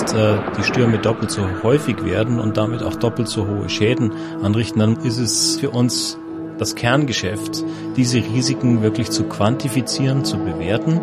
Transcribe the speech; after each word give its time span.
jetzt 0.00 0.14
äh, 0.14 0.38
die 0.58 0.64
Stürme 0.64 0.98
doppelt 0.98 1.30
so 1.30 1.42
häufig 1.62 2.04
werden 2.04 2.40
und 2.40 2.56
damit 2.56 2.82
auch 2.82 2.94
doppelt 2.94 3.28
so 3.28 3.46
hohe 3.46 3.68
Schäden 3.68 4.12
anrichten, 4.42 4.80
dann 4.80 4.96
ist 4.96 5.18
es 5.18 5.58
für 5.60 5.70
uns 5.70 6.18
das 6.58 6.74
Kerngeschäft, 6.74 7.64
diese 7.96 8.18
Risiken 8.18 8.82
wirklich 8.82 9.10
zu 9.10 9.24
quantifizieren, 9.24 10.24
zu 10.24 10.38
bewerten. 10.38 11.00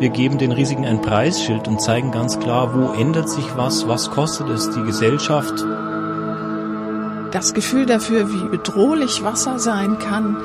Wir 0.00 0.08
geben 0.08 0.38
den 0.38 0.52
Risiken 0.52 0.84
ein 0.84 1.00
Preisschild 1.00 1.68
und 1.68 1.80
zeigen 1.80 2.10
ganz 2.10 2.40
klar, 2.40 2.74
wo 2.74 2.92
ändert 2.92 3.28
sich 3.28 3.44
was, 3.56 3.86
was 3.86 4.10
kostet 4.10 4.48
es 4.48 4.70
die 4.70 4.82
Gesellschaft. 4.82 5.64
Das 7.30 7.54
Gefühl 7.54 7.86
dafür, 7.86 8.32
wie 8.32 8.48
bedrohlich 8.48 9.22
Wasser 9.22 9.58
sein 9.58 9.98
kann, 9.98 10.36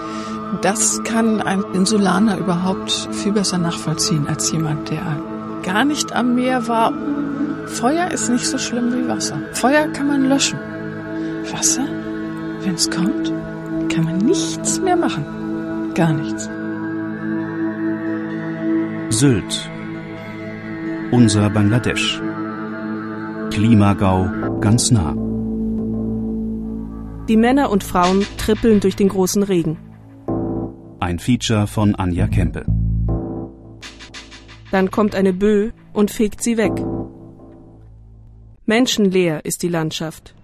das 0.62 1.03
kann 1.03 1.41
ein 1.41 1.63
Insulaner 1.73 2.37
überhaupt 2.37 2.91
viel 3.12 3.31
besser 3.31 3.57
nachvollziehen 3.57 4.27
als 4.27 4.51
jemand, 4.51 4.90
der 4.90 5.21
gar 5.63 5.85
nicht 5.85 6.13
am 6.13 6.35
Meer 6.35 6.67
war. 6.67 6.91
Feuer 7.69 8.11
ist 8.11 8.29
nicht 8.29 8.45
so 8.45 8.57
schlimm 8.57 8.91
wie 8.91 9.07
Wasser. 9.07 9.39
Feuer 9.53 9.87
kann 9.87 10.07
man 10.07 10.27
löschen. 10.27 10.59
Wasser, 11.51 11.85
wenn 12.61 12.73
es 12.73 12.89
kommt, 12.89 13.31
kann 13.93 14.03
man 14.03 14.17
nichts 14.17 14.81
mehr 14.81 14.95
machen. 14.95 15.23
Gar 15.93 16.13
nichts. 16.13 16.49
Sylt. 19.09 19.70
Unser 21.11 21.49
Bangladesch. 21.49 22.21
Klimagau 23.51 24.29
ganz 24.59 24.91
nah. 24.91 25.15
Die 27.27 27.37
Männer 27.37 27.70
und 27.70 27.83
Frauen 27.83 28.26
trippeln 28.37 28.79
durch 28.79 28.95
den 28.95 29.09
großen 29.09 29.43
Regen. 29.43 29.77
Ein 30.99 31.20
Feature 31.20 31.67
von 31.67 31.95
Anja 31.95 32.27
Kempe. 32.27 32.65
Dann 34.71 34.91
kommt 34.91 35.15
eine 35.15 35.33
Bö 35.33 35.71
und 35.93 36.11
fegt 36.11 36.43
sie 36.43 36.57
weg. 36.57 36.73
Menschenleer 38.70 39.45
ist 39.45 39.63
die 39.63 39.67
Landschaft. 39.67 40.35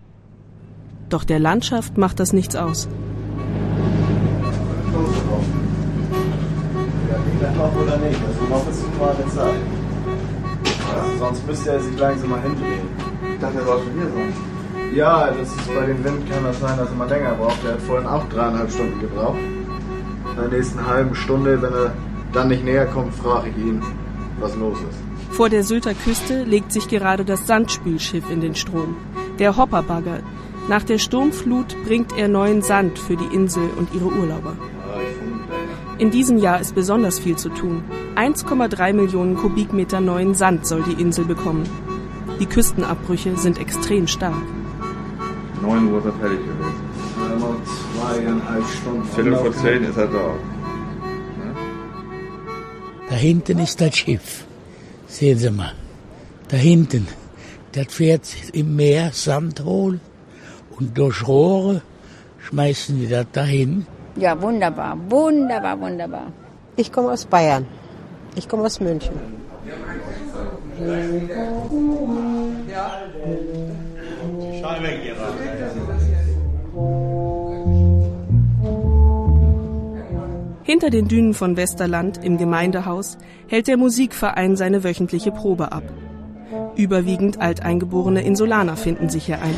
Doch 1.09 1.23
der 1.23 1.37
Landschaft 1.37 1.99
macht 1.99 2.19
das 2.19 2.33
nichts 2.33 2.55
aus. 2.55 2.87
oder 7.83 7.97
nicht, 7.97 8.19
also 8.27 8.43
noch 8.49 8.67
ist 8.67 8.99
mal 8.99 9.15
eine 9.15 9.27
Zeit. 9.31 9.61
Sonst 11.19 11.45
müsste 11.45 11.69
er 11.69 11.79
sich 11.79 11.95
langsam 11.99 12.31
mal 12.31 12.41
hindrehen. 12.41 12.87
Ich 13.31 13.39
dachte, 13.39 13.59
er 13.59 13.65
soll 13.65 13.79
schon 13.83 13.93
hier 13.93 14.09
sein. 14.15 14.33
Ja, 14.95 15.27
das 15.29 15.49
ist 15.49 15.75
bei 15.75 15.85
dem 15.85 16.03
Wind 16.03 16.27
kann 16.27 16.45
das 16.45 16.59
sein, 16.59 16.79
dass 16.79 16.89
er 16.89 16.95
mal 16.95 17.07
länger 17.07 17.35
braucht. 17.35 17.63
Er 17.63 17.73
hat 17.73 17.81
vorhin 17.81 18.07
auch 18.07 18.27
dreieinhalb 18.29 18.71
Stunden 18.71 19.01
gebraucht. 19.01 19.37
In 20.31 20.35
der 20.41 20.49
nächsten 20.49 20.83
halben 20.83 21.13
Stunde, 21.13 21.61
wenn 21.61 21.73
er 21.73 21.93
dann 22.33 22.47
nicht 22.47 22.63
näher 22.63 22.87
kommt, 22.87 23.13
frage 23.13 23.49
ich 23.49 23.57
ihn, 23.57 23.83
was 24.39 24.55
los 24.55 24.79
ist. 24.79 25.14
Vor 25.35 25.49
der 25.49 25.65
Sylter 25.65 25.93
Küste 25.93 26.43
legt 26.43 26.71
sich 26.71 26.87
gerade 26.87 27.25
das 27.25 27.45
Sandspülschiff 27.45 28.29
in 28.29 28.39
den 28.39 28.55
Strom. 28.55 28.95
Der 29.37 29.57
Hopperbagger. 29.57 30.21
Nach 30.69 30.81
der 30.81 30.97
Sturmflut 30.97 31.75
bringt 31.83 32.17
er 32.17 32.29
neuen 32.29 32.61
Sand 32.61 32.97
für 32.97 33.17
die 33.17 33.35
Insel 33.35 33.69
und 33.75 33.93
ihre 33.93 34.05
Urlauber. 34.05 34.55
In 35.97 36.09
diesem 36.09 36.37
Jahr 36.37 36.61
ist 36.61 36.73
besonders 36.73 37.19
viel 37.19 37.35
zu 37.35 37.49
tun. 37.49 37.83
1,3 38.15 38.93
Millionen 38.93 39.35
Kubikmeter 39.35 39.99
neuen 39.99 40.35
Sand 40.35 40.65
soll 40.65 40.83
die 40.83 41.01
Insel 41.01 41.25
bekommen. 41.25 41.67
Die 42.39 42.45
Küstenabbrüche 42.45 43.35
sind 43.35 43.59
extrem 43.59 44.07
stark. 44.07 44.41
9 45.61 45.91
Uhr 45.91 45.99
ist 45.99 46.05
er 46.05 46.13
fertig 46.13 46.39
gewesen. 46.39 46.85
Zweieinhalb 47.99 48.65
Stunden. 48.69 49.03
Viertel 49.03 49.35
vor 49.35 49.51
zehn 49.51 49.83
ist 49.83 49.97
er 49.97 50.07
da. 50.07 50.33
Da 53.09 53.15
hinten 53.15 53.59
ist 53.59 53.81
das 53.81 53.97
Schiff. 53.97 54.45
Sehen 55.17 55.37
Sie 55.37 55.49
mal. 55.49 55.71
Da 56.49 56.57
hinten. 56.57 57.07
Das 57.71 57.87
fährt 57.93 58.23
im 58.51 58.75
Meer 58.75 59.11
Sand 59.13 59.63
holen 59.63 60.01
und 60.77 60.97
durch 60.97 61.25
Rohre 61.25 61.81
schmeißen 62.45 62.99
die 62.99 63.07
das 63.07 63.25
dahin. 63.31 63.87
Ja, 64.17 64.31
wunderbar, 64.41 64.97
wunderbar, 65.09 65.79
wunderbar. 65.79 66.27
Ich 66.75 66.91
komme 66.91 67.11
aus 67.13 67.25
Bayern. 67.25 67.65
Ich 68.35 68.49
komme 68.49 68.63
aus 68.63 68.81
München. 68.81 69.15
Hinter 80.65 80.89
den 80.89 81.07
Dünen 81.07 81.35
von 81.35 81.57
Westerland 81.57 82.19
im 82.23 82.39
Gemeindehaus 82.39 83.19
hält 83.47 83.67
der 83.67 83.77
Musikverein 83.77 84.57
seine 84.57 84.83
wöchentliche 84.83 85.31
Probe 85.31 85.71
ab. 85.71 85.83
Überwiegend 86.75 87.39
alteingeborene 87.39 88.23
Insulaner 88.23 88.75
finden 88.75 89.07
sich 89.09 89.27
hier 89.27 89.37
ein. 89.43 89.53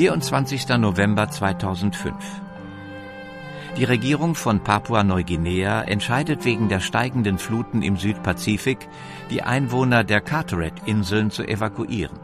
24. 0.00 0.66
November 0.78 1.28
2005. 1.28 2.14
Die 3.76 3.84
Regierung 3.84 4.34
von 4.34 4.60
Papua-Neuguinea 4.60 5.82
entscheidet 5.82 6.46
wegen 6.46 6.70
der 6.70 6.80
steigenden 6.80 7.36
Fluten 7.36 7.82
im 7.82 7.98
Südpazifik, 7.98 8.88
die 9.28 9.42
Einwohner 9.42 10.02
der 10.02 10.22
Carteret-Inseln 10.22 11.30
zu 11.30 11.46
evakuieren. 11.46 12.18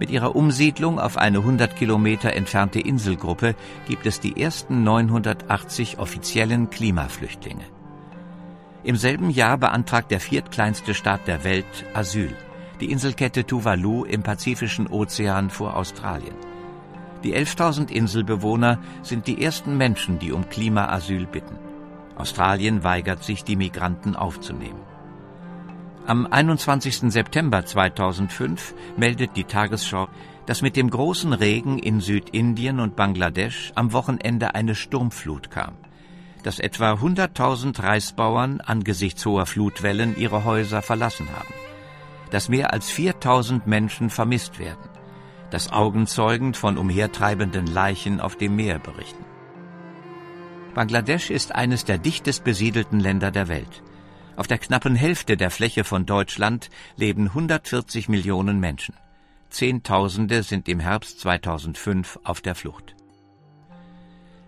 Mit 0.00 0.10
ihrer 0.10 0.36
Umsiedlung 0.36 0.98
auf 1.00 1.16
eine 1.16 1.38
100 1.38 1.76
Kilometer 1.76 2.34
entfernte 2.34 2.80
Inselgruppe 2.80 3.54
gibt 3.88 4.04
es 4.04 4.20
die 4.20 4.38
ersten 4.38 4.84
980 4.84 5.98
offiziellen 5.98 6.68
Klimaflüchtlinge. 6.68 7.64
Im 8.84 8.96
selben 8.96 9.30
Jahr 9.30 9.56
beantragt 9.56 10.10
der 10.10 10.20
viertkleinste 10.20 10.92
Staat 10.92 11.26
der 11.26 11.42
Welt 11.42 11.86
Asyl, 11.94 12.36
die 12.82 12.92
Inselkette 12.92 13.46
Tuvalu 13.46 14.04
im 14.04 14.22
Pazifischen 14.22 14.88
Ozean 14.88 15.48
vor 15.48 15.74
Australien. 15.74 16.51
Die 17.24 17.36
11.000 17.36 17.90
Inselbewohner 17.90 18.78
sind 19.02 19.26
die 19.26 19.42
ersten 19.42 19.76
Menschen, 19.76 20.18
die 20.18 20.32
um 20.32 20.48
Klimaasyl 20.48 21.26
bitten. 21.26 21.56
Australien 22.16 22.82
weigert 22.82 23.22
sich, 23.22 23.44
die 23.44 23.56
Migranten 23.56 24.16
aufzunehmen. 24.16 24.80
Am 26.04 26.26
21. 26.26 27.12
September 27.12 27.64
2005 27.64 28.74
meldet 28.96 29.36
die 29.36 29.44
Tagesschau, 29.44 30.08
dass 30.46 30.60
mit 30.60 30.74
dem 30.74 30.90
großen 30.90 31.32
Regen 31.32 31.78
in 31.78 32.00
Südindien 32.00 32.80
und 32.80 32.96
Bangladesch 32.96 33.70
am 33.76 33.92
Wochenende 33.92 34.56
eine 34.56 34.74
Sturmflut 34.74 35.50
kam, 35.50 35.74
dass 36.42 36.58
etwa 36.58 36.94
100.000 36.94 37.80
Reisbauern 37.80 38.60
angesichts 38.60 39.24
hoher 39.24 39.46
Flutwellen 39.46 40.16
ihre 40.16 40.42
Häuser 40.44 40.82
verlassen 40.82 41.28
haben, 41.36 41.54
dass 42.32 42.48
mehr 42.48 42.72
als 42.72 42.90
4.000 42.90 43.62
Menschen 43.66 44.10
vermisst 44.10 44.58
werden 44.58 44.91
das 45.52 45.70
Augenzeugen 45.70 46.54
von 46.54 46.78
umhertreibenden 46.78 47.66
Leichen 47.66 48.20
auf 48.20 48.36
dem 48.36 48.56
Meer 48.56 48.78
berichten. 48.78 49.24
Bangladesch 50.74 51.30
ist 51.30 51.54
eines 51.54 51.84
der 51.84 51.98
dichtest 51.98 52.42
besiedelten 52.42 52.98
Länder 52.98 53.30
der 53.30 53.48
Welt. 53.48 53.82
Auf 54.36 54.46
der 54.46 54.56
knappen 54.56 54.96
Hälfte 54.96 55.36
der 55.36 55.50
Fläche 55.50 55.84
von 55.84 56.06
Deutschland 56.06 56.70
leben 56.96 57.26
140 57.28 58.08
Millionen 58.08 58.60
Menschen. 58.60 58.94
Zehntausende 59.50 60.42
sind 60.42 60.70
im 60.70 60.80
Herbst 60.80 61.20
2005 61.20 62.18
auf 62.24 62.40
der 62.40 62.54
Flucht. 62.54 62.96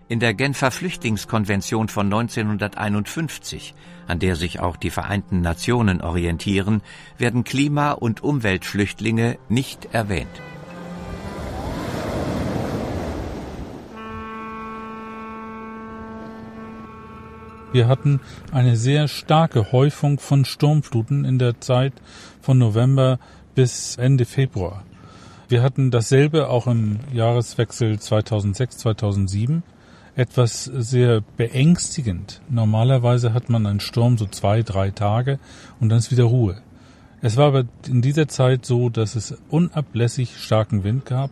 In 0.07 0.19
der 0.19 0.33
Genfer 0.33 0.71
Flüchtlingskonvention 0.71 1.87
von 1.87 2.07
1951, 2.07 3.75
an 4.07 4.17
der 4.17 4.35
sich 4.35 4.59
auch 4.59 4.77
die 4.77 4.89
Vereinten 4.89 5.41
Nationen 5.41 6.01
orientieren, 6.01 6.81
werden 7.19 7.43
Klima- 7.43 7.91
und 7.91 8.23
Umweltflüchtlinge 8.23 9.37
nicht 9.49 9.93
erwähnt. 9.93 10.41
Wir 17.75 17.89
hatten 17.89 18.21
eine 18.53 18.77
sehr 18.77 19.09
starke 19.09 19.73
Häufung 19.73 20.17
von 20.17 20.45
Sturmfluten 20.45 21.25
in 21.25 21.39
der 21.39 21.59
Zeit 21.59 21.91
von 22.39 22.57
November 22.57 23.19
bis 23.53 23.97
Ende 23.97 24.23
Februar. 24.23 24.85
Wir 25.49 25.61
hatten 25.61 25.91
dasselbe 25.91 26.47
auch 26.47 26.67
im 26.67 26.99
Jahreswechsel 27.11 27.95
2006-2007. 27.95 29.61
Etwas 30.15 30.63
sehr 30.63 31.19
beängstigend. 31.35 32.39
Normalerweise 32.47 33.33
hat 33.33 33.49
man 33.49 33.65
einen 33.65 33.81
Sturm 33.81 34.17
so 34.17 34.25
zwei, 34.25 34.61
drei 34.61 34.91
Tage 34.91 35.37
und 35.81 35.89
dann 35.89 35.97
ist 35.97 36.11
wieder 36.11 36.23
Ruhe. 36.23 36.61
Es 37.21 37.35
war 37.35 37.47
aber 37.47 37.65
in 37.89 38.01
dieser 38.01 38.29
Zeit 38.29 38.65
so, 38.65 38.87
dass 38.87 39.15
es 39.15 39.37
unablässig 39.49 40.37
starken 40.37 40.85
Wind 40.85 41.03
gab. 41.03 41.29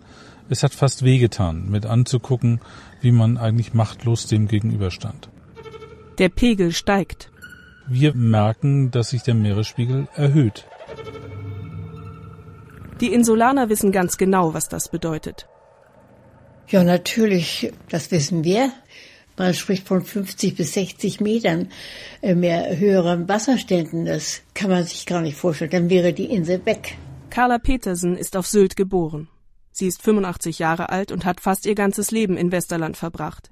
es 0.49 0.61
hat 0.61 0.73
fast 0.73 1.05
wehgetan, 1.05 1.69
mit 1.69 1.85
anzugucken, 1.85 2.59
wie 2.99 3.13
man 3.13 3.37
eigentlich 3.37 3.73
machtlos 3.73 4.27
dem 4.27 4.49
gegenüberstand. 4.49 5.29
Der 6.19 6.29
Pegel 6.29 6.71
steigt. 6.71 7.31
Wir 7.87 8.13
merken, 8.13 8.91
dass 8.91 9.09
sich 9.09 9.23
der 9.23 9.33
Meeresspiegel 9.33 10.07
erhöht. 10.15 10.65
Die 13.01 13.11
Insulaner 13.13 13.69
wissen 13.69 13.91
ganz 13.91 14.17
genau, 14.17 14.53
was 14.53 14.69
das 14.69 14.89
bedeutet. 14.89 15.47
Ja, 16.69 16.83
natürlich, 16.83 17.73
das 17.89 18.11
wissen 18.11 18.43
wir. 18.43 18.71
Man 19.35 19.53
spricht 19.53 19.87
von 19.87 20.03
50 20.03 20.55
bis 20.55 20.73
60 20.73 21.19
Metern 21.19 21.69
äh, 22.21 22.35
mehr 22.35 22.77
höheren 22.77 23.27
Wasserständen. 23.27 24.05
Das 24.05 24.41
kann 24.53 24.69
man 24.69 24.83
sich 24.85 25.05
gar 25.05 25.21
nicht 25.21 25.35
vorstellen. 25.35 25.71
Dann 25.71 25.89
wäre 25.89 26.13
die 26.13 26.25
Insel 26.25 26.63
weg. 26.65 26.95
Carla 27.31 27.57
Petersen 27.57 28.15
ist 28.15 28.37
auf 28.37 28.45
Sylt 28.45 28.75
geboren. 28.75 29.27
Sie 29.71 29.87
ist 29.87 30.03
85 30.03 30.59
Jahre 30.59 30.89
alt 30.89 31.11
und 31.11 31.25
hat 31.25 31.41
fast 31.41 31.65
ihr 31.65 31.73
ganzes 31.73 32.11
Leben 32.11 32.37
in 32.37 32.51
Westerland 32.51 32.95
verbracht. 32.95 33.49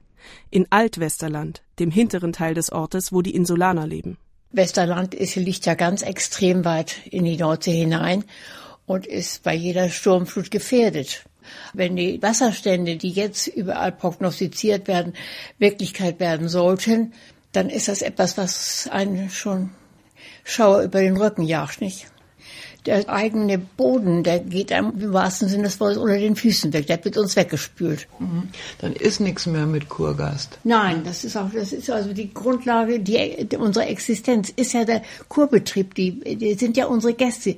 In 0.50 0.68
Altwesterland, 0.70 1.62
dem 1.80 1.92
hinteren 1.92 2.34
Teil 2.34 2.54
des 2.54 2.72
Ortes, 2.72 3.12
wo 3.12 3.22
die 3.22 3.36
Insulaner 3.36 3.88
leben. 3.88 4.18
Westerland 4.52 5.14
ist, 5.14 5.36
liegt 5.36 5.66
ja 5.66 5.76
ganz 5.76 6.02
extrem 6.02 6.66
weit 6.66 6.96
in 7.10 7.24
die 7.24 7.38
Nordsee 7.38 7.74
hinein 7.74 8.26
und 8.86 9.08
ist 9.08 9.44
bei 9.44 9.54
jeder 9.54 9.90
Sturmflut 9.90 10.52
gefährdet. 10.52 11.24
Wenn 11.74 11.96
die 11.96 12.22
Wasserstände, 12.22 12.98
die 12.98 13.10
jetzt 13.10 13.48
überall 13.48 13.92
prognostiziert 13.92 14.88
werden, 14.88 15.14
Wirklichkeit 15.58 16.20
werden 16.20 16.50
sollten, 16.50 17.14
dann 17.52 17.70
ist 17.70 17.88
das 17.88 18.02
etwas, 18.02 18.38
was 18.38 18.88
einen 18.92 19.30
schon 19.30 19.72
Schauer 20.44 20.82
über 20.82 21.02
den 21.02 21.18
Rücken 21.18 21.44
jagt, 21.44 21.82
nicht? 21.82 22.11
Der 22.86 23.08
eigene 23.10 23.60
Boden, 23.60 24.24
der 24.24 24.40
geht 24.40 24.72
einem 24.72 25.00
im 25.00 25.14
wahrsten 25.14 25.48
Sinne 25.48 25.64
des 25.64 25.80
Wortes 25.80 25.98
unter 25.98 26.18
den 26.18 26.36
Füßen 26.36 26.74
weg, 26.74 26.88
der 26.88 27.04
wird 27.06 27.16
uns 27.18 27.36
weggespült. 27.36 28.08
Mhm. 28.18 28.50
Dann 28.80 28.94
ist 28.94 29.20
nichts 29.20 29.46
mehr 29.46 29.68
mit 29.68 29.88
Kurgast. 29.88 30.58
Nein, 30.64 31.04
das 31.06 31.24
ist 31.24 31.38
auch, 31.38 31.52
das 31.54 31.74
ist 31.74 31.92
also 31.92 32.12
die 32.14 32.34
Grundlage, 32.34 33.00
die, 33.00 33.48
unserer 33.58 33.88
Existenz 33.88 34.50
ist 34.50 34.74
ja 34.74 34.84
der 34.84 35.04
Kurbetrieb, 35.28 35.94
die, 35.94 36.38
die 36.38 36.56
sind 36.56 36.76
ja 36.76 36.88
unsere 36.88 37.14
Gäste. 37.14 37.56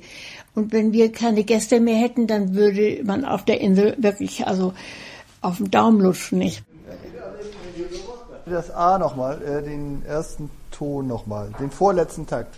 Und 0.54 0.72
wenn 0.72 0.92
wir 0.92 1.10
keine 1.10 1.42
Gäste 1.44 1.80
mehr 1.80 1.96
hätten, 1.96 2.26
dann 2.26 2.54
würde 2.54 3.00
man 3.04 3.24
auf 3.24 3.44
der 3.44 3.60
Insel 3.60 3.96
wirklich 3.98 4.46
also 4.46 4.74
auf 5.40 5.58
den 5.58 5.70
Daumen 5.70 6.00
lutschen, 6.00 6.38
nicht? 6.38 6.62
Das 8.46 8.70
A 8.70 8.98
nochmal, 8.98 9.40
äh, 9.42 9.62
den 9.62 10.04
ersten 10.04 10.50
Ton 10.70 11.06
nochmal, 11.06 11.50
den 11.58 11.70
vorletzten 11.70 12.26
Takt. 12.26 12.54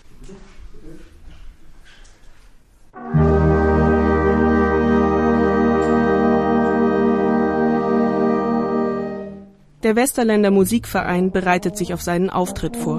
Der 9.86 9.94
Westerländer 9.94 10.50
Musikverein 10.50 11.30
bereitet 11.30 11.76
sich 11.76 11.94
auf 11.94 12.02
seinen 12.02 12.28
Auftritt 12.28 12.76
vor. 12.76 12.98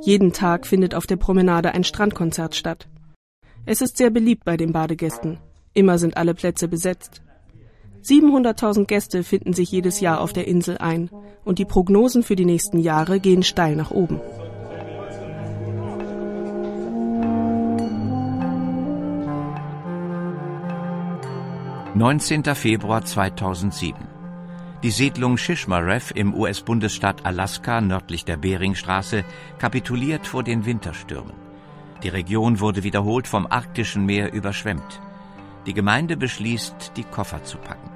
Jeden 0.00 0.32
Tag 0.32 0.66
findet 0.66 0.94
auf 0.94 1.06
der 1.06 1.16
Promenade 1.16 1.72
ein 1.72 1.84
Strandkonzert 1.84 2.54
statt. 2.54 2.88
Es 3.66 3.82
ist 3.82 3.98
sehr 3.98 4.08
beliebt 4.08 4.46
bei 4.46 4.56
den 4.56 4.72
Badegästen. 4.72 5.36
Immer 5.74 5.98
sind 5.98 6.16
alle 6.16 6.32
Plätze 6.32 6.68
besetzt. 6.68 7.20
700.000 8.02 8.86
Gäste 8.86 9.22
finden 9.24 9.52
sich 9.52 9.70
jedes 9.70 10.00
Jahr 10.00 10.20
auf 10.20 10.32
der 10.32 10.46
Insel 10.46 10.78
ein 10.78 11.10
und 11.44 11.58
die 11.58 11.64
Prognosen 11.64 12.22
für 12.22 12.36
die 12.36 12.44
nächsten 12.44 12.78
Jahre 12.78 13.20
gehen 13.20 13.42
steil 13.42 13.76
nach 13.76 13.90
oben. 13.90 14.20
Neunzehnter 21.94 22.54
Februar 22.54 23.04
2007 23.04 24.10
die 24.82 24.90
Siedlung 24.90 25.36
Shishmaref 25.36 26.10
im 26.14 26.32
US-Bundesstaat 26.32 27.26
Alaska 27.26 27.82
nördlich 27.82 28.24
der 28.24 28.38
Beringstraße 28.38 29.24
kapituliert 29.58 30.26
vor 30.26 30.42
den 30.42 30.64
Winterstürmen. 30.64 31.34
Die 32.02 32.08
Region 32.08 32.60
wurde 32.60 32.82
wiederholt 32.82 33.28
vom 33.28 33.46
arktischen 33.46 34.06
Meer 34.06 34.32
überschwemmt. 34.32 35.02
Die 35.66 35.74
Gemeinde 35.74 36.16
beschließt, 36.16 36.92
die 36.96 37.04
Koffer 37.04 37.44
zu 37.44 37.58
packen. 37.58 37.89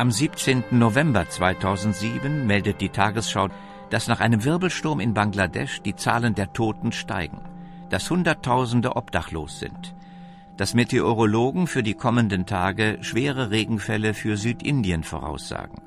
Am 0.00 0.10
17. 0.10 0.64
November 0.70 1.28
2007 1.28 2.46
meldet 2.46 2.80
die 2.80 2.88
Tagesschau, 2.88 3.48
dass 3.90 4.08
nach 4.08 4.20
einem 4.20 4.44
Wirbelsturm 4.44 4.98
in 4.98 5.12
Bangladesch 5.12 5.82
die 5.82 5.94
Zahlen 5.94 6.34
der 6.34 6.54
Toten 6.54 6.92
steigen, 6.92 7.42
dass 7.90 8.08
Hunderttausende 8.08 8.96
obdachlos 8.96 9.58
sind 9.58 9.94
dass 10.56 10.74
Meteorologen 10.74 11.66
für 11.66 11.82
die 11.82 11.94
kommenden 11.94 12.44
Tage 12.44 12.98
schwere 13.00 13.50
Regenfälle 13.50 14.12
für 14.12 14.36
Südindien 14.36 15.04
voraussagen 15.04 15.80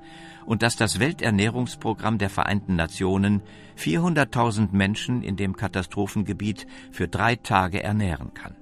und 0.48 0.63
dass 0.63 0.75
das 0.75 1.00
Welternährungsprogramm 1.00 2.18
der 2.18 2.31
Vereinten 2.31 2.75
Nationen 2.75 3.44
400.000 3.77 4.69
Menschen 4.71 5.21
in 5.21 5.36
dem 5.36 5.56
Katastrophengebiet 5.56 6.65
für 6.92 7.07
drei 7.07 7.36
Tage 7.36 7.83
ernähren 7.83 8.33
kann. 8.33 8.56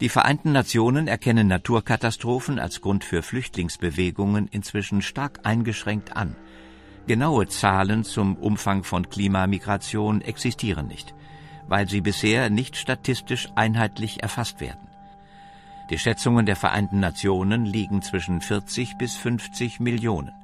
Die 0.00 0.08
Vereinten 0.08 0.52
Nationen 0.52 1.08
erkennen 1.08 1.48
Naturkatastrophen 1.48 2.60
als 2.60 2.80
Grund 2.80 3.02
für 3.02 3.20
Flüchtlingsbewegungen 3.20 4.46
inzwischen 4.46 5.02
stark 5.02 5.40
eingeschränkt 5.42 6.16
an. 6.16 6.36
Genaue 7.08 7.48
Zahlen 7.48 8.04
zum 8.04 8.36
Umfang 8.36 8.84
von 8.84 9.08
Klimamigration 9.08 10.20
existieren 10.20 10.86
nicht, 10.86 11.14
weil 11.66 11.88
sie 11.88 12.00
bisher 12.00 12.48
nicht 12.48 12.76
statistisch 12.76 13.48
einheitlich 13.56 14.22
erfasst 14.22 14.60
werden. 14.60 14.86
Die 15.90 15.98
Schätzungen 15.98 16.46
der 16.46 16.56
Vereinten 16.56 17.00
Nationen 17.00 17.64
liegen 17.64 18.00
zwischen 18.02 18.40
40 18.40 18.98
bis 18.98 19.16
50 19.16 19.80
Millionen. 19.80 20.37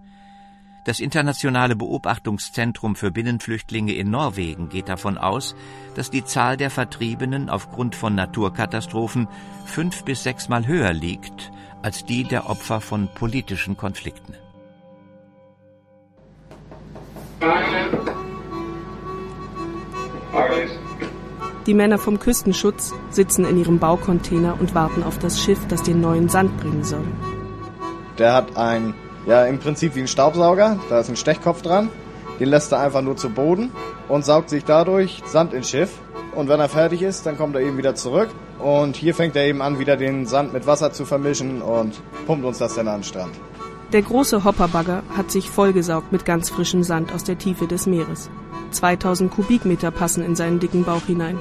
Das 0.85 1.01
internationale 1.01 1.77
Beobachtungszentrum 1.77 2.95
für 2.95 3.11
Binnenflüchtlinge 3.11 3.95
in 3.95 4.11
Norwegen 4.11 4.69
geht 4.69 4.91
davon 4.91 5.17
aus, 5.17 5.57
dass 5.95 6.11
die 6.11 6.25
Zahl 6.25 6.59
der 6.59 6.71
Vertriebenen 6.71 7.49
aufgrund 7.49 7.95
von 7.95 8.15
Naturkatastrophen 8.15 9.27
fünf 9.65 10.05
bis 10.05 10.23
sechsmal 10.23 10.67
höher 10.67 10.93
liegt 10.93 11.51
als 11.83 12.05
die 12.05 12.25
der 12.25 12.49
Opfer 12.49 12.81
von 12.81 13.09
politischen 13.15 13.77
Konflikten. 13.77 14.35
Die 21.67 21.75
Männer 21.75 21.99
vom 21.99 22.19
Küstenschutz 22.19 22.93
sitzen 23.11 23.45
in 23.47 23.59
ihrem 23.59 23.79
Baucontainer 23.79 24.59
und 24.61 24.75
warten 24.75 25.03
auf 25.03 25.19
das 25.19 25.43
Schiff, 25.43 25.61
das 25.69 25.83
den 25.83 26.01
neuen 26.01 26.29
Sand 26.29 26.59
bringen 26.59 26.85
soll. 26.85 27.07
Der 28.19 28.35
hat 28.35 28.57
ein, 28.57 28.95
ja 29.27 29.45
im 29.47 29.59
Prinzip 29.59 29.95
wie 29.95 30.01
ein 30.01 30.09
Staubsauger, 30.09 30.79
da 30.89 31.01
ist 31.01 31.09
ein 31.09 31.17
Stechkopf 31.17 31.63
dran. 31.63 31.91
Den 32.41 32.49
lässt 32.49 32.73
er 32.73 32.81
einfach 32.81 33.03
nur 33.03 33.17
zu 33.17 33.31
Boden 33.31 33.71
und 34.09 34.25
saugt 34.25 34.51
sich 34.51 34.65
dadurch 34.65 35.23
Sand 35.27 35.53
ins 35.53 35.71
Schiff. 35.71 35.93
Und 36.35 36.49
wenn 36.49 36.59
er 36.59 36.69
fertig 36.69 37.03
ist, 37.03 37.27
dann 37.27 37.39
kommt 37.39 37.55
er 37.55 37.63
eben 37.63 37.79
wieder 37.79 37.95
zurück. 37.95 38.29
Und 38.59 38.97
hier 38.97 39.15
fängt 39.15 39.37
er 39.37 39.45
eben 39.45 39.63
an, 39.63 39.79
wieder 39.79 39.97
den 39.97 40.27
Sand 40.27 40.53
mit 40.53 40.67
Wasser 40.67 40.93
zu 40.93 41.05
vermischen 41.05 41.63
und 41.63 42.01
pumpt 42.27 42.45
uns 42.45 42.59
das 42.59 42.75
dann 42.75 42.89
an 42.89 42.99
den 42.99 43.05
Strand. 43.05 43.35
Der 43.93 44.03
große 44.03 44.43
Hopperbagger 44.43 45.05
hat 45.17 45.31
sich 45.31 45.49
vollgesaugt 45.49 46.11
mit 46.11 46.25
ganz 46.25 46.51
frischem 46.51 46.83
Sand 46.83 47.15
aus 47.15 47.23
der 47.23 47.39
Tiefe 47.39 47.69
des 47.69 47.87
Meeres. 47.87 48.31
2000 48.73 49.31
Kubikmeter 49.31 49.93
passen 49.93 50.25
in 50.25 50.35
seinen 50.35 50.59
dicken 50.59 50.85
Bauch 50.85 51.03
hinein. 51.07 51.39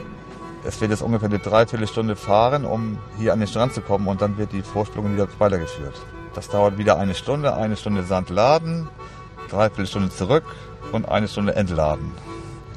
Es 0.63 0.79
wird 0.79 0.91
jetzt 0.91 1.01
ungefähr 1.01 1.29
eine 1.29 1.39
Dreiviertelstunde 1.39 2.15
fahren, 2.15 2.63
um 2.65 2.99
hier 3.17 3.33
an 3.33 3.39
den 3.39 3.47
Strand 3.47 3.73
zu 3.73 3.81
kommen 3.81 4.07
und 4.07 4.21
dann 4.21 4.37
wird 4.37 4.53
die 4.53 4.61
Vorspülung 4.61 5.13
wieder 5.13 5.27
weitergeführt. 5.39 5.99
Das 6.33 6.49
dauert 6.49 6.77
wieder 6.77 6.97
eine 6.97 7.13
Stunde, 7.13 7.55
eine 7.55 7.75
Stunde 7.75 8.03
Sand 8.03 8.29
laden, 8.29 8.89
Dreiviertelstunde 9.49 10.09
zurück 10.09 10.43
und 10.91 11.07
eine 11.07 11.27
Stunde 11.27 11.55
entladen. 11.55 12.11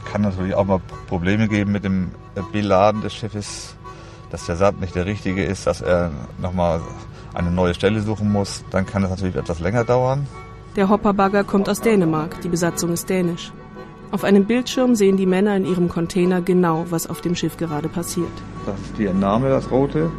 Kann 0.05 0.23
natürlich 0.23 0.55
auch 0.55 0.65
mal 0.65 0.81
Probleme 1.09 1.49
geben 1.49 1.73
mit 1.73 1.85
dem 1.85 2.13
Beladen 2.53 3.01
des 3.01 3.15
Schiffes, 3.15 3.75
dass 4.31 4.47
der 4.47 4.57
Sand 4.57 4.81
nicht 4.81 4.95
der 4.95 5.07
richtige 5.07 5.45
ist, 5.45 5.67
dass 5.67 5.81
er 5.81 6.11
nochmal 6.39 6.81
eine 7.35 7.51
neue 7.51 7.75
Stelle 7.75 8.01
suchen 8.03 8.31
muss. 8.31 8.65
Dann 8.71 8.87
kann 8.87 9.03
das 9.03 9.11
natürlich 9.11 9.37
etwas 9.37 9.61
länger 9.61 9.85
dauern. 9.85 10.27
Der 10.77 10.89
Hopperbagger 10.89 11.45
kommt 11.45 11.69
aus 11.69 11.81
Dänemark, 11.81 12.41
die 12.43 12.49
Besatzung 12.49 12.93
ist 12.93 13.09
dänisch. 13.09 13.53
Auf 14.13 14.23
einem 14.23 14.45
Bildschirm 14.45 14.95
sehen 14.95 15.17
die 15.17 15.27
Männer 15.27 15.57
in 15.57 15.65
ihrem 15.65 15.89
Container 15.89 16.41
genau, 16.41 16.85
was 16.91 17.09
auf 17.09 17.23
dem 17.23 17.35
Schiff 17.35 17.57
gerade 17.57 17.89
passiert. 17.89 18.31
Das 18.67 18.79
ist 18.81 18.99
die 18.99 19.07
Entnahme, 19.07 19.49
das 19.49 19.71
rote. 19.71 20.11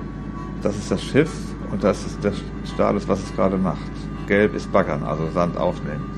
Das 0.61 0.75
ist 0.75 0.91
das 0.91 1.03
Schiff 1.03 1.29
und 1.71 1.83
das 1.83 2.05
ist 2.05 2.23
der 2.23 2.33
Status, 2.65 3.07
was 3.07 3.19
es 3.19 3.35
gerade 3.35 3.57
macht. 3.57 3.91
Gelb 4.27 4.55
ist 4.55 4.71
Baggern, 4.71 5.03
also 5.03 5.29
Sand 5.33 5.57
aufnehmen. 5.57 6.09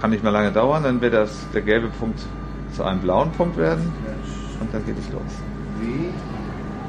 Kann 0.00 0.10
nicht 0.10 0.22
mehr 0.22 0.32
lange 0.32 0.52
dauern, 0.52 0.82
dann 0.82 1.00
wird 1.00 1.14
das, 1.14 1.30
der 1.52 1.62
gelbe 1.62 1.88
Punkt 1.88 2.20
zu 2.74 2.82
einem 2.82 3.00
blauen 3.00 3.30
Punkt 3.32 3.56
werden 3.56 3.92
und 4.60 4.72
dann 4.72 4.84
geht 4.84 4.98
es 4.98 5.10
los. 5.12 5.22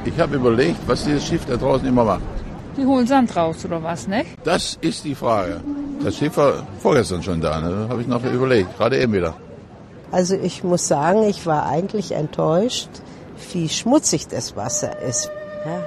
Ich 0.05 0.19
habe 0.19 0.35
überlegt, 0.35 0.79
was 0.87 1.03
dieses 1.03 1.25
Schiff 1.25 1.45
da 1.45 1.55
draußen 1.57 1.87
immer 1.87 2.03
macht. 2.03 2.21
Die 2.77 2.85
holen 2.85 3.07
Sand 3.07 3.35
raus 3.35 3.63
oder 3.65 3.81
was, 3.81 4.07
ne? 4.07 4.25
Das 4.43 4.77
ist 4.81 5.05
die 5.05 5.15
Frage. 5.15 5.61
Das 6.03 6.17
Schiff 6.17 6.35
war 6.37 6.67
vorgestern 6.79 7.23
schon 7.23 7.41
da, 7.41 7.61
ne? 7.61 7.87
habe 7.89 8.01
ich 8.01 8.07
noch 8.07 8.23
überlegt, 8.23 8.77
gerade 8.77 8.99
eben 8.99 9.13
wieder. 9.13 9.35
Also 10.11 10.35
ich 10.35 10.63
muss 10.63 10.87
sagen, 10.87 11.23
ich 11.23 11.45
war 11.45 11.65
eigentlich 11.65 12.11
enttäuscht, 12.11 12.89
wie 13.53 13.69
schmutzig 13.69 14.27
das 14.27 14.55
Wasser 14.55 14.99
ist. 15.01 15.31
Ja. 15.65 15.81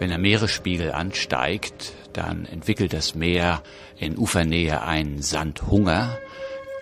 Wenn 0.00 0.08
der 0.08 0.18
Meeresspiegel 0.18 0.92
ansteigt, 0.92 1.92
dann 2.14 2.46
entwickelt 2.46 2.94
das 2.94 3.14
Meer 3.14 3.62
in 3.98 4.16
Ufernähe 4.16 4.80
einen 4.80 5.20
Sandhunger. 5.20 6.16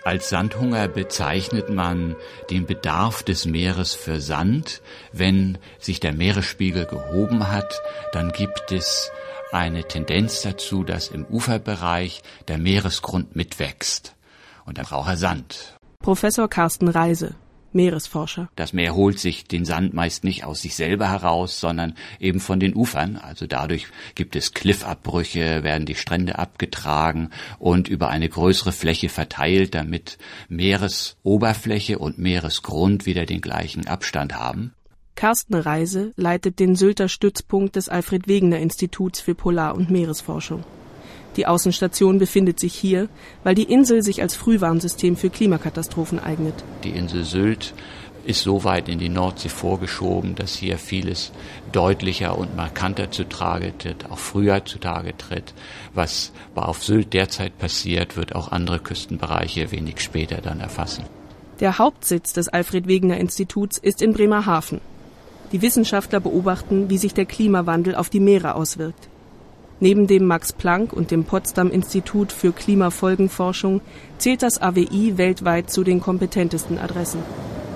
Als 0.05 0.29
Sandhunger 0.29 0.87
bezeichnet 0.87 1.69
man 1.69 2.15
den 2.49 2.65
Bedarf 2.65 3.21
des 3.21 3.45
Meeres 3.45 3.93
für 3.93 4.21
Sand. 4.21 4.81
Wenn 5.11 5.57
sich 5.79 5.99
der 5.99 6.13
Meeresspiegel 6.13 6.85
gehoben 6.85 7.51
hat, 7.51 7.81
dann 8.13 8.31
gibt 8.31 8.71
es 8.71 9.11
eine 9.51 9.83
Tendenz 9.83 10.41
dazu, 10.41 10.85
dass 10.85 11.09
im 11.09 11.25
Uferbereich 11.25 12.21
der 12.47 12.57
Meeresgrund 12.57 13.35
mitwächst. 13.35 14.15
Und 14.65 14.77
dann 14.77 14.85
braucht 14.85 15.09
er 15.09 15.17
Sand. 15.17 15.75
Professor 16.01 16.47
Carsten 16.47 16.87
Reise, 16.87 17.35
Meeresforscher. 17.73 18.49
Das 18.55 18.73
Meer 18.73 18.95
holt 18.95 19.19
sich 19.19 19.45
den 19.45 19.65
Sand 19.65 19.93
meist 19.93 20.23
nicht 20.23 20.43
aus 20.43 20.61
sich 20.61 20.75
selber 20.75 21.09
heraus, 21.09 21.59
sondern 21.59 21.95
eben 22.19 22.39
von 22.39 22.59
den 22.59 22.75
Ufern. 22.75 23.17
Also 23.17 23.47
dadurch 23.47 23.87
gibt 24.15 24.35
es 24.35 24.53
Cliffabbrüche, 24.53 25.63
werden 25.63 25.85
die 25.85 25.95
Strände 25.95 26.39
abgetragen 26.39 27.29
und 27.57 27.87
über 27.87 28.09
eine 28.09 28.29
größere 28.29 28.71
Fläche 28.71 29.09
verteilt, 29.09 29.75
damit 29.75 30.17
Meeresoberfläche 30.47 31.99
und 31.99 32.17
Meeresgrund 32.17 33.05
wieder 33.05 33.25
den 33.25 33.41
gleichen 33.41 33.87
Abstand 33.87 34.35
haben. 34.35 34.73
Carsten 35.15 35.55
Reise 35.55 36.13
leitet 36.15 36.59
den 36.59 36.75
Sylter 36.75 37.09
Stützpunkt 37.09 37.75
des 37.75 37.89
Alfred 37.89 38.29
Wegener 38.29 38.59
Instituts 38.59 39.19
für 39.19 39.35
Polar- 39.35 39.75
und 39.75 39.89
Meeresforschung. 39.89 40.63
Die 41.39 41.47
Außenstation 41.47 42.19
befindet 42.19 42.59
sich 42.59 42.75
hier, 42.75 43.07
weil 43.45 43.55
die 43.55 43.63
Insel 43.63 44.03
sich 44.03 44.21
als 44.21 44.35
Frühwarnsystem 44.35 45.15
für 45.15 45.29
Klimakatastrophen 45.29 46.19
eignet. 46.19 46.53
Die 46.83 46.89
Insel 46.89 47.23
Sylt 47.23 47.73
ist 48.25 48.43
so 48.43 48.65
weit 48.65 48.89
in 48.89 48.99
die 48.99 49.07
Nordsee 49.07 49.47
vorgeschoben, 49.47 50.35
dass 50.35 50.55
hier 50.55 50.77
vieles 50.77 51.31
deutlicher 51.71 52.37
und 52.37 52.57
markanter 52.57 53.09
zutage 53.09 53.71
tritt, 53.77 54.11
auch 54.11 54.17
früher 54.17 54.65
zutage 54.65 55.15
tritt. 55.15 55.53
Was 55.93 56.33
auf 56.55 56.83
Sylt 56.83 57.13
derzeit 57.13 57.57
passiert, 57.57 58.17
wird 58.17 58.35
auch 58.35 58.51
andere 58.51 58.79
Küstenbereiche 58.79 59.71
wenig 59.71 60.01
später 60.01 60.41
dann 60.41 60.59
erfassen. 60.59 61.05
Der 61.61 61.77
Hauptsitz 61.77 62.33
des 62.33 62.49
Alfred 62.49 62.85
Wegener 62.85 63.15
Instituts 63.15 63.77
ist 63.77 64.01
in 64.01 64.11
Bremerhaven. 64.11 64.81
Die 65.53 65.61
Wissenschaftler 65.61 66.19
beobachten, 66.19 66.89
wie 66.89 66.97
sich 66.97 67.13
der 67.13 67.25
Klimawandel 67.25 67.95
auf 67.95 68.09
die 68.09 68.19
Meere 68.19 68.55
auswirkt. 68.55 69.07
Neben 69.81 70.07
dem 70.07 70.25
Max 70.25 70.51
Planck 70.51 70.91
und 70.91 71.11
dem 71.11 71.23
Potsdam 71.23 71.71
Institut 71.71 72.33
für 72.33 72.51
Klimafolgenforschung 72.51 73.81
zählt 74.17 74.43
das 74.43 74.61
AWI 74.61 75.17
weltweit 75.17 75.69
zu 75.69 75.83
den 75.83 76.01
kompetentesten 76.01 76.77
Adressen. 76.77 77.23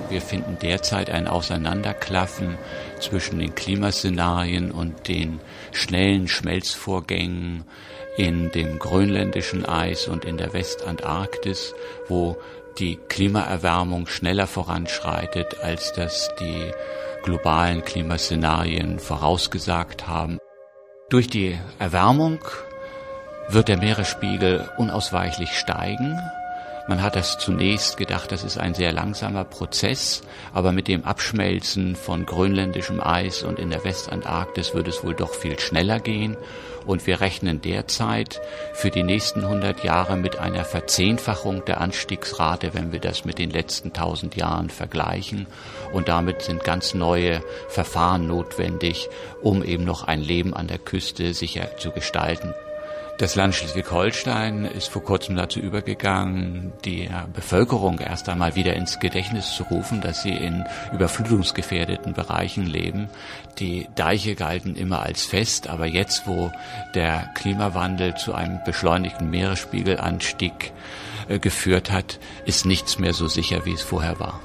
Wir 0.10 0.22
finden 0.22 0.58
derzeit 0.62 1.10
ein 1.10 1.28
Auseinanderklaffen 1.28 2.58
zwischen 3.00 3.40
den 3.40 3.56
Klimaszenarien 3.56 4.72
und 4.72 5.08
den 5.08 5.40
schnellen 5.72 6.28
Schmelzvorgängen 6.28 7.64
in 8.18 8.52
dem 8.52 8.80
grönländischen 8.80 9.66
Eis 9.66 10.08
und 10.08 10.26
in 10.26 10.38
der 10.38 10.54
Westantarktis, 10.54 11.74
wo 12.10 12.38
die 12.78 12.98
Klimaerwärmung 13.08 14.08
schneller 14.08 14.46
voranschreitet, 14.46 15.62
als 15.62 15.94
das 15.94 16.30
die 16.40 16.72
globalen 17.24 17.84
Klimaszenarien 17.84 19.00
vorausgesagt 19.00 20.08
haben. 20.08 20.38
Durch 21.14 21.28
die 21.28 21.56
Erwärmung 21.78 22.40
wird 23.48 23.68
der 23.68 23.78
Meeresspiegel 23.78 24.68
unausweichlich 24.78 25.52
steigen. 25.52 26.20
Man 26.88 27.04
hat 27.04 27.16
das 27.16 27.38
zunächst 27.38 27.98
gedacht, 27.98 28.32
das 28.32 28.44
ist 28.44 28.58
ein 28.58 28.74
sehr 28.74 28.92
langsamer 28.92 29.44
Prozess, 29.44 30.24
aber 30.56 30.72
mit 30.72 30.88
dem 30.88 31.06
Abschmelzen 31.06 31.96
von 31.96 32.26
grönländischem 32.26 33.00
Eis 33.00 33.44
und 33.44 33.60
in 33.60 33.70
der 33.70 33.84
Westantarktis 33.84 34.74
wird 34.74 34.88
es 34.88 35.04
wohl 35.04 35.14
doch 35.14 35.36
viel 35.36 35.60
schneller 35.60 36.00
gehen. 36.00 36.36
Und 36.86 37.08
wir 37.08 37.22
rechnen 37.22 37.62
derzeit 37.62 38.42
für 38.74 38.90
die 38.90 39.04
nächsten 39.04 39.42
100 39.42 39.84
Jahre 39.84 40.18
mit 40.18 40.40
einer 40.40 40.66
Verzehnfachung 40.66 41.64
der 41.66 41.82
Anstiegsrate, 41.82 42.74
wenn 42.74 42.92
wir 42.92 43.00
das 43.00 43.26
mit 43.26 43.40
den 43.40 43.50
letzten 43.50 43.90
1000 43.90 44.36
Jahren 44.36 44.70
vergleichen. 44.70 45.48
Und 45.92 46.08
damit 46.08 46.42
sind 46.42 46.64
ganz 46.64 46.94
neue 46.94 47.42
Verfahren 47.70 48.28
notwendig, 48.28 49.10
um 49.42 49.64
eben 49.64 49.84
noch 49.84 50.04
ein 50.04 50.22
Leben 50.22 50.54
an 50.54 50.68
der 50.68 50.80
Küste 50.80 51.34
sicher 51.34 51.78
zu 51.78 51.92
gestalten. 51.92 52.54
Das 53.20 53.36
Land 53.36 53.54
Schleswig-Holstein 53.54 54.66
ist 54.66 54.90
vor 54.90 55.04
kurzem 55.04 55.36
dazu 55.36 55.60
übergegangen, 55.60 56.74
die 56.84 57.08
Bevölkerung 57.32 58.00
erst 58.00 58.28
einmal 58.28 58.56
wieder 58.56 58.74
ins 58.74 59.00
Gedächtnis 59.00 59.56
zu 59.56 59.64
rufen, 59.64 60.02
dass 60.02 60.24
sie 60.24 60.34
in 60.34 60.66
überflutungsgefährdeten 60.92 62.14
Bereichen 62.14 62.66
leben. 62.66 63.10
Die 63.60 63.88
Deiche 63.96 64.34
galten 64.34 64.76
immer 64.76 65.04
als 65.04 65.26
fest, 65.26 65.68
aber 65.68 65.86
jetzt, 65.86 66.26
wo 66.26 66.52
der 66.96 67.30
Klimawandel 67.36 68.16
zu 68.16 68.34
einem 68.34 68.60
beschleunigten 68.66 69.30
Meeresspiegelanstieg 69.30 70.72
äh, 71.28 71.38
geführt 71.38 71.92
hat, 71.92 72.20
ist 72.46 72.66
nichts 72.66 72.98
mehr 72.98 73.14
so 73.14 73.28
sicher, 73.28 73.64
wie 73.66 73.74
es 73.74 73.84
vorher 73.84 74.20
war. 74.20 74.40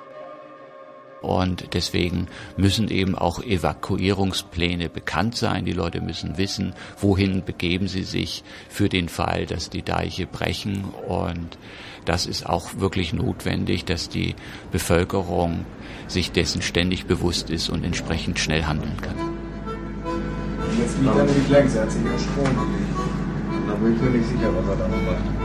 Und 1.20 1.75
deswegen 1.75 2.28
müssen 2.56 2.88
eben 2.88 3.16
auch 3.16 3.42
Evakuierungspläne 3.42 4.88
bekannt 4.88 5.37
sein. 5.37 5.64
Die 5.64 5.72
Leute 5.72 6.00
müssen 6.00 6.38
wissen, 6.38 6.75
wohin 7.00 7.44
begeben 7.44 7.88
sie 7.88 8.04
sich 8.04 8.44
für 8.68 8.88
den 8.88 9.08
Fall, 9.08 9.46
dass 9.46 9.70
die 9.70 9.82
Deiche 9.82 10.26
brechen. 10.26 10.84
Und 11.06 11.58
das 12.04 12.26
ist 12.26 12.46
auch 12.46 12.76
wirklich 12.78 13.12
notwendig, 13.12 13.84
dass 13.84 14.08
die 14.08 14.37
Bevölkerung 14.70 15.64
sich 16.06 16.32
dessen 16.32 16.62
ständig 16.62 17.06
bewusst 17.06 17.50
ist 17.50 17.68
und 17.68 17.84
entsprechend 17.84 18.38
schnell 18.38 18.64
handeln 18.64 18.96
kann. 19.00 19.16
Jetzt 20.78 21.00
liegt 21.00 21.16
er 21.16 21.25
nämlich 21.25 21.48
längs, 21.48 21.75
er 21.75 21.82
hat 21.82 21.92
sich 21.92 22.00
über 22.00 22.18
Strom 22.18 22.44
gelegt. 22.44 22.88
Da 23.66 23.75
bin 23.75 23.94
ich 23.94 24.00
mir 24.00 24.10
nicht 24.10 24.28
sicher, 24.28 24.50
was 24.54 24.68
er 24.68 24.76
da 24.76 24.88
noch 24.88 25.02
macht. 25.02 25.38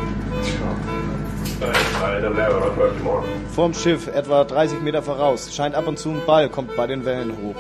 Vorm 3.54 3.74
Schiff, 3.74 4.08
etwa 4.08 4.44
30 4.44 4.82
Meter 4.82 5.02
voraus, 5.02 5.54
scheint 5.56 5.76
ab 5.76 5.88
und 5.88 6.00
zu 6.00 6.10
ein 6.10 6.22
Ball, 6.26 6.50
kommt 6.50 6.76
bei 6.76 6.88
den 6.88 7.06
Wellen 7.06 7.32
hoch. 7.32 7.56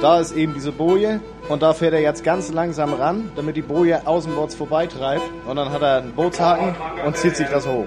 Da 0.00 0.18
ist 0.18 0.34
eben 0.34 0.54
diese 0.54 0.72
Boje 0.72 1.20
und 1.48 1.62
da 1.62 1.74
fährt 1.74 1.92
er 1.92 2.00
jetzt 2.00 2.24
ganz 2.24 2.50
langsam 2.52 2.94
ran, 2.94 3.30
damit 3.36 3.56
die 3.56 3.62
Boje 3.62 4.06
außenbords 4.06 4.54
vorbeitreibt. 4.54 5.22
Und 5.46 5.56
dann 5.56 5.70
hat 5.70 5.82
er 5.82 5.98
einen 5.98 6.12
Bootshaken 6.12 6.74
und 7.04 7.16
zieht 7.16 7.36
sich 7.36 7.48
das 7.48 7.66
hoch. 7.66 7.86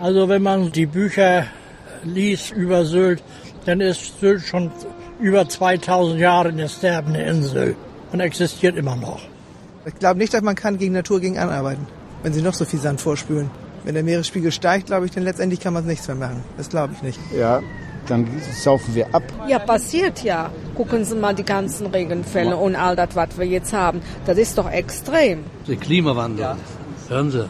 Also 0.00 0.28
wenn 0.28 0.42
man 0.42 0.72
die 0.72 0.86
Bücher 0.86 1.46
liest 2.04 2.52
über 2.52 2.84
Sylt, 2.84 3.22
dann 3.66 3.80
ist 3.80 4.18
Sylt 4.20 4.42
schon 4.42 4.72
über 5.20 5.48
2000 5.48 6.18
Jahre 6.20 6.48
eine 6.48 6.68
sterbende 6.68 7.22
Insel 7.22 7.76
und 8.12 8.20
existiert 8.20 8.76
immer 8.76 8.96
noch. 8.96 9.20
Ich 9.84 9.94
glaube 9.94 10.18
nicht, 10.18 10.34
dass 10.34 10.42
man 10.42 10.54
kann 10.54 10.78
gegen 10.78 10.94
Natur 10.94 11.20
gegen 11.20 11.38
anarbeiten, 11.38 11.86
wenn 12.22 12.32
sie 12.32 12.42
noch 12.42 12.54
so 12.54 12.64
viel 12.64 12.80
Sand 12.80 13.00
vorspülen. 13.00 13.50
Wenn 13.84 13.94
der 13.94 14.02
Meeresspiegel 14.02 14.52
steigt, 14.52 14.86
glaube 14.86 15.06
ich, 15.06 15.12
dann 15.12 15.24
letztendlich 15.24 15.60
kann 15.60 15.72
man 15.72 15.86
nichts 15.86 16.06
mehr 16.08 16.16
machen. 16.16 16.42
Das 16.56 16.68
glaube 16.68 16.94
ich 16.94 17.02
nicht. 17.02 17.18
Ja, 17.36 17.62
dann 18.06 18.26
saufen 18.52 18.94
wir 18.94 19.14
ab. 19.14 19.22
Ja, 19.46 19.58
passiert 19.58 20.22
ja. 20.24 20.50
Gucken 20.74 21.04
Sie 21.04 21.14
mal 21.14 21.34
die 21.34 21.44
ganzen 21.44 21.86
Regenfälle 21.86 22.56
und 22.56 22.76
all 22.76 22.96
das, 22.96 23.14
was 23.14 23.38
wir 23.38 23.46
jetzt 23.46 23.72
haben. 23.72 24.00
Das 24.26 24.38
ist 24.38 24.56
doch 24.58 24.70
extrem. 24.70 25.44
Der 25.66 25.76
Klimawandel, 25.76 26.40
ja. 26.40 26.56
hören 27.08 27.30
Sie, 27.30 27.48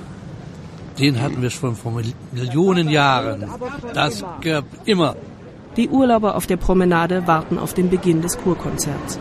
den 0.99 1.21
hatten 1.23 1.43
wir 1.43 1.51
schon 1.51 1.77
vor 1.77 2.01
Millionen 2.33 2.89
Jahren. 2.89 3.45
Das 3.95 4.25
gab 4.43 4.65
immer. 4.85 5.15
Die 5.77 5.89
Urlauber 5.89 6.35
auf 6.35 6.47
der 6.47 6.57
Promenade 6.57 7.27
warten 7.27 7.59
auf 7.59 7.73
den 7.73 7.89
Beginn 7.89 8.21
des 8.21 8.37
Kurkonzerts. 8.37 9.19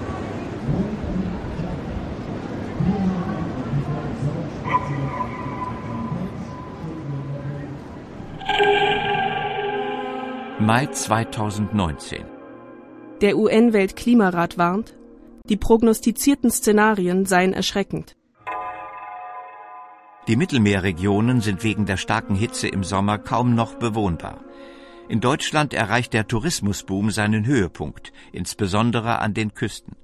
Mai 10.59 10.87
2019. 10.87 12.25
Der 13.21 13.37
UN-Weltklimarat 13.37 14.57
warnt, 14.57 14.95
die 15.47 15.55
prognostizierten 15.55 16.49
Szenarien 16.49 17.27
seien 17.27 17.53
erschreckend. 17.53 18.15
Die 20.27 20.35
Mittelmeerregionen 20.35 21.41
sind 21.41 21.63
wegen 21.63 21.85
der 21.85 21.97
starken 21.97 22.33
Hitze 22.33 22.67
im 22.67 22.83
Sommer 22.83 23.19
kaum 23.19 23.53
noch 23.53 23.75
bewohnbar. 23.75 24.39
In 25.07 25.21
Deutschland 25.21 25.75
erreicht 25.75 26.13
der 26.13 26.27
Tourismusboom 26.27 27.11
seinen 27.11 27.45
Höhepunkt, 27.45 28.11
insbesondere 28.31 29.19
an 29.19 29.35
den 29.35 29.53
Küsten. 29.53 29.95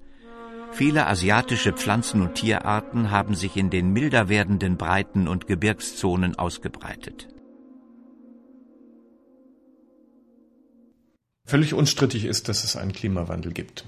Viele 0.71 1.07
asiatische 1.07 1.73
Pflanzen- 1.73 2.21
und 2.21 2.35
Tierarten 2.35 3.09
haben 3.09 3.33
sich 3.33 3.57
in 3.57 3.71
den 3.71 3.91
milder 3.91 4.29
werdenden 4.29 4.77
Breiten- 4.77 5.27
und 5.27 5.47
Gebirgszonen 5.47 6.37
ausgebreitet. 6.37 7.32
Völlig 11.45 11.73
unstrittig 11.73 12.25
ist, 12.25 12.47
dass 12.49 12.63
es 12.63 12.75
einen 12.75 12.93
Klimawandel 12.93 13.51
gibt. 13.51 13.85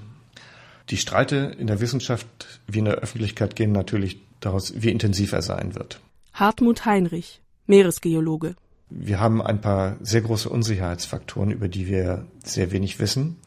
Die 0.89 0.97
Streite 0.97 1.55
in 1.57 1.67
der 1.67 1.79
Wissenschaft 1.79 2.27
wie 2.67 2.79
in 2.79 2.85
der 2.85 2.95
Öffentlichkeit 2.95 3.55
gehen 3.55 3.71
natürlich 3.71 4.19
daraus, 4.39 4.73
wie 4.75 4.91
intensiv 4.91 5.31
er 5.31 5.41
sein 5.41 5.73
wird. 5.73 5.99
Hartmut 6.33 6.85
Heinrich, 6.85 7.41
Meeresgeologe. 7.65 8.55
Wir 8.89 9.19
haben 9.19 9.41
ein 9.41 9.61
paar 9.61 9.97
sehr 10.01 10.21
große 10.21 10.49
Unsicherheitsfaktoren, 10.49 11.49
über 11.49 11.67
die 11.67 11.87
wir 11.87 12.27
sehr 12.43 12.71
wenig 12.71 12.99
wissen. 12.99 13.37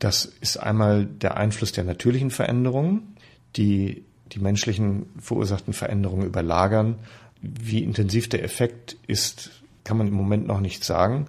Das 0.00 0.24
ist 0.24 0.56
einmal 0.56 1.06
der 1.06 1.36
Einfluss 1.36 1.72
der 1.72 1.84
natürlichen 1.84 2.30
Veränderungen, 2.30 3.16
die 3.56 4.04
die 4.32 4.40
menschlichen 4.40 5.06
verursachten 5.20 5.72
Veränderungen 5.72 6.26
überlagern. 6.26 6.96
Wie 7.42 7.82
intensiv 7.84 8.28
der 8.28 8.42
Effekt 8.42 8.96
ist, 9.06 9.50
kann 9.84 9.98
man 9.98 10.08
im 10.08 10.14
Moment 10.14 10.46
noch 10.46 10.60
nicht 10.60 10.84
sagen. 10.84 11.28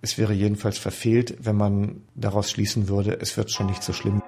Es 0.00 0.16
wäre 0.16 0.32
jedenfalls 0.32 0.78
verfehlt, 0.78 1.36
wenn 1.40 1.56
man 1.56 2.02
daraus 2.14 2.50
schließen 2.50 2.88
würde, 2.88 3.18
es 3.20 3.36
wird 3.36 3.50
schon 3.50 3.66
nicht 3.66 3.82
so 3.82 3.92
schlimm. 3.92 4.22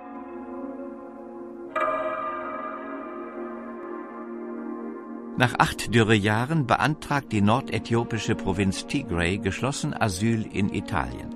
Nach 5.37 5.55
acht 5.59 5.95
Dürrejahren 5.95 6.67
beantragt 6.67 7.33
die 7.33 7.41
nordäthiopische 7.41 8.35
Provinz 8.35 8.87
Tigray 8.87 9.39
geschlossen 9.39 9.95
Asyl 9.99 10.45
in 10.53 10.69
Italien. 10.69 11.35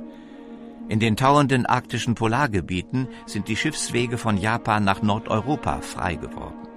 In 0.88 1.00
den 1.00 1.16
tauenden 1.16 1.64
arktischen 1.64 2.14
Polargebieten 2.14 3.08
sind 3.24 3.48
die 3.48 3.56
Schiffswege 3.56 4.18
von 4.18 4.36
Japan 4.36 4.84
nach 4.84 5.00
Nordeuropa 5.00 5.80
frei 5.80 6.16
geworden. 6.16 6.68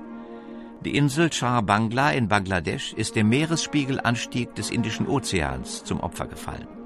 Die 0.85 0.95
Insel 0.95 1.29
Char 1.33 1.63
Bangla 1.63 2.11
in 2.11 2.29
Bangladesch 2.29 2.93
ist 2.93 3.17
dem 3.17 3.27
Meeresspiegelanstieg 3.27 4.55
des 4.55 4.69
Indischen 4.69 5.07
Ozeans 5.07 5.83
zum 5.83 5.99
Opfer 5.99 6.27
gefallen. 6.27 6.76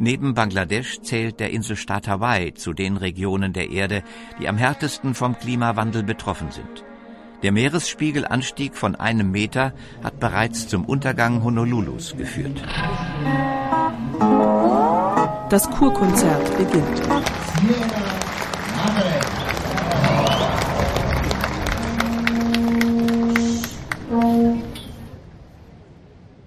Neben 0.00 0.34
Bangladesch 0.34 1.00
zählt 1.02 1.40
der 1.40 1.50
Inselstaat 1.50 2.06
Hawaii 2.06 2.54
zu 2.54 2.72
den 2.72 2.96
Regionen 2.96 3.52
der 3.52 3.70
Erde, 3.70 4.04
die 4.40 4.48
am 4.48 4.56
härtesten 4.56 5.14
vom 5.14 5.36
Klimawandel 5.36 6.04
betroffen 6.04 6.52
sind. 6.52 6.84
Der 7.42 7.50
Meeresspiegelanstieg 7.50 8.76
von 8.76 8.94
einem 8.94 9.32
Meter 9.32 9.72
hat 10.04 10.20
bereits 10.20 10.68
zum 10.68 10.84
Untergang 10.84 11.42
Honolulus 11.42 12.16
geführt. 12.16 12.62
Das 15.50 15.68
Kurkonzert 15.70 16.56
beginnt. 16.58 17.02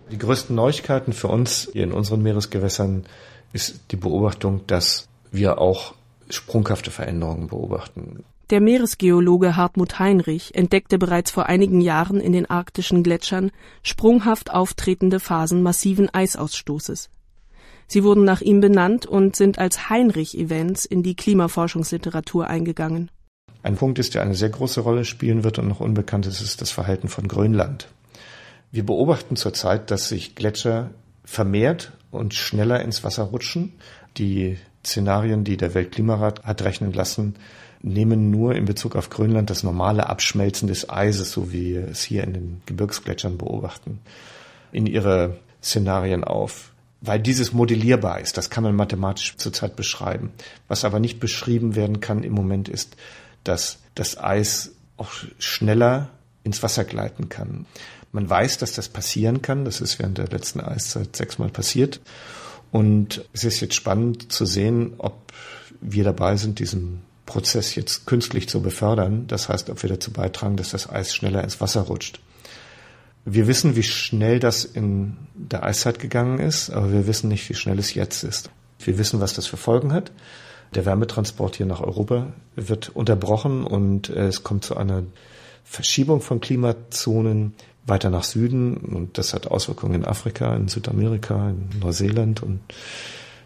Die 0.10 0.17
größten 0.17 0.55
Neuigkeiten 0.55 1.12
für 1.12 1.27
uns 1.27 1.70
hier 1.74 1.84
in 1.84 1.91
unseren 1.91 2.22
Meeresgewässern 2.22 3.05
ist 3.53 3.79
die 3.91 3.96
Beobachtung, 3.96 4.62
dass 4.67 5.08
wir 5.31 5.60
auch 5.60 5.93
sprunghafte 6.29 6.91
Veränderungen 6.91 7.48
beobachten. 7.48 8.24
Der 8.50 8.60
Meeresgeologe 8.60 9.55
Hartmut 9.55 10.00
Heinrich 10.00 10.55
entdeckte 10.55 10.98
bereits 10.98 11.31
vor 11.31 11.46
einigen 11.46 11.79
Jahren 11.79 12.20
in 12.20 12.34
den 12.34 12.50
arktischen 12.50 13.01
Gletschern 13.01 13.51
sprunghaft 13.81 14.51
auftretende 14.51 15.22
Phasen 15.22 15.63
massiven 15.63 16.13
Eisausstoßes. 16.13 17.10
Sie 17.87 18.03
wurden 18.03 18.25
nach 18.25 18.42
ihm 18.42 18.59
benannt 18.59 19.05
und 19.05 19.35
sind 19.35 19.57
als 19.57 19.90
Heinrich-Events 19.90 20.85
in 20.85 21.01
die 21.01 21.16
Klimaforschungsliteratur 21.16 22.48
eingegangen. 22.48 23.09
Ein 23.64 23.75
Punkt 23.75 24.00
ist, 24.00 24.16
der 24.16 24.22
eine 24.22 24.35
sehr 24.35 24.50
große 24.50 24.81
Rolle 24.81 25.05
spielen 25.05 25.44
wird 25.44 25.59
und 25.59 25.68
noch 25.68 25.79
unbekannt 25.79 26.25
ist, 26.25 26.42
ist 26.42 26.61
das 26.61 26.72
Verhalten 26.72 27.07
von 27.07 27.27
Grönland. 27.27 27.87
Wir 28.72 28.85
beobachten 28.85 29.35
zurzeit, 29.35 29.92
dass 29.92 30.09
sich 30.09 30.35
Gletscher 30.35 30.92
vermehrt 31.24 31.92
und 32.11 32.33
schneller 32.33 32.81
ins 32.81 33.03
Wasser 33.03 33.24
rutschen. 33.24 33.74
Die 34.17 34.57
Szenarien, 34.85 35.43
die 35.43 35.57
der 35.57 35.74
Weltklimarat 35.74 36.43
hat 36.43 36.61
rechnen 36.63 36.93
lassen, 36.93 37.35
nehmen 37.81 38.29
nur 38.29 38.55
in 38.55 38.65
Bezug 38.65 38.95
auf 38.95 39.09
Grönland 39.09 39.50
das 39.50 39.63
normale 39.63 40.07
Abschmelzen 40.07 40.67
des 40.67 40.89
Eises, 40.89 41.31
so 41.31 41.51
wie 41.51 41.74
wir 41.74 41.87
es 41.87 42.03
hier 42.03 42.24
in 42.24 42.33
den 42.33 42.61
Gebirgsgletschern 42.65 43.37
beobachten, 43.37 44.00
in 44.71 44.85
ihre 44.85 45.37
Szenarien 45.63 46.24
auf. 46.24 46.71
Weil 47.01 47.19
dieses 47.19 47.51
modellierbar 47.51 48.19
ist, 48.19 48.37
das 48.37 48.51
kann 48.51 48.63
man 48.63 48.75
mathematisch 48.75 49.35
zurzeit 49.37 49.75
beschreiben. 49.75 50.31
Was 50.67 50.85
aber 50.85 51.00
nicht 51.00 51.19
beschrieben 51.19 51.75
werden 51.75 52.00
kann 52.00 52.24
im 52.24 52.33
Moment 52.33 52.69
ist, 52.69 52.95
dass 53.43 53.79
das 53.95 54.19
Eis 54.19 54.74
auch 54.97 55.11
schneller 55.39 56.09
ins 56.43 56.61
Wasser 56.61 56.83
gleiten 56.83 57.29
kann. 57.29 57.65
Man 58.11 58.29
weiß, 58.29 58.57
dass 58.57 58.74
das 58.74 58.89
passieren 58.89 59.41
kann. 59.41 59.65
Das 59.65 59.81
ist 59.81 60.00
während 60.00 60.17
der 60.17 60.27
letzten 60.27 60.59
Eiszeit 60.59 61.15
sechsmal 61.15 61.50
passiert. 61.50 62.01
Und 62.71 63.25
es 63.33 63.43
ist 63.43 63.59
jetzt 63.59 63.75
spannend 63.75 64.31
zu 64.31 64.45
sehen, 64.45 64.93
ob 64.97 65.31
wir 65.81 66.03
dabei 66.03 66.37
sind, 66.37 66.59
diesen 66.59 67.01
Prozess 67.25 67.75
jetzt 67.75 68.05
künstlich 68.05 68.50
zu 68.50 68.61
befördern. 68.61 69.25
Das 69.27 69.50
heißt, 69.50 69.69
ob 69.69 69.81
wir 69.83 69.89
dazu 69.89 70.11
beitragen, 70.11 70.57
dass 70.57 70.71
das 70.71 70.89
Eis 70.89 71.13
schneller 71.13 71.43
ins 71.43 71.61
Wasser 71.61 71.81
rutscht. 71.81 72.19
Wir 73.24 73.47
wissen, 73.47 73.75
wie 73.75 73.83
schnell 73.83 74.39
das 74.39 74.65
in 74.65 75.15
der 75.35 75.63
Eiszeit 75.63 76.00
gegangen 76.00 76.39
ist, 76.39 76.71
aber 76.71 76.91
wir 76.91 77.07
wissen 77.07 77.27
nicht, 77.27 77.47
wie 77.50 77.53
schnell 77.53 77.77
es 77.77 77.93
jetzt 77.93 78.24
ist. 78.24 78.50
Wir 78.79 78.97
wissen, 78.97 79.19
was 79.19 79.33
das 79.33 79.45
für 79.45 79.57
Folgen 79.57 79.93
hat. 79.93 80.11
Der 80.74 80.85
Wärmetransport 80.85 81.57
hier 81.57 81.65
nach 81.65 81.81
Europa 81.81 82.33
wird 82.55 82.89
unterbrochen 82.89 83.63
und 83.63 84.09
es 84.09 84.43
kommt 84.43 84.65
zu 84.65 84.75
einer 84.75 85.03
Verschiebung 85.63 86.21
von 86.21 86.41
Klimazonen 86.41 87.53
weiter 87.85 88.09
nach 88.09 88.24
Süden 88.24 88.77
und 88.77 89.17
das 89.17 89.33
hat 89.33 89.48
Auswirkungen 89.48 89.96
in 89.96 90.05
Afrika, 90.05 90.55
in 90.55 90.67
Südamerika, 90.67 91.50
in 91.50 91.79
Neuseeland 91.79 92.44
und 92.44 92.59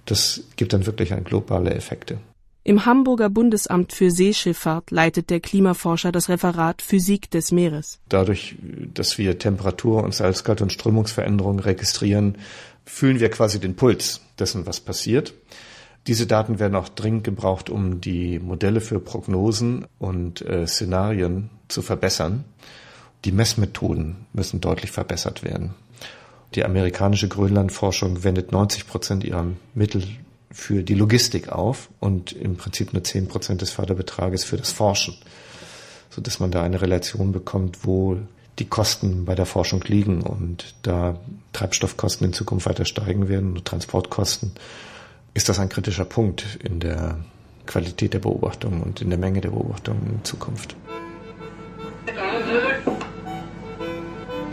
das 0.06 0.44
gibt 0.56 0.74
dann 0.74 0.86
wirklich 0.86 1.14
ein 1.14 1.24
globale 1.24 1.74
Effekte. 1.74 2.20
Im 2.68 2.86
Hamburger 2.86 3.30
Bundesamt 3.30 3.94
für 3.94 4.10
Seeschifffahrt 4.10 4.90
leitet 4.90 5.30
der 5.30 5.40
Klimaforscher 5.40 6.12
das 6.12 6.30
Referat 6.30 6.82
Physik 6.82 7.30
des 7.30 7.52
Meeres. 7.52 8.00
Dadurch, 8.10 8.56
dass 8.92 9.20
wir 9.20 9.38
Temperatur- 9.38 10.04
und 10.04 10.16
Salzgehalt- 10.16 10.64
und 10.64 10.74
Strömungsveränderungen 10.74 11.60
registrieren, 11.60 12.40
fühlen 12.84 13.20
wir 13.20 13.30
quasi 13.30 13.60
den 13.60 13.76
Puls 13.76 14.22
dessen, 14.40 14.66
was 14.66 14.80
passiert. 14.80 15.36
Diese 16.08 16.26
Daten 16.26 16.58
werden 16.58 16.76
auch 16.76 16.90
dringend 16.90 17.24
gebraucht, 17.24 17.70
um 17.70 18.02
die 18.02 18.40
Modelle 18.40 18.82
für 18.82 19.00
Prognosen 19.00 19.86
und 20.00 20.42
äh, 20.42 20.66
Szenarien 20.66 21.52
zu 21.68 21.84
verbessern. 21.84 22.46
Die 23.24 23.32
Messmethoden 23.32 24.26
müssen 24.34 24.62
deutlich 24.62 24.92
verbessert 24.92 25.44
werden. 25.44 25.74
Die 26.54 26.64
amerikanische 26.64 27.28
Grönlandforschung 27.28 28.24
wendet 28.24 28.52
90 28.52 28.88
Prozent 28.88 29.24
ihrer 29.24 29.46
Mittel 29.74 30.04
für 30.52 30.84
die 30.84 30.94
Logistik 30.94 31.50
auf 31.50 31.90
und 32.00 32.32
im 32.32 32.56
Prinzip 32.56 32.94
nur 32.94 33.04
10 33.04 33.28
Prozent 33.28 33.62
des 33.62 33.72
Förderbetrages 33.72 34.44
für 34.44 34.58
das 34.58 34.72
Forschen, 34.72 35.16
so 36.10 36.22
dass 36.22 36.40
man 36.40 36.52
da 36.52 36.64
eine 36.64 36.82
Relation 36.82 37.32
bekommt, 37.32 37.80
wo 37.86 38.18
die 38.60 38.66
Kosten 38.66 39.26
bei 39.26 39.36
der 39.36 39.46
Forschung 39.46 39.84
liegen 39.86 40.22
und 40.22 40.76
da 40.84 41.20
Treibstoffkosten 41.52 42.28
in 42.28 42.34
Zukunft 42.34 42.68
weiter 42.68 42.86
steigen 42.86 43.28
werden 43.28 43.58
und 43.58 43.66
Transportkosten, 43.66 44.52
ist 45.34 45.50
das 45.50 45.60
ein 45.60 45.68
kritischer 45.68 46.06
Punkt 46.06 46.58
in 46.64 46.80
der 46.80 47.18
Qualität 47.66 48.14
der 48.14 48.20
Beobachtung 48.20 48.82
und 48.82 49.02
in 49.02 49.10
der 49.10 49.20
Menge 49.20 49.42
der 49.42 49.50
Beobachtungen 49.50 50.20
in 50.20 50.24
Zukunft. 50.24 50.78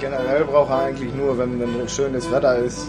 Generell 0.02 0.44
braucht 0.44 0.70
er 0.70 0.80
eigentlich 0.86 1.14
nur, 1.14 1.38
wenn, 1.38 1.60
wenn 1.60 1.88
schönes 1.88 2.28
Wetter 2.32 2.56
ist, 2.56 2.88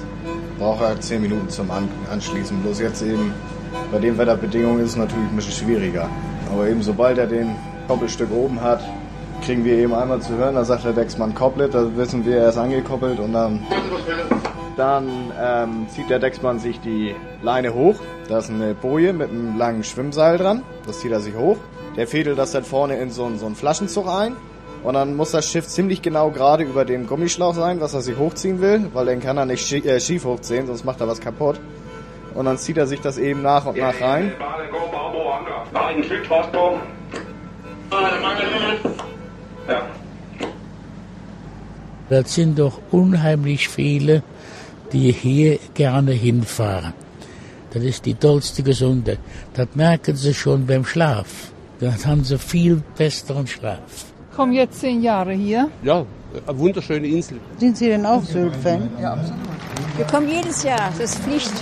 braucht 0.57 0.81
er 0.81 0.99
zehn 0.99 1.21
Minuten 1.21 1.47
zum 1.47 1.69
An 1.69 1.87
Anschließen. 2.11 2.59
Bloß 2.63 2.79
jetzt 2.79 3.03
eben 3.03 3.31
bei 3.91 3.99
den 3.99 4.17
Wetterbedingungen 4.17 4.83
ist 4.83 4.93
es 4.93 4.95
natürlich 4.95 5.29
ein 5.29 5.35
bisschen 5.35 5.67
schwieriger. 5.67 6.09
Aber 6.51 6.67
eben 6.67 6.81
sobald 6.81 7.19
er 7.19 7.27
den 7.27 7.55
Koppelstück 7.87 8.31
oben 8.31 8.59
hat, 8.59 8.79
kriegen 9.45 9.63
wir 9.63 9.75
eben 9.75 9.93
einmal 9.93 10.23
zu 10.23 10.35
hören, 10.35 10.55
da 10.55 10.65
sagt 10.65 10.85
der 10.85 10.93
Dexmann 10.93 11.35
koppelt, 11.35 11.75
da 11.75 11.95
wissen 11.95 12.25
wir, 12.25 12.37
er 12.37 12.49
ist 12.49 12.57
angekoppelt 12.57 13.19
und 13.19 13.33
dann, 13.33 13.63
dann 14.75 15.07
ähm, 15.39 15.85
zieht 15.89 16.09
der 16.09 16.17
Dexmann 16.17 16.57
sich 16.57 16.79
die 16.79 17.13
Leine 17.43 17.75
hoch. 17.75 17.97
Da 18.27 18.39
ist 18.39 18.49
eine 18.49 18.73
Boje 18.73 19.13
mit 19.13 19.29
einem 19.29 19.55
langen 19.55 19.83
Schwimmseil 19.83 20.39
dran, 20.39 20.63
das 20.87 21.01
zieht 21.01 21.11
er 21.11 21.19
sich 21.19 21.35
hoch. 21.35 21.57
Der 21.95 22.07
fädelt 22.07 22.39
das 22.39 22.53
dann 22.53 22.63
vorne 22.63 22.97
in 22.97 23.11
so, 23.11 23.29
so 23.35 23.45
einen 23.45 23.53
Flaschenzug 23.53 24.07
ein 24.07 24.35
und 24.83 24.95
dann 24.95 25.15
muss 25.15 25.31
das 25.31 25.49
Schiff 25.49 25.67
ziemlich 25.67 26.01
genau 26.01 26.29
gerade 26.29 26.63
über 26.63 26.83
dem 26.83 27.07
Gummischlauch 27.07 27.55
sein, 27.55 27.79
was 27.79 27.93
er 27.93 28.01
sich 28.01 28.17
hochziehen 28.17 28.59
will, 28.59 28.89
weil 28.93 29.05
den 29.05 29.21
kann 29.21 29.37
er 29.37 29.45
nicht 29.45 29.65
schief, 29.65 29.85
äh, 29.85 29.99
schief 29.99 30.25
hochziehen, 30.25 30.67
sonst 30.67 30.83
macht 30.83 30.99
er 30.99 31.07
was 31.07 31.21
kaputt. 31.21 31.59
Und 32.33 32.45
dann 32.45 32.57
zieht 32.57 32.77
er 32.77 32.87
sich 32.87 32.99
das 32.99 33.17
eben 33.17 33.41
nach 33.41 33.65
und 33.65 33.77
nach 33.77 33.99
rein. 34.01 34.33
Das 42.09 42.35
sind 42.35 42.59
doch 42.59 42.79
unheimlich 42.91 43.69
viele, 43.69 44.23
die 44.91 45.11
hier 45.11 45.59
gerne 45.73 46.11
hinfahren. 46.11 46.93
Das 47.71 47.83
ist 47.83 48.05
die 48.05 48.15
tollste 48.15 48.63
Gesundheit. 48.63 49.19
Das 49.53 49.67
merken 49.75 50.15
sie 50.15 50.33
schon 50.33 50.67
beim 50.67 50.85
Schlaf. 50.85 51.51
Dann 51.79 52.05
haben 52.05 52.23
sie 52.23 52.37
viel 52.37 52.83
besseren 52.97 53.47
Schlaf. 53.47 54.12
Ich 54.33 54.37
komme 54.37 54.55
jetzt 54.55 54.79
zehn 54.79 55.03
Jahre 55.03 55.33
hier. 55.33 55.69
Ja, 55.83 56.03
eine 56.47 56.57
wunderschöne 56.57 57.05
Insel. 57.05 57.39
Sind 57.59 57.77
Sie 57.77 57.85
denn 57.85 58.03
auch 58.03 58.23
Sylt-Fan? 58.23 58.89
Ja, 58.99 59.13
absolut. 59.13 59.37
Wir 59.95 60.05
kommen 60.05 60.27
jedes 60.27 60.63
Jahr, 60.63 60.89
das 60.97 61.13
ist 61.13 61.19
Pflicht. 61.19 61.53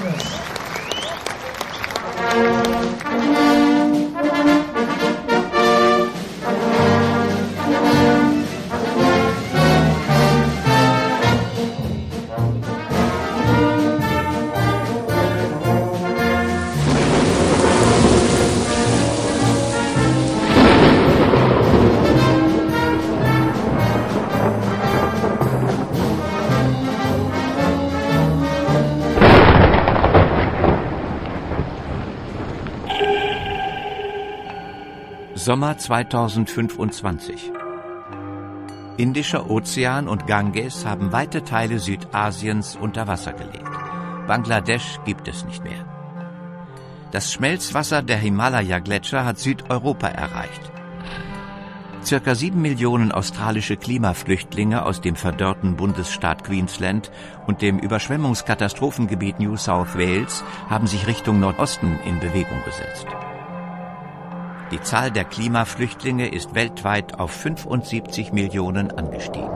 Sommer 35.43 35.75
2025. 35.75 37.51
Indischer 38.97 39.49
Ozean 39.49 40.08
und 40.08 40.27
Ganges 40.27 40.86
haben 40.86 41.12
weite 41.12 41.43
Teile 41.43 41.80
Südasiens 41.80 42.75
unter 42.75 43.08
Wasser 43.08 43.34
gelegt. 43.34 43.71
Bangladesch 44.27 44.99
gibt 45.04 45.27
es 45.27 45.43
nicht 45.43 45.63
mehr. 45.63 45.84
Das 47.10 47.34
Schmelzwasser 47.34 48.04
der 48.04 48.17
Himalaya-Gletscher 48.17 49.25
hat 49.25 49.39
Südeuropa 49.39 50.10
erreicht. 50.10 50.71
Circa 52.04 52.36
sieben 52.36 52.62
Millionen 52.62 53.12
australische 53.12 53.77
Klimaflüchtlinge 53.77 54.86
aus 54.86 55.01
dem 55.01 55.15
verdörrten 55.15 55.75
Bundesstaat 55.75 56.43
Queensland 56.43 57.10
und 57.47 57.63
dem 57.63 57.80
Überschwemmungskatastrophengebiet 57.80 59.39
New 59.39 59.58
South 59.58 59.95
Wales 59.95 60.43
haben 60.69 60.86
sich 60.86 61.08
Richtung 61.08 61.39
Nordosten 61.39 61.99
in 62.06 62.19
Bewegung 62.19 62.63
gesetzt. 62.63 63.08
Die 64.73 64.81
Zahl 64.81 65.12
der 65.12 65.25
Klimaflüchtlinge 65.25 66.29
ist 66.29 66.55
weltweit 66.55 67.21
auf 67.21 67.31
75 67.31 68.33
Millionen 68.33 68.90
angestiegen. 68.90 69.51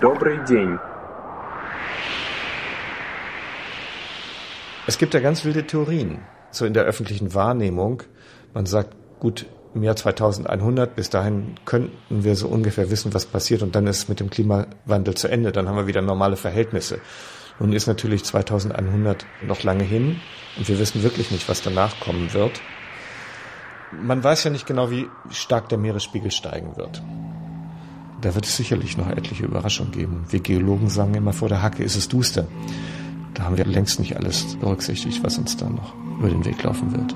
Добрый 0.00 0.38
день. 0.48 0.78
Es 4.86 4.98
gibt 4.98 5.14
ja 5.14 5.20
ganz 5.20 5.44
wilde 5.44 5.66
Theorien, 5.66 6.18
so 6.50 6.64
in 6.64 6.74
der 6.74 6.84
öffentlichen 6.84 7.34
Wahrnehmung. 7.34 8.02
Man 8.52 8.66
sagt, 8.66 8.94
gut, 9.20 9.46
im 9.77 9.83
Jahr 9.83 9.95
2100, 9.95 10.95
bis 10.95 11.09
dahin 11.09 11.55
könnten 11.65 12.23
wir 12.23 12.35
so 12.35 12.47
ungefähr 12.47 12.89
wissen, 12.89 13.13
was 13.13 13.25
passiert 13.25 13.61
und 13.61 13.75
dann 13.75 13.87
ist 13.87 14.09
mit 14.09 14.19
dem 14.19 14.29
Klimawandel 14.29 15.15
zu 15.15 15.27
Ende, 15.29 15.51
dann 15.51 15.69
haben 15.69 15.77
wir 15.77 15.87
wieder 15.87 16.01
normale 16.01 16.35
Verhältnisse. 16.35 16.99
Nun 17.59 17.73
ist 17.73 17.87
natürlich 17.87 18.23
2100 18.23 19.25
noch 19.45 19.63
lange 19.63 19.83
hin 19.83 20.19
und 20.57 20.67
wir 20.67 20.79
wissen 20.79 21.03
wirklich 21.03 21.31
nicht, 21.31 21.47
was 21.47 21.61
danach 21.61 21.99
kommen 21.99 22.33
wird. 22.33 22.59
Man 24.01 24.23
weiß 24.23 24.43
ja 24.43 24.51
nicht 24.51 24.65
genau, 24.65 24.91
wie 24.91 25.07
stark 25.29 25.69
der 25.69 25.77
Meeresspiegel 25.77 26.31
steigen 26.31 26.75
wird. 26.75 27.01
Da 28.21 28.33
wird 28.33 28.45
es 28.45 28.57
sicherlich 28.57 28.97
noch 28.97 29.09
etliche 29.09 29.45
Überraschungen 29.45 29.91
geben. 29.91 30.25
Wir 30.29 30.39
Geologen 30.39 30.89
sagen 30.89 31.13
immer, 31.13 31.33
vor 31.33 31.49
der 31.49 31.61
Hacke 31.61 31.83
ist 31.83 31.95
es 31.95 32.07
duster. 32.07 32.47
Da 33.35 33.43
haben 33.43 33.57
wir 33.57 33.65
längst 33.65 33.99
nicht 33.99 34.17
alles 34.17 34.55
berücksichtigt, 34.59 35.23
was 35.23 35.37
uns 35.37 35.55
da 35.55 35.69
noch 35.69 35.93
über 36.17 36.29
den 36.29 36.43
Weg 36.43 36.61
laufen 36.63 36.91
wird. 36.91 37.15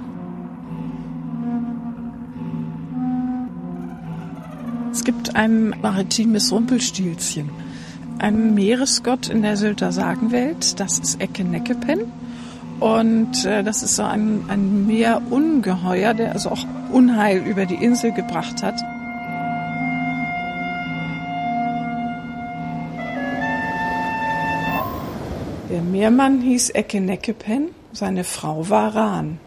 Es 4.91 5.05
gibt 5.05 5.35
ein 5.35 5.69
maritimes 5.81 6.51
Rumpelstilzchen, 6.51 7.49
ein 8.19 8.53
Meeresgott 8.53 9.29
in 9.29 9.41
der 9.41 9.55
Sylter 9.55 9.93
Sagenwelt, 9.93 10.79
das 10.79 10.99
ist 10.99 11.21
Ecke-Neckepen. 11.21 12.11
Und 12.81 13.45
äh, 13.45 13.63
das 13.63 13.83
ist 13.83 13.95
so 13.95 14.03
ein, 14.03 14.45
ein 14.49 14.87
Meerungeheuer, 14.87 16.13
der 16.13 16.33
also 16.33 16.49
auch 16.49 16.65
Unheil 16.91 17.37
über 17.37 17.65
die 17.65 17.75
Insel 17.75 18.11
gebracht 18.11 18.63
hat. 18.63 18.81
Der 25.69 25.81
Meermann 25.81 26.41
hieß 26.41 26.71
Ecke-Neckepen, 26.71 27.69
seine 27.93 28.23
Frau 28.23 28.69
war 28.69 28.93
Rahn. 28.93 29.39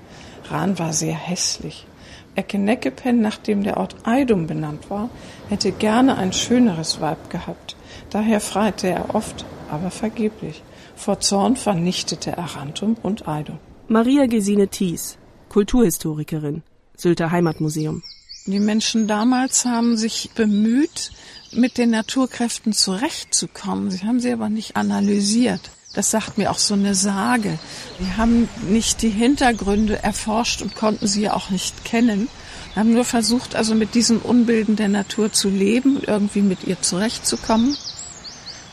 Rahn 0.48 0.78
war 0.78 0.92
sehr 0.92 1.14
hässlich. 1.14 1.86
Eckeneckepen, 2.34 3.20
nachdem 3.20 3.62
der 3.62 3.76
Ort 3.76 3.96
Eidum 4.04 4.46
benannt 4.46 4.90
war, 4.90 5.10
hätte 5.48 5.72
gerne 5.72 6.16
ein 6.16 6.32
schöneres 6.32 7.00
Weib 7.00 7.30
gehabt. 7.30 7.76
Daher 8.10 8.40
freite 8.40 8.88
er 8.88 9.14
oft, 9.14 9.44
aber 9.70 9.90
vergeblich. 9.90 10.62
Vor 10.96 11.20
Zorn 11.20 11.56
vernichtete 11.56 12.32
er 12.32 12.56
Rantum 12.56 12.96
und 13.02 13.28
Eidum. 13.28 13.58
Maria 13.88 14.26
Gesine 14.26 14.68
Thies, 14.68 15.18
Kulturhistorikerin, 15.48 16.62
Sylter 16.96 17.30
Heimatmuseum. 17.30 18.02
Die 18.46 18.60
Menschen 18.60 19.06
damals 19.06 19.64
haben 19.64 19.96
sich 19.96 20.30
bemüht, 20.34 21.12
mit 21.52 21.78
den 21.78 21.90
Naturkräften 21.90 22.72
zurechtzukommen. 22.72 23.90
Sie 23.90 24.04
haben 24.04 24.20
sie 24.20 24.32
aber 24.32 24.48
nicht 24.48 24.76
analysiert. 24.76 25.70
Das 25.94 26.10
sagt 26.10 26.38
mir 26.38 26.50
auch 26.50 26.58
so 26.58 26.74
eine 26.74 26.94
Sage. 26.94 27.58
Wir 27.98 28.16
haben 28.16 28.48
nicht 28.68 29.02
die 29.02 29.10
Hintergründe 29.10 30.02
erforscht 30.02 30.60
und 30.60 30.74
konnten 30.74 31.06
sie 31.06 31.30
auch 31.30 31.50
nicht 31.50 31.84
kennen. 31.84 32.28
Wir 32.72 32.80
haben 32.80 32.92
nur 32.92 33.04
versucht, 33.04 33.54
also 33.54 33.74
mit 33.76 33.94
diesen 33.94 34.18
Unbilden 34.18 34.74
der 34.74 34.88
Natur 34.88 35.32
zu 35.32 35.48
leben 35.48 36.02
irgendwie 36.04 36.42
mit 36.42 36.64
ihr 36.64 36.82
zurechtzukommen. 36.82 37.76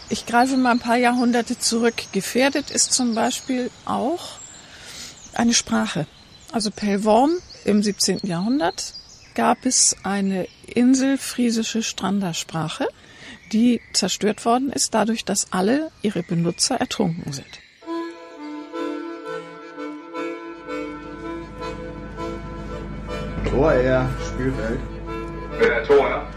Ich 0.09 0.25
greife 0.25 0.57
mal 0.57 0.71
ein 0.71 0.79
paar 0.79 0.97
Jahrhunderte 0.97 1.57
zurück. 1.59 1.93
Gefährdet 2.11 2.71
ist 2.71 2.91
zum 2.91 3.13
Beispiel 3.13 3.69
auch 3.85 4.39
eine 5.33 5.53
Sprache. 5.53 6.07
Also 6.51 6.71
Pellworm 6.71 7.31
im 7.63 7.83
17. 7.83 8.19
Jahrhundert 8.23 8.93
gab 9.35 9.65
es 9.65 9.95
eine 10.03 10.47
inselfriesische 10.65 11.83
Strandersprache 11.83 12.87
die 13.51 13.81
zerstört 13.93 14.45
worden 14.45 14.71
ist, 14.71 14.93
dadurch, 14.93 15.25
dass 15.25 15.47
alle 15.51 15.91
ihre 16.01 16.23
Benutzer 16.23 16.75
ertrunken 16.79 17.33
sind. 17.33 17.59
Tor 23.49 23.73
Air 23.73 24.09
Spielfeld. 24.27 24.79
Uh, 25.59 25.85
Tor, 25.85 26.09
ja? 26.09 26.27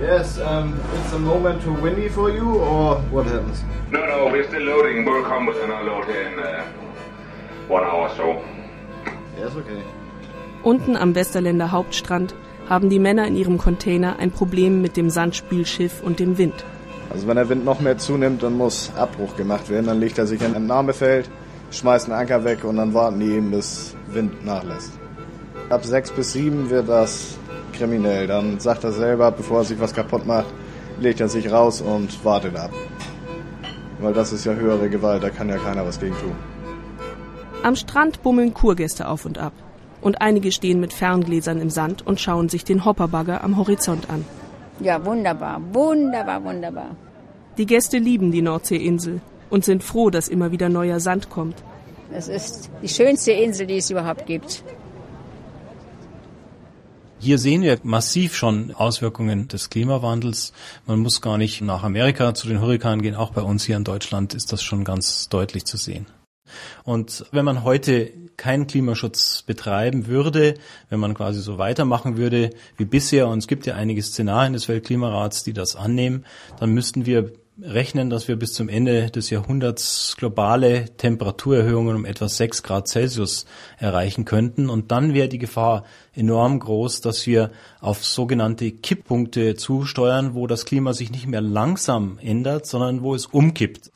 Yes, 0.00 0.38
um, 0.38 0.74
it's 0.94 1.12
a 1.12 1.18
moment 1.18 1.62
too 1.62 1.74
windy 1.82 2.08
for 2.08 2.30
you, 2.30 2.56
or 2.60 3.02
what 3.10 3.26
happens? 3.26 3.64
No, 3.90 4.06
no, 4.06 4.30
we're 4.32 4.46
still 4.46 4.62
loading. 4.62 5.04
We'll 5.04 5.24
come 5.24 5.46
with 5.46 5.62
an 5.62 5.70
unload 5.70 6.08
in 6.08 6.38
uh, 6.38 6.64
one 7.68 7.84
hour 7.84 8.08
or 8.08 8.16
so. 8.16 8.42
Yes, 9.38 9.54
okay. 9.56 9.82
Unten 10.62 10.96
am 10.96 11.14
Westerländer 11.14 11.72
Hauptstrand 11.72 12.34
haben 12.68 12.90
die 12.90 12.98
Männer 12.98 13.26
in 13.26 13.36
ihrem 13.36 13.58
Container 13.58 14.18
ein 14.18 14.30
Problem 14.30 14.82
mit 14.82 14.96
dem 14.96 15.10
Sandspülschiff 15.10 16.02
und 16.02 16.18
dem 16.18 16.36
Wind. 16.38 16.54
Also 17.10 17.26
wenn 17.26 17.36
der 17.36 17.48
Wind 17.48 17.64
noch 17.64 17.80
mehr 17.80 17.96
zunimmt, 17.96 18.42
dann 18.42 18.56
muss 18.56 18.92
Abbruch 18.96 19.36
gemacht 19.36 19.70
werden. 19.70 19.86
Dann 19.86 19.98
legt 19.98 20.18
er 20.18 20.26
sich 20.26 20.40
in 20.40 20.48
ein 20.48 20.54
Entnahmefeld, 20.54 21.30
schmeißt 21.70 22.06
einen 22.06 22.20
Anker 22.20 22.44
weg 22.44 22.64
und 22.64 22.76
dann 22.76 22.92
warten 22.92 23.20
die 23.20 23.32
eben, 23.32 23.50
bis 23.50 23.94
Wind 24.12 24.44
nachlässt. 24.44 24.92
Ab 25.70 25.84
sechs 25.84 26.10
bis 26.10 26.32
sieben 26.32 26.68
wird 26.68 26.88
das 26.88 27.38
kriminell. 27.72 28.26
Dann 28.26 28.60
sagt 28.60 28.84
er 28.84 28.92
selber, 28.92 29.30
bevor 29.30 29.58
er 29.58 29.64
sich 29.64 29.80
was 29.80 29.94
kaputt 29.94 30.26
macht, 30.26 30.48
legt 31.00 31.20
er 31.20 31.28
sich 31.28 31.50
raus 31.50 31.80
und 31.80 32.22
wartet 32.24 32.56
ab. 32.56 32.70
Weil 34.00 34.12
das 34.12 34.32
ist 34.32 34.44
ja 34.44 34.52
höhere 34.52 34.90
Gewalt, 34.90 35.22
da 35.22 35.30
kann 35.30 35.48
ja 35.48 35.56
keiner 35.56 35.86
was 35.86 35.98
gegen 35.98 36.14
tun. 36.16 36.36
Am 37.62 37.74
Strand 37.74 38.22
bummeln 38.22 38.54
Kurgäste 38.54 39.08
auf 39.08 39.24
und 39.24 39.38
ab 39.38 39.52
und 40.00 40.20
einige 40.20 40.52
stehen 40.52 40.80
mit 40.80 40.92
Ferngläsern 40.92 41.60
im 41.60 41.70
Sand 41.70 42.06
und 42.06 42.20
schauen 42.20 42.48
sich 42.48 42.64
den 42.64 42.84
Hopperbagger 42.84 43.42
am 43.42 43.56
Horizont 43.56 44.10
an. 44.10 44.24
Ja, 44.80 45.04
wunderbar, 45.04 45.60
wunderbar, 45.72 46.44
wunderbar. 46.44 46.96
Die 47.56 47.66
Gäste 47.66 47.98
lieben 47.98 48.30
die 48.30 48.42
Nordseeinsel 48.42 49.20
und 49.50 49.64
sind 49.64 49.82
froh, 49.82 50.10
dass 50.10 50.28
immer 50.28 50.52
wieder 50.52 50.68
neuer 50.68 51.00
Sand 51.00 51.30
kommt. 51.30 51.56
Es 52.12 52.28
ist 52.28 52.70
die 52.82 52.88
schönste 52.88 53.32
Insel, 53.32 53.66
die 53.66 53.78
es 53.78 53.90
überhaupt 53.90 54.26
gibt. 54.26 54.62
Hier 57.20 57.38
sehen 57.38 57.62
wir 57.62 57.78
massiv 57.82 58.36
schon 58.36 58.72
Auswirkungen 58.72 59.48
des 59.48 59.70
Klimawandels. 59.70 60.52
Man 60.86 61.00
muss 61.00 61.20
gar 61.20 61.36
nicht 61.36 61.60
nach 61.60 61.82
Amerika 61.82 62.32
zu 62.32 62.46
den 62.46 62.60
Hurrikanen 62.60 63.02
gehen. 63.02 63.16
Auch 63.16 63.32
bei 63.32 63.42
uns 63.42 63.64
hier 63.64 63.76
in 63.76 63.82
Deutschland 63.82 64.34
ist 64.34 64.52
das 64.52 64.62
schon 64.62 64.84
ganz 64.84 65.28
deutlich 65.28 65.64
zu 65.64 65.76
sehen. 65.76 66.06
Und 66.84 67.26
wenn 67.32 67.44
man 67.44 67.64
heute 67.64 68.12
keinen 68.36 68.66
Klimaschutz 68.66 69.42
betreiben 69.42 70.06
würde, 70.06 70.54
wenn 70.90 71.00
man 71.00 71.14
quasi 71.14 71.40
so 71.40 71.58
weitermachen 71.58 72.16
würde 72.16 72.50
wie 72.76 72.84
bisher, 72.84 73.28
und 73.28 73.38
es 73.38 73.48
gibt 73.48 73.66
ja 73.66 73.74
einige 73.74 74.02
Szenarien 74.02 74.52
des 74.52 74.68
Weltklimarats, 74.68 75.44
die 75.44 75.52
das 75.52 75.76
annehmen, 75.76 76.24
dann 76.58 76.70
müssten 76.70 77.06
wir 77.06 77.32
rechnen, 77.60 78.08
dass 78.10 78.28
wir 78.28 78.36
bis 78.36 78.52
zum 78.52 78.68
Ende 78.68 79.10
des 79.10 79.30
Jahrhunderts 79.30 80.14
globale 80.16 80.96
Temperaturerhöhungen 80.96 81.96
um 81.96 82.04
etwa 82.04 82.28
sechs 82.28 82.62
Grad 82.62 82.88
Celsius 82.88 83.46
erreichen 83.78 84.24
könnten. 84.24 84.70
Und 84.70 84.92
dann 84.92 85.14
wäre 85.14 85.28
die 85.28 85.38
Gefahr 85.38 85.84
enorm 86.14 86.60
groß, 86.60 87.00
dass 87.00 87.26
wir 87.26 87.50
auf 87.80 88.04
sogenannte 88.04 88.70
Kipppunkte 88.70 89.56
zusteuern, 89.56 90.34
wo 90.34 90.46
das 90.46 90.64
Klima 90.64 90.92
sich 90.92 91.10
nicht 91.10 91.26
mehr 91.26 91.40
langsam 91.40 92.18
ändert, 92.20 92.66
sondern 92.66 93.02
wo 93.02 93.14
es 93.14 93.26
umkippt. 93.26 93.90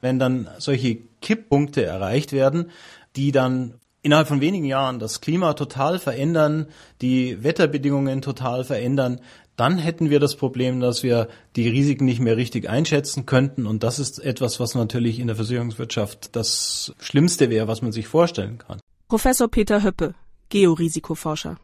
Wenn 0.00 0.18
dann 0.18 0.48
solche 0.58 0.98
Kipppunkte 1.24 1.84
erreicht 1.84 2.32
werden, 2.32 2.70
die 3.16 3.32
dann 3.32 3.80
innerhalb 4.02 4.28
von 4.28 4.42
wenigen 4.42 4.66
Jahren 4.66 4.98
das 4.98 5.22
Klima 5.22 5.54
total 5.54 5.98
verändern, 5.98 6.66
die 7.00 7.42
Wetterbedingungen 7.42 8.20
total 8.20 8.62
verändern, 8.62 9.20
dann 9.56 9.78
hätten 9.78 10.10
wir 10.10 10.20
das 10.20 10.36
Problem, 10.36 10.80
dass 10.80 11.02
wir 11.02 11.28
die 11.56 11.68
Risiken 11.68 12.04
nicht 12.04 12.20
mehr 12.20 12.36
richtig 12.36 12.68
einschätzen 12.68 13.24
könnten. 13.24 13.66
Und 13.66 13.82
das 13.82 13.98
ist 13.98 14.18
etwas, 14.18 14.60
was 14.60 14.74
natürlich 14.74 15.18
in 15.18 15.28
der 15.28 15.36
Versicherungswirtschaft 15.36 16.36
das 16.36 16.92
Schlimmste 17.00 17.50
wäre, 17.50 17.66
was 17.66 17.80
man 17.80 17.92
sich 17.92 18.06
vorstellen 18.06 18.58
kann. 18.58 18.78
Professor 19.08 19.48
Peter 19.48 19.82
Höppe, 19.82 20.14
Georisikoforscher. 20.50 21.56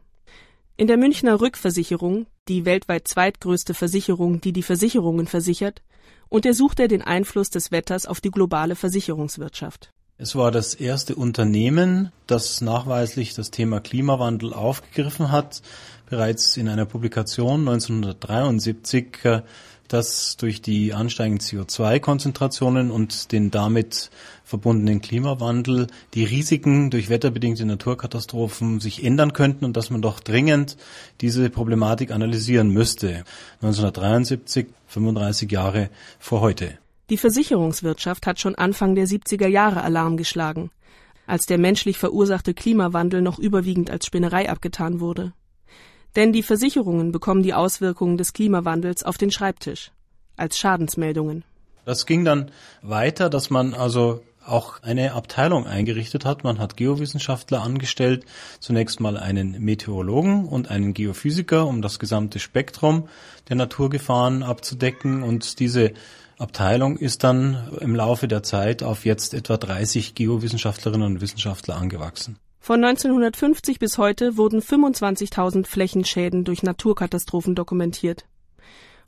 In 0.77 0.87
der 0.87 0.97
Münchner 0.97 1.39
Rückversicherung 1.39 2.25
die 2.47 2.65
weltweit 2.65 3.07
zweitgrößte 3.07 3.75
Versicherung, 3.75 4.41
die 4.41 4.53
die 4.53 4.63
Versicherungen 4.63 5.27
versichert, 5.27 5.83
untersucht 6.31 6.79
er 6.79 6.87
den 6.87 7.01
Einfluss 7.01 7.49
des 7.49 7.71
Wetters 7.71 8.05
auf 8.05 8.21
die 8.21 8.31
globale 8.31 8.75
Versicherungswirtschaft. 8.75 9.91
Es 10.17 10.35
war 10.35 10.51
das 10.51 10.73
erste 10.73 11.15
Unternehmen, 11.15 12.11
das 12.25 12.61
nachweislich 12.61 13.33
das 13.33 13.51
Thema 13.51 13.79
Klimawandel 13.81 14.53
aufgegriffen 14.53 15.31
hat. 15.31 15.61
Bereits 16.09 16.57
in 16.57 16.69
einer 16.69 16.85
Publikation 16.85 17.67
1973 17.67 19.43
dass 19.91 20.37
durch 20.37 20.61
die 20.61 20.93
ansteigenden 20.93 21.45
CO2-Konzentrationen 21.45 22.91
und 22.91 23.31
den 23.31 23.51
damit 23.51 24.09
verbundenen 24.45 25.01
Klimawandel 25.01 25.87
die 26.13 26.23
Risiken 26.23 26.89
durch 26.89 27.09
wetterbedingte 27.09 27.65
Naturkatastrophen 27.65 28.79
sich 28.79 29.03
ändern 29.03 29.33
könnten 29.33 29.65
und 29.65 29.75
dass 29.75 29.89
man 29.89 30.01
doch 30.01 30.21
dringend 30.21 30.77
diese 31.19 31.49
Problematik 31.49 32.11
analysieren 32.11 32.69
müsste. 32.69 33.25
1973, 33.61 34.67
35 34.87 35.51
Jahre 35.51 35.89
vor 36.19 36.39
heute. 36.39 36.77
Die 37.09 37.17
Versicherungswirtschaft 37.17 38.27
hat 38.27 38.39
schon 38.39 38.55
Anfang 38.55 38.95
der 38.95 39.07
70er 39.07 39.47
Jahre 39.47 39.83
Alarm 39.83 40.15
geschlagen, 40.15 40.71
als 41.27 41.45
der 41.45 41.57
menschlich 41.57 41.97
verursachte 41.97 42.53
Klimawandel 42.53 43.21
noch 43.21 43.39
überwiegend 43.39 43.89
als 43.89 44.05
Spinnerei 44.05 44.49
abgetan 44.49 45.01
wurde. 45.01 45.33
Denn 46.15 46.33
die 46.33 46.43
Versicherungen 46.43 47.11
bekommen 47.11 47.43
die 47.43 47.53
Auswirkungen 47.53 48.17
des 48.17 48.33
Klimawandels 48.33 49.03
auf 49.03 49.17
den 49.17 49.31
Schreibtisch 49.31 49.91
als 50.35 50.57
Schadensmeldungen. 50.57 51.43
Das 51.85 52.05
ging 52.05 52.25
dann 52.25 52.51
weiter, 52.81 53.29
dass 53.29 53.49
man 53.49 53.73
also 53.73 54.21
auch 54.45 54.81
eine 54.81 55.13
Abteilung 55.13 55.67
eingerichtet 55.67 56.25
hat. 56.25 56.43
Man 56.43 56.59
hat 56.59 56.77
Geowissenschaftler 56.77 57.61
angestellt, 57.61 58.25
zunächst 58.59 58.99
mal 58.99 59.17
einen 59.17 59.63
Meteorologen 59.63 60.45
und 60.45 60.69
einen 60.69 60.93
Geophysiker, 60.93 61.67
um 61.67 61.81
das 61.81 61.99
gesamte 61.99 62.39
Spektrum 62.39 63.07
der 63.49 63.55
Naturgefahren 63.55 64.43
abzudecken. 64.43 65.23
Und 65.23 65.59
diese 65.59 65.93
Abteilung 66.37 66.97
ist 66.97 67.23
dann 67.23 67.69
im 67.81 67.95
Laufe 67.95 68.27
der 68.27 68.43
Zeit 68.43 68.83
auf 68.83 69.05
jetzt 69.05 69.33
etwa 69.33 69.57
30 69.57 70.15
Geowissenschaftlerinnen 70.15 71.05
und 71.05 71.21
Wissenschaftler 71.21 71.77
angewachsen. 71.77 72.37
Von 72.63 72.83
1950 72.83 73.79
bis 73.79 73.97
heute 73.97 74.37
wurden 74.37 74.59
25.000 74.59 75.65
Flächenschäden 75.65 76.43
durch 76.43 76.61
Naturkatastrophen 76.61 77.55
dokumentiert. 77.55 78.27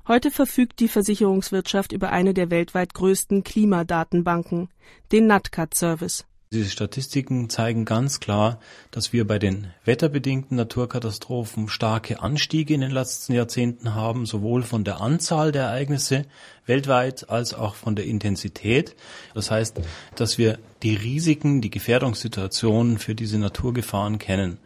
Heute 0.08 0.32
verfügt 0.32 0.80
die 0.80 0.88
Versicherungswirtschaft 0.88 1.92
über 1.92 2.10
eine 2.10 2.34
der 2.34 2.50
weltweit 2.50 2.96
größten 2.96 3.44
Klimadatenbanken, 3.44 4.70
den 5.12 5.28
NatCat-Service. 5.28 6.26
Diese 6.54 6.70
Statistiken 6.70 7.50
zeigen 7.50 7.84
ganz 7.84 8.20
klar, 8.20 8.60
dass 8.92 9.12
wir 9.12 9.26
bei 9.26 9.40
den 9.40 9.72
wetterbedingten 9.86 10.56
Naturkatastrophen 10.56 11.68
starke 11.68 12.22
Anstiege 12.22 12.76
in 12.76 12.82
den 12.82 12.92
letzten 12.92 13.34
Jahrzehnten 13.34 13.96
haben, 13.96 14.28
sowohl 14.28 14.62
von 14.62 14.84
der 14.84 15.02
Anzahl 15.02 15.52
der 15.52 15.64
Ereignisse 15.64 16.26
weltweit 16.68 17.28
als 17.28 17.56
auch 17.56 17.74
von 17.74 17.96
der 17.96 18.06
Intensität. 18.06 18.96
Das 19.34 19.50
heißt, 19.50 19.82
dass 20.16 20.38
wir 20.38 20.60
die 20.84 20.94
Risiken, 20.94 21.60
die 21.60 21.72
Gefährdungssituationen 21.72 23.00
für 23.00 23.16
diese 23.16 23.40
Naturgefahren 23.40 24.20
kennen. 24.20 24.60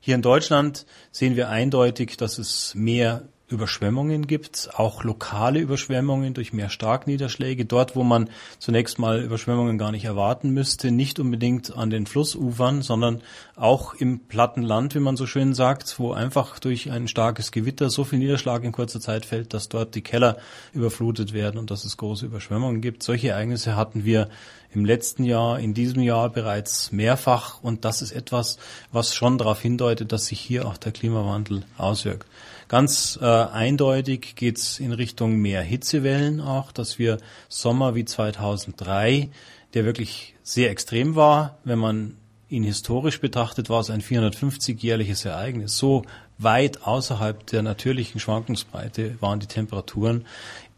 Hier 0.00 0.16
in 0.16 0.22
Deutschland 0.22 0.84
sehen 1.12 1.34
wir 1.34 1.48
eindeutig, 1.48 2.18
dass 2.18 2.36
es 2.36 2.74
mehr 2.74 3.22
Überschwemmungen 3.48 4.26
gibt, 4.26 4.70
auch 4.74 5.04
lokale 5.04 5.60
Überschwemmungen 5.60 6.34
durch 6.34 6.52
mehr 6.52 6.68
Starkniederschläge, 6.68 7.64
dort 7.64 7.94
wo 7.94 8.02
man 8.02 8.28
zunächst 8.58 8.98
mal 8.98 9.22
Überschwemmungen 9.22 9.78
gar 9.78 9.92
nicht 9.92 10.04
erwarten 10.04 10.50
müsste, 10.50 10.90
nicht 10.90 11.20
unbedingt 11.20 11.76
an 11.76 11.90
den 11.90 12.06
Flussufern, 12.06 12.82
sondern 12.82 13.22
auch 13.54 13.94
im 13.94 14.18
platten 14.18 14.62
Land, 14.62 14.96
wie 14.96 15.00
man 15.00 15.16
so 15.16 15.26
schön 15.26 15.54
sagt, 15.54 16.00
wo 16.00 16.12
einfach 16.12 16.58
durch 16.58 16.90
ein 16.90 17.06
starkes 17.06 17.52
Gewitter 17.52 17.88
so 17.88 18.02
viel 18.02 18.18
Niederschlag 18.18 18.64
in 18.64 18.72
kurzer 18.72 19.00
Zeit 19.00 19.24
fällt, 19.24 19.54
dass 19.54 19.68
dort 19.68 19.94
die 19.94 20.02
Keller 20.02 20.38
überflutet 20.72 21.32
werden 21.32 21.58
und 21.58 21.70
dass 21.70 21.84
es 21.84 21.96
große 21.96 22.26
Überschwemmungen 22.26 22.80
gibt. 22.80 23.04
Solche 23.04 23.28
Ereignisse 23.28 23.76
hatten 23.76 24.04
wir 24.04 24.28
im 24.72 24.84
letzten 24.84 25.22
Jahr, 25.24 25.60
in 25.60 25.72
diesem 25.72 26.02
Jahr 26.02 26.30
bereits 26.30 26.90
mehrfach 26.90 27.62
und 27.62 27.84
das 27.84 28.02
ist 28.02 28.10
etwas, 28.10 28.58
was 28.90 29.14
schon 29.14 29.38
darauf 29.38 29.60
hindeutet, 29.60 30.10
dass 30.10 30.26
sich 30.26 30.40
hier 30.40 30.66
auch 30.66 30.76
der 30.76 30.92
Klimawandel 30.92 31.62
auswirkt. 31.78 32.26
Ganz 32.68 33.18
äh, 33.22 33.24
eindeutig 33.24 34.34
geht's 34.34 34.80
in 34.80 34.92
Richtung 34.92 35.36
mehr 35.36 35.62
Hitzewellen 35.62 36.40
auch, 36.40 36.72
dass 36.72 36.98
wir 36.98 37.18
Sommer 37.48 37.94
wie 37.94 38.04
2003, 38.04 39.30
der 39.74 39.84
wirklich 39.84 40.34
sehr 40.42 40.70
extrem 40.70 41.14
war, 41.14 41.58
wenn 41.64 41.78
man 41.78 42.16
ihn 42.48 42.64
historisch 42.64 43.20
betrachtet, 43.20 43.68
war 43.68 43.80
es 43.80 43.90
ein 43.90 44.02
450-jährliches 44.02 45.24
Ereignis. 45.24 45.76
So 45.76 46.04
weit 46.38 46.82
außerhalb 46.82 47.46
der 47.46 47.62
natürlichen 47.62 48.20
Schwankungsbreite 48.20 49.16
waren 49.20 49.40
die 49.40 49.46
Temperaturen. 49.46 50.26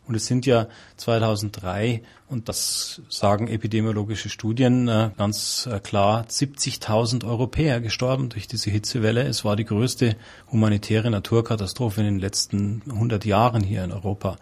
Und 0.08 0.14
es 0.14 0.26
sind 0.26 0.46
ja 0.46 0.68
2003, 0.96 2.02
und 2.28 2.48
das 2.48 3.02
sagen 3.10 3.46
epidemiologische 3.46 4.30
Studien 4.30 4.88
äh, 4.88 5.10
ganz 5.18 5.68
äh, 5.70 5.80
klar, 5.80 6.24
70.000 6.24 7.26
Europäer 7.26 7.82
gestorben 7.82 8.30
durch 8.30 8.48
diese 8.48 8.70
Hitzewelle. 8.70 9.22
Es 9.22 9.44
war 9.44 9.54
die 9.54 9.66
größte 9.66 10.16
humanitäre 10.50 11.10
Naturkatastrophe 11.10 12.00
in 12.00 12.06
den 12.06 12.18
letzten 12.18 12.82
100 12.88 13.26
Jahren 13.26 13.62
hier 13.62 13.84
in 13.84 13.92
Europa. 13.92 14.38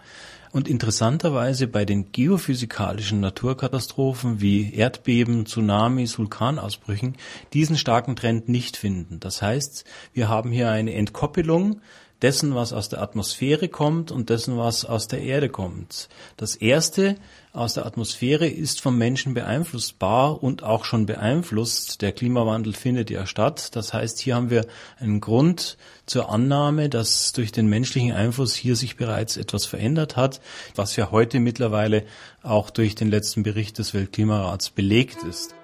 Und 0.52 0.68
interessanterweise 0.68 1.66
bei 1.66 1.84
den 1.84 2.12
geophysikalischen 2.12 3.18
Naturkatastrophen 3.20 4.40
wie 4.40 4.72
Erdbeben, 4.72 5.46
Tsunamis, 5.46 6.16
Vulkanausbrüchen 6.16 7.16
diesen 7.52 7.76
starken 7.76 8.14
Trend 8.14 8.48
nicht 8.48 8.76
finden. 8.76 9.18
Das 9.18 9.42
heißt, 9.42 9.84
wir 10.14 10.28
haben 10.28 10.52
hier 10.52 10.70
eine 10.70 10.94
Entkoppelung 10.94 11.80
dessen, 12.22 12.54
was 12.54 12.72
aus 12.72 12.88
der 12.88 13.02
Atmosphäre 13.02 13.68
kommt 13.68 14.10
und 14.10 14.30
dessen, 14.30 14.56
was 14.56 14.84
aus 14.84 15.08
der 15.08 15.20
Erde 15.20 15.48
kommt. 15.48 16.08
Das 16.36 16.56
erste 16.56 17.16
aus 17.52 17.74
der 17.74 17.86
Atmosphäre 17.86 18.46
ist 18.46 18.80
vom 18.80 18.98
Menschen 18.98 19.34
beeinflussbar 19.34 20.42
und 20.42 20.62
auch 20.62 20.84
schon 20.84 21.06
beeinflusst. 21.06 22.02
Der 22.02 22.12
Klimawandel 22.12 22.74
findet 22.74 23.10
ja 23.10 23.26
statt. 23.26 23.74
Das 23.74 23.94
heißt, 23.94 24.18
hier 24.18 24.34
haben 24.34 24.50
wir 24.50 24.66
einen 25.00 25.20
Grund 25.20 25.78
zur 26.04 26.30
Annahme, 26.30 26.88
dass 26.88 27.32
durch 27.32 27.52
den 27.52 27.66
menschlichen 27.66 28.12
Einfluss 28.12 28.54
hier 28.54 28.76
sich 28.76 28.96
bereits 28.96 29.36
etwas 29.36 29.64
verändert 29.64 30.16
hat, 30.16 30.40
was 30.74 30.96
ja 30.96 31.10
heute 31.10 31.40
mittlerweile 31.40 32.04
auch 32.42 32.70
durch 32.70 32.94
den 32.94 33.10
letzten 33.10 33.42
Bericht 33.42 33.78
des 33.78 33.94
Weltklimarats 33.94 34.70
belegt 34.70 35.22
ist. 35.22 35.54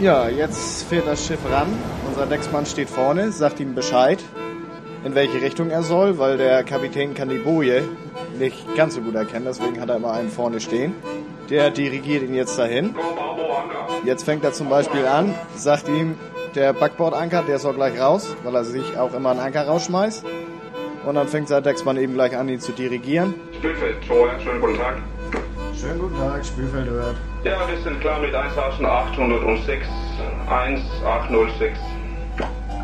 Ja, 0.00 0.28
jetzt 0.28 0.84
fährt 0.84 1.06
das 1.06 1.26
Schiff 1.26 1.38
ran. 1.50 1.68
Unser 2.08 2.26
Decksmann 2.26 2.66
steht 2.66 2.88
vorne, 2.90 3.30
sagt 3.30 3.60
ihm 3.60 3.74
Bescheid, 3.74 4.18
in 5.04 5.14
welche 5.14 5.40
Richtung 5.40 5.70
er 5.70 5.82
soll, 5.82 6.18
weil 6.18 6.38
der 6.38 6.64
Kapitän 6.64 7.14
kann 7.14 7.28
die 7.28 7.38
Boje 7.38 7.84
nicht 8.38 8.74
ganz 8.74 8.94
so 8.94 9.00
gut 9.00 9.14
erkennen, 9.14 9.44
deswegen 9.46 9.80
hat 9.80 9.90
er 9.90 9.96
immer 9.96 10.12
einen 10.12 10.30
vorne 10.30 10.60
stehen. 10.60 10.94
Der 11.50 11.70
dirigiert 11.70 12.22
ihn 12.22 12.34
jetzt 12.34 12.58
dahin. 12.58 12.94
Jetzt 14.04 14.24
fängt 14.24 14.42
er 14.42 14.52
zum 14.52 14.68
Beispiel 14.68 15.06
an, 15.06 15.34
sagt 15.56 15.88
ihm 15.88 16.16
der 16.54 16.72
Backbordanker, 16.72 17.42
der 17.42 17.58
soll 17.58 17.74
gleich 17.74 17.98
raus, 18.00 18.34
weil 18.42 18.54
er 18.54 18.64
sich 18.64 18.96
auch 18.98 19.14
immer 19.14 19.30
einen 19.30 19.40
Anker 19.40 19.66
rausschmeißt. 19.66 20.24
Und 21.06 21.14
dann 21.14 21.28
fängt 21.28 21.48
sein 21.48 21.62
Decksmann 21.62 21.96
eben 21.96 22.14
gleich 22.14 22.36
an, 22.36 22.48
ihn 22.48 22.60
zu 22.60 22.72
dirigieren. 22.72 23.34
Spielfeld, 23.56 24.04
vorher, 24.06 24.38
schönen 24.40 24.60
guten 24.60 24.76
Tag. 24.76 24.96
Schönen 25.78 25.98
guten 25.98 26.16
Tag, 26.16 26.44
Spielfeld 26.44 26.88
hört. 26.88 27.16
Ja, 27.44 27.58
wir 27.68 27.76
sind 27.82 28.00
klar 28.00 28.20
mit 28.20 28.32
1806, 28.32 29.86
1806. 30.48 31.78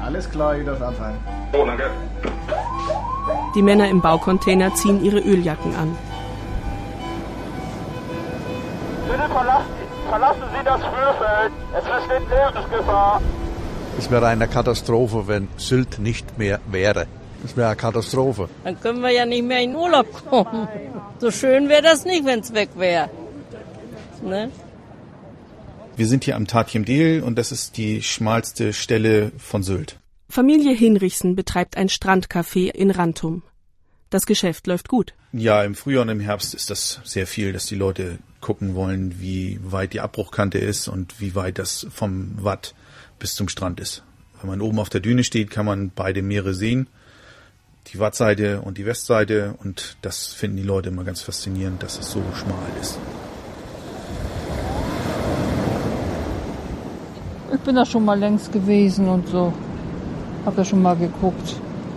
Alles 0.05 0.29
klar, 0.29 0.57
ihr 0.57 0.65
dürft 0.65 0.83
anfangen. 0.83 1.19
Oh, 1.53 1.65
danke. 1.65 1.91
Die 3.55 3.63
Männer 3.63 3.89
im 3.89 4.01
Baucontainer 4.01 4.75
ziehen 4.75 5.05
ihre 5.05 5.21
Öljacken 5.21 5.77
an. 5.77 5.97
Bitte 9.07 9.29
verlassen, 9.29 9.67
verlassen 10.11 10.43
Sie 10.53 10.65
das 10.65 10.81
Spielfeld. 10.81 11.53
Es 11.79 11.85
besteht 11.85 12.29
Lebensgefahr. 12.29 13.21
Es 13.97 14.11
wäre 14.11 14.27
eine 14.27 14.49
Katastrophe, 14.49 15.29
wenn 15.29 15.49
Sylt 15.57 16.01
nicht 16.01 16.37
mehr 16.37 16.59
wäre. 16.67 17.07
Das 17.43 17.57
wäre 17.57 17.69
eine 17.69 17.77
Katastrophe. 17.77 18.49
Dann 18.65 18.81
können 18.81 19.03
wir 19.03 19.11
ja 19.11 19.25
nicht 19.25 19.45
mehr 19.45 19.61
in 19.61 19.77
Urlaub 19.77 20.07
kommen. 20.29 20.67
So 21.19 21.31
schön 21.31 21.69
wäre 21.69 21.83
das 21.83 22.05
nicht, 22.05 22.25
wenn 22.27 22.41
es 22.41 22.53
weg 22.53 22.71
wäre. 22.75 23.09
Ne? 24.23 24.51
Wir 25.97 26.07
sind 26.07 26.25
hier 26.25 26.37
am 26.37 26.47
Tatjemdel 26.47 27.23
und 27.23 27.37
das 27.37 27.53
ist 27.53 27.77
die 27.77 28.03
schmalste 28.03 28.73
Stelle 28.73 29.33
von 29.39 29.63
Sylt. 29.63 29.99
Familie 30.29 30.75
Hinrichsen 30.75 31.35
betreibt 31.35 31.77
ein 31.77 31.89
Strandcafé 31.89 32.71
in 32.71 32.91
Rantum. 32.91 33.43
Das 34.11 34.27
Geschäft 34.27 34.67
läuft 34.67 34.89
gut. 34.89 35.15
Ja, 35.33 35.63
im 35.65 35.75
Frühjahr 35.75 36.03
und 36.03 36.09
im 36.09 36.21
Herbst 36.21 36.55
ist 36.55 36.71
das 36.71 37.01
sehr 37.05 37.27
viel, 37.27 37.53
dass 37.53 37.67
die 37.67 37.75
Leute 37.75 38.19
gucken 38.41 38.75
wollen, 38.75 39.21
wie 39.21 39.59
weit 39.63 39.93
die 39.93 40.01
Abbruchkante 40.01 40.59
ist 40.59 40.89
und 40.89 41.21
wie 41.21 41.35
weit 41.35 41.59
das 41.59 41.87
vom 41.91 42.33
Watt 42.43 42.75
bis 43.19 43.35
zum 43.35 43.49
Strand 43.49 43.81
ist. 43.81 44.05
Wenn 44.41 44.51
man 44.51 44.61
oben 44.61 44.79
auf 44.79 44.89
der 44.89 45.01
Düne 45.01 45.25
steht, 45.25 45.51
kann 45.51 45.67
man 45.67 45.91
beide 45.95 46.23
Meere 46.23 46.55
sehen 46.55 46.89
die 47.93 47.99
Wattseite 47.99 48.61
und 48.61 48.79
die 48.79 48.87
Westseite 48.87 49.55
und 49.63 49.97
das 50.03 50.29
finden 50.29 50.59
die 50.59 50.63
Leute 50.63 50.91
immer 50.91 51.05
ganz 51.05 51.23
faszinierend, 51.23 51.83
dass 51.83 51.99
es 51.99 52.11
so 52.11 52.23
schmal 52.35 52.71
ist. 52.81 52.99
Ich 57.53 57.61
bin 57.61 57.77
da 57.77 57.87
schon 57.87 58.05
mal 58.05 58.19
längst 58.19 58.53
gewesen 58.53 59.09
und 59.09 59.29
so. 59.29 59.53
Hab 60.45 60.57
da 60.57 60.65
schon 60.65 60.83
mal 60.83 60.97
geguckt. 60.97 61.57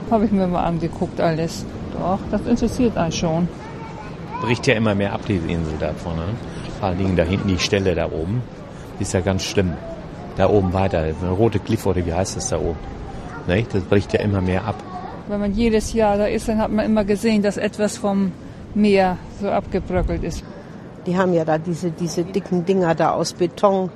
Habe 0.09 0.25
ich 0.25 0.31
mir 0.31 0.47
mal 0.47 0.63
angeguckt 0.63 1.19
alles. 1.19 1.65
Doch, 1.93 2.19
das 2.31 2.41
interessiert 2.45 2.95
einen 2.97 3.11
schon. 3.11 3.47
Bricht 4.41 4.65
ja 4.67 4.75
immer 4.75 4.95
mehr 4.95 5.13
ab, 5.13 5.21
diese 5.27 5.47
Insel 5.47 5.73
da 5.79 5.93
vorne. 5.93 6.23
Vor 6.79 6.89
allen 6.89 6.97
Dingen 6.97 7.15
da 7.15 7.23
hinten 7.23 7.49
die 7.49 7.59
Stelle 7.59 7.95
da 7.95 8.05
oben. 8.05 8.41
Die 8.97 9.03
ist 9.03 9.13
ja 9.13 9.19
ganz 9.19 9.43
schlimm. 9.43 9.73
Da 10.37 10.49
oben 10.49 10.73
weiter, 10.73 10.99
eine 10.99 11.31
rote 11.31 11.59
Kliff 11.59 11.85
oder 11.85 12.05
wie 12.05 12.13
heißt 12.13 12.37
das 12.37 12.49
da 12.49 12.57
oben? 12.57 12.79
Ne? 13.47 13.65
Das 13.71 13.83
bricht 13.83 14.13
ja 14.13 14.21
immer 14.21 14.41
mehr 14.41 14.65
ab. 14.65 14.75
Wenn 15.27 15.39
man 15.41 15.53
jedes 15.53 15.93
Jahr 15.93 16.17
da 16.17 16.25
ist, 16.25 16.47
dann 16.47 16.59
hat 16.59 16.71
man 16.71 16.85
immer 16.85 17.03
gesehen, 17.03 17.41
dass 17.41 17.57
etwas 17.57 17.97
vom 17.97 18.31
Meer 18.73 19.17
so 19.41 19.49
abgebröckelt 19.49 20.23
ist. 20.23 20.43
Die 21.05 21.17
haben 21.17 21.33
ja 21.33 21.43
da 21.43 21.57
diese, 21.57 21.91
diese 21.91 22.23
dicken 22.23 22.65
Dinger 22.65 22.95
da 22.95 23.11
aus 23.11 23.33
Beton. 23.33 23.89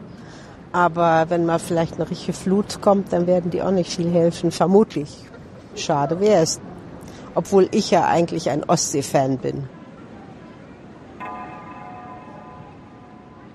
Aber 0.76 1.30
wenn 1.30 1.46
mal 1.46 1.58
vielleicht 1.58 1.96
eine 1.96 2.10
richtige 2.10 2.34
Flut 2.34 2.82
kommt, 2.82 3.14
dann 3.14 3.28
werden 3.28 3.50
die 3.50 3.62
auch 3.62 3.72
nicht 3.72 3.96
viel 3.96 4.12
helfen, 4.12 4.52
vermutlich. 4.52 5.10
Schade 5.74 6.20
wäre 6.20 6.42
es. 6.42 6.60
Obwohl 7.34 7.70
ich 7.72 7.92
ja 7.92 8.06
eigentlich 8.06 8.50
ein 8.50 8.66
Ostsee-Fan 8.66 9.38
bin. 9.38 9.70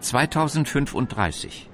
2035. 0.00 1.68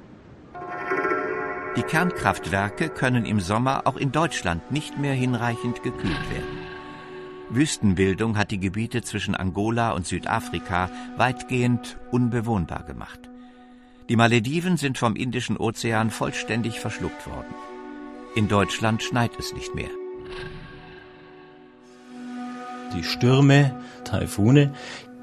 Die 1.76 1.82
Kernkraftwerke 1.82 2.88
können 2.88 3.24
im 3.24 3.38
Sommer 3.38 3.82
auch 3.85 3.96
in 3.96 4.11
Deutschland 4.11 4.72
nicht 4.72 4.98
mehr 4.98 5.14
hinreichend 5.14 5.85
gekühlt 5.85 6.30
werden. 6.32 6.59
Wüstenbildung 7.50 8.37
hat 8.37 8.50
die 8.50 8.59
Gebiete 8.59 9.02
zwischen 9.02 9.37
Angola 9.37 9.92
und 9.92 10.09
Südafrika 10.09 10.90
weitgehend 11.16 11.98
unbewohnbar 12.11 12.82
gemacht. 12.82 13.30
Die 14.09 14.14
Malediven 14.14 14.77
sind 14.77 14.99
vom 14.99 15.16
Indischen 15.16 15.57
Ozean 15.57 16.11
vollständig 16.11 16.79
verschluckt 16.79 17.27
worden. 17.27 17.53
In 18.37 18.47
Deutschland 18.47 19.03
schneit 19.03 19.33
es 19.37 19.53
nicht 19.53 19.75
mehr. 19.75 19.90
Die 22.95 23.03
Stürme, 23.03 23.75
Taifune, 24.05 24.73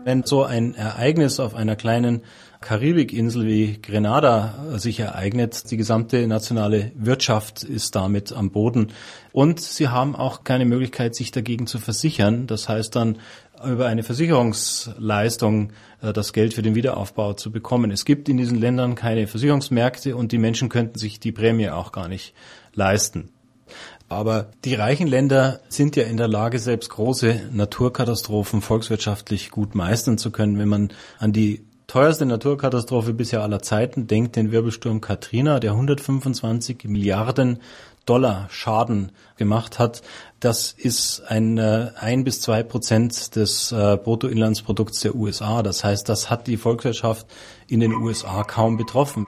wenn 0.04 0.24
so 0.24 0.44
ein 0.44 0.76
Ereignis 0.76 1.40
auf 1.40 1.56
einer 1.56 1.78
kleinen 1.78 2.24
Karibikinsel 2.60 3.46
wie 3.46 3.82
Grenada 3.82 4.78
sich 4.78 5.00
ereignet. 5.00 5.70
Die 5.72 5.78
gesamte 5.78 6.28
nationale 6.28 6.92
Wirtschaft 6.96 7.64
ist 7.64 7.96
damit 7.96 8.34
am 8.34 8.52
Boden. 8.52 8.92
Und 9.32 9.60
sie 9.60 9.90
haben 9.90 10.16
auch 10.16 10.44
keine 10.44 10.66
Möglichkeit, 10.66 11.16
sich 11.16 11.32
dagegen 11.32 11.68
zu 11.68 11.80
versichern. 11.80 12.48
Das 12.48 12.70
heißt 12.70 12.96
dann, 12.96 13.18
über 13.66 13.88
eine 13.88 14.04
Versicherungsleistung 14.04 15.72
äh, 16.02 16.14
das 16.14 16.34
Geld 16.34 16.54
für 16.54 16.62
den 16.62 16.76
Wiederaufbau 16.76 17.34
zu 17.34 17.52
bekommen. 17.52 17.92
Es 17.92 18.06
gibt 18.06 18.30
in 18.30 18.38
diesen 18.38 18.60
Ländern 18.60 18.96
keine 18.96 19.28
Versicherungsmärkte 19.28 20.16
und 20.16 20.32
die 20.32 20.38
Menschen 20.38 20.70
könnten 20.70 21.00
sich 21.00 21.20
die 21.20 21.32
Prämie 21.32 21.70
auch 21.70 21.92
gar 21.92 22.08
nicht 22.08 22.34
leisten. 22.74 23.30
Aber 24.10 24.52
die 24.64 24.76
reichen 24.76 25.08
Länder 25.08 25.62
sind 25.70 25.96
ja 25.96 26.04
in 26.04 26.18
der 26.18 26.28
Lage, 26.28 26.60
selbst 26.60 26.90
große 26.90 27.50
Naturkatastrophen 27.52 28.62
volkswirtschaftlich 28.62 29.50
gut 29.50 29.74
meistern 29.76 30.18
zu 30.18 30.30
können. 30.30 30.60
Wenn 30.60 30.70
man 30.70 30.90
an 31.18 31.34
die 31.34 31.66
teuerste 31.94 32.26
Naturkatastrophe 32.26 33.14
bisher 33.14 33.44
aller 33.44 33.62
Zeiten 33.62 34.08
denkt, 34.08 34.36
den 34.36 34.52
Wirbelsturm 34.52 35.00
Katrina, 35.00 35.60
der 35.60 35.74
125 35.74 36.86
Milliarden 36.86 37.60
Dollar 38.08 38.48
Schaden 38.50 39.12
gemacht 39.38 39.78
hat. 39.78 40.02
Das 40.40 40.72
ist 40.72 41.22
ein, 41.28 41.60
äh, 41.60 41.92
ein 41.96 42.24
bis 42.24 42.42
zwei 42.42 42.64
Prozent 42.64 43.36
des 43.36 43.72
äh, 43.72 44.00
Bruttoinlandsprodukts 44.04 45.02
der 45.02 45.14
USA. 45.14 45.62
Das 45.62 45.84
heißt, 45.84 46.10
das 46.10 46.32
hat 46.32 46.48
die 46.48 46.58
Volkswirtschaft 46.58 47.28
in 47.68 47.80
den 47.80 47.94
USA 47.94 48.44
kaum 48.44 48.76
betroffen. 48.76 49.28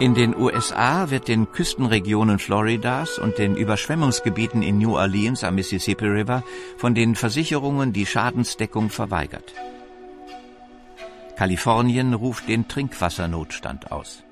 In 0.00 0.14
den 0.14 0.34
USA 0.34 1.10
wird 1.10 1.28
den 1.28 1.52
Küstenregionen 1.52 2.38
Floridas 2.38 3.18
und 3.18 3.36
den 3.36 3.54
Überschwemmungsgebieten 3.54 4.62
in 4.62 4.78
New 4.78 4.96
Orleans 4.96 5.44
am 5.44 5.56
Mississippi 5.56 6.06
River 6.06 6.42
von 6.78 6.94
den 6.94 7.14
Versicherungen 7.14 7.92
die 7.92 8.06
Schadensdeckung 8.06 8.88
verweigert. 8.88 9.52
Kalifornien 11.36 12.14
ruft 12.14 12.48
den 12.48 12.66
Trinkwassernotstand 12.66 13.92
aus. 13.92 14.22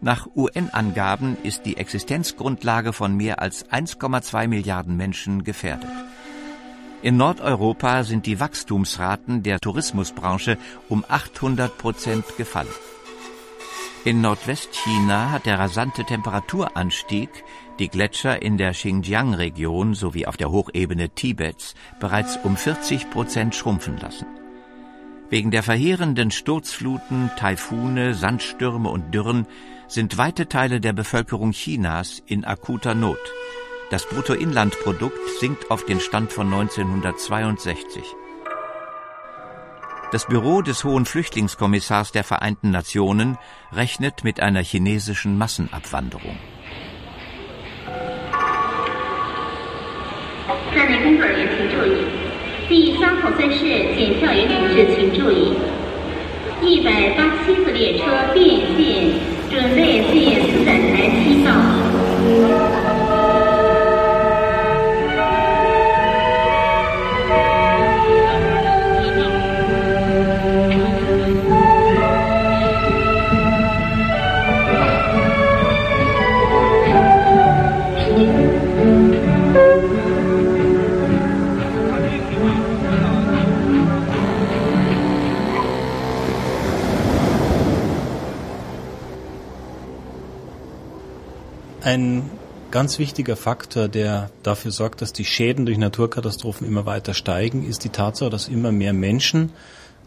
Nach 0.00 0.28
UN-Angaben 0.34 1.36
ist 1.42 1.66
die 1.66 1.76
Existenzgrundlage 1.76 2.94
von 2.94 3.14
mehr 3.14 3.42
als 3.42 3.68
1,2 3.70 4.48
Milliarden 4.48 4.96
Menschen 4.96 5.44
gefährdet. 5.44 5.90
In 7.02 7.18
Nordeuropa 7.18 8.02
sind 8.02 8.24
die 8.24 8.40
Wachstumsraten 8.40 9.42
der 9.42 9.60
Tourismusbranche 9.60 10.56
um 10.88 11.04
800 11.06 11.76
Prozent 11.76 12.24
gefallen. 12.38 12.72
In 14.06 14.20
Nordwestchina 14.20 15.32
hat 15.32 15.46
der 15.46 15.58
rasante 15.58 16.04
Temperaturanstieg 16.04 17.28
die 17.80 17.88
Gletscher 17.88 18.40
in 18.40 18.56
der 18.56 18.70
Xinjiang-Region 18.70 19.94
sowie 19.94 20.26
auf 20.26 20.36
der 20.36 20.52
Hochebene 20.52 21.08
Tibets 21.08 21.74
bereits 21.98 22.38
um 22.44 22.56
40 22.56 23.10
Prozent 23.10 23.56
schrumpfen 23.56 23.98
lassen. 23.98 24.28
Wegen 25.28 25.50
der 25.50 25.64
verheerenden 25.64 26.30
Sturzfluten, 26.30 27.32
Taifune, 27.36 28.14
Sandstürme 28.14 28.90
und 28.90 29.12
Dürren 29.12 29.48
sind 29.88 30.16
weite 30.16 30.48
Teile 30.48 30.80
der 30.80 30.92
Bevölkerung 30.92 31.50
Chinas 31.50 32.22
in 32.26 32.44
akuter 32.44 32.94
Not. 32.94 33.18
Das 33.90 34.06
Bruttoinlandprodukt 34.06 35.18
sinkt 35.40 35.68
auf 35.72 35.84
den 35.84 35.98
Stand 35.98 36.32
von 36.32 36.46
1962. 36.46 38.04
Das 40.12 40.26
Büro 40.26 40.62
des 40.62 40.84
Hohen 40.84 41.04
Flüchtlingskommissars 41.04 42.12
der 42.12 42.22
Vereinten 42.22 42.70
Nationen 42.70 43.38
rechnet 43.72 44.22
mit 44.22 44.40
einer 44.40 44.62
chinesischen 44.62 45.36
Massenabwanderung. 45.36 46.38
Thank 61.46 61.85
ein 91.86 92.28
ganz 92.72 92.98
wichtiger 92.98 93.36
Faktor, 93.36 93.86
der 93.86 94.30
dafür 94.42 94.72
sorgt, 94.72 95.02
dass 95.02 95.12
die 95.12 95.24
Schäden 95.24 95.66
durch 95.66 95.78
Naturkatastrophen 95.78 96.66
immer 96.66 96.84
weiter 96.84 97.14
steigen, 97.14 97.64
ist 97.64 97.84
die 97.84 97.90
Tatsache, 97.90 98.28
dass 98.28 98.48
immer 98.48 98.72
mehr 98.72 98.92
Menschen 98.92 99.52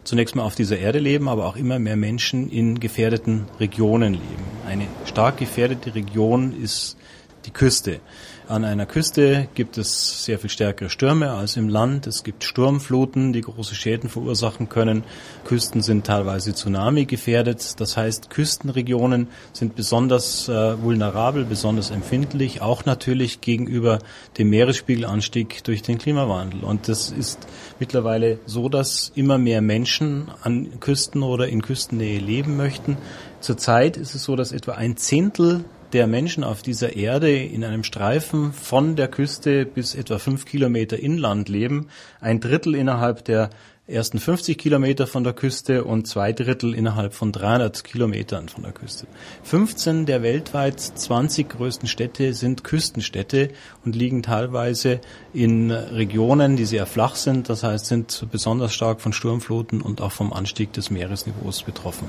zunächst 0.03 0.35
mal 0.35 0.43
auf 0.43 0.55
dieser 0.55 0.77
Erde 0.77 0.99
leben, 0.99 1.29
aber 1.29 1.45
auch 1.45 1.55
immer 1.55 1.79
mehr 1.79 1.95
Menschen 1.95 2.49
in 2.49 2.81
gefährdeten 2.81 3.45
Regionen 3.61 4.13
leben. 4.13 4.43
Eine 4.67 4.87
stark 5.05 5.37
gefährdete 5.37 5.95
Region 5.95 6.53
ist 6.61 6.97
die 7.45 7.51
Küste. 7.51 8.01
An 8.49 8.65
einer 8.65 8.87
Küste 8.87 9.47
gibt 9.53 9.77
es 9.77 10.25
sehr 10.25 10.39
viel 10.39 10.49
stärkere 10.49 10.89
Stürme 10.89 11.33
als 11.33 11.55
im 11.55 11.69
Land. 11.69 12.07
Es 12.07 12.23
gibt 12.23 12.43
Sturmfluten, 12.43 13.31
die 13.31 13.41
große 13.41 13.75
Schäden 13.75 14.09
verursachen 14.09 14.69
können. 14.69 15.03
Küsten 15.45 15.83
sind 15.83 16.07
teilweise 16.07 16.55
Tsunami 16.55 17.05
gefährdet. 17.05 17.79
Das 17.79 17.95
heißt, 17.95 18.31
Küstenregionen 18.31 19.27
sind 19.53 19.75
besonders 19.75 20.49
äh, 20.49 20.81
vulnerabel, 20.81 21.45
besonders 21.45 21.91
empfindlich, 21.91 22.63
auch 22.63 22.85
natürlich 22.85 23.39
gegenüber 23.39 23.99
dem 24.39 24.49
Meeresspiegelanstieg 24.49 25.63
durch 25.63 25.83
den 25.83 25.99
Klimawandel. 25.99 26.63
Und 26.63 26.87
das 26.87 27.11
ist 27.11 27.37
mittlerweile 27.79 28.39
so, 28.47 28.67
dass 28.67 29.11
immer 29.13 29.37
mehr 29.37 29.61
Menschen 29.61 30.31
an 30.41 30.79
Küsten 30.79 31.21
oder 31.21 31.49
in 31.49 31.61
Küstennähe 31.61 32.17
leben 32.17 32.57
möchten. 32.57 32.97
Zurzeit 33.41 33.95
ist 33.95 34.15
es 34.15 34.23
so, 34.23 34.35
dass 34.35 34.51
etwa 34.51 34.71
ein 34.71 34.97
Zehntel 34.97 35.65
der 35.93 36.07
Menschen 36.07 36.43
auf 36.43 36.61
dieser 36.61 36.95
Erde 36.95 37.35
in 37.35 37.63
einem 37.63 37.83
Streifen 37.83 38.53
von 38.53 38.95
der 38.95 39.07
Küste 39.07 39.65
bis 39.65 39.95
etwa 39.95 40.19
fünf 40.19 40.45
Kilometer 40.45 40.99
inland 40.99 41.49
leben, 41.49 41.87
ein 42.21 42.39
Drittel 42.39 42.75
innerhalb 42.75 43.25
der 43.25 43.49
ersten 43.89 44.19
50 44.19 44.57
Kilometer 44.57 45.07
von 45.07 45.23
der 45.23 45.33
Küste 45.33 45.83
und 45.83 46.07
zwei 46.07 46.31
Drittel 46.31 46.73
innerhalb 46.73 47.13
von 47.13 47.31
300 47.31 47.83
Kilometern 47.83 48.47
von 48.47 48.63
der 48.63 48.71
Küste. 48.71 49.07
15 49.43 50.05
der 50.05 50.21
weltweit 50.21 50.79
20 50.79 51.49
größten 51.49 51.87
Städte 51.87 52.33
sind 52.33 52.63
Küstenstädte 52.63 53.49
und 53.83 53.95
liegen 53.95 54.21
teilweise 54.21 55.01
in 55.33 55.71
Regionen, 55.71 56.55
die 56.55 56.65
sehr 56.65 56.85
flach 56.85 57.15
sind, 57.15 57.49
das 57.49 57.63
heißt 57.63 57.87
sind 57.87 58.27
besonders 58.31 58.73
stark 58.73 59.01
von 59.01 59.13
Sturmfluten 59.13 59.81
und 59.81 60.01
auch 60.01 60.11
vom 60.11 60.33
Anstieg 60.33 60.71
des 60.73 60.91
Meeresniveaus 60.91 61.63
betroffen. 61.63 62.07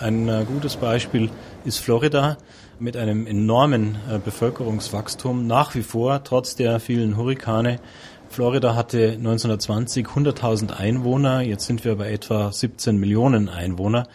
Ein 0.00 0.28
äh, 0.28 0.44
gutes 0.46 0.76
Beispiel 0.76 1.30
ist 1.64 1.78
Florida 1.78 2.36
mit 2.78 2.96
einem 2.96 3.26
enormen 3.26 3.96
äh, 4.10 4.18
Bevölkerungswachstum 4.18 5.46
nach 5.46 5.74
wie 5.74 5.82
vor, 5.82 6.22
trotz 6.24 6.56
der 6.56 6.80
vielen 6.80 7.16
Hurrikane. 7.16 7.78
Florida 8.34 8.74
hatte 8.74 9.12
1920 9.12 10.08
100.000 10.08 10.72
Einwohner, 10.72 11.40
jetzt 11.42 11.66
sind 11.66 11.84
wir 11.84 11.94
bei 11.94 12.10
etwa 12.10 12.50
17 12.50 12.96
Millionen 12.96 13.48
Einwohner. 13.48 14.08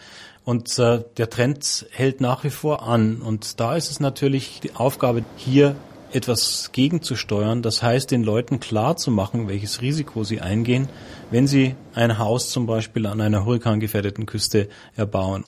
Und 0.44 0.78
äh, 0.78 1.02
der 1.16 1.30
Trend 1.30 1.86
hält 1.90 2.20
nach 2.20 2.44
wie 2.44 2.50
vor 2.50 2.86
an. 2.86 3.22
Und 3.22 3.60
da 3.60 3.76
ist 3.76 3.90
es 3.90 3.98
natürlich 3.98 4.60
die 4.60 4.76
Aufgabe, 4.76 5.24
hier 5.36 5.74
etwas 6.12 6.68
gegenzusteuern. 6.72 7.62
Das 7.62 7.82
heißt, 7.82 8.10
den 8.10 8.22
Leuten 8.22 8.60
klar 8.60 8.98
zu 8.98 9.10
machen, 9.10 9.48
welches 9.48 9.80
Risiko 9.80 10.22
sie 10.22 10.42
eingehen, 10.42 10.90
wenn 11.30 11.46
sie 11.46 11.74
ein 11.94 12.18
Haus 12.18 12.50
zum 12.50 12.66
Beispiel 12.66 13.06
an 13.06 13.22
einer 13.22 13.46
hurrikangefährdeten 13.46 14.26
Küste 14.26 14.68
erbauen. 14.96 15.46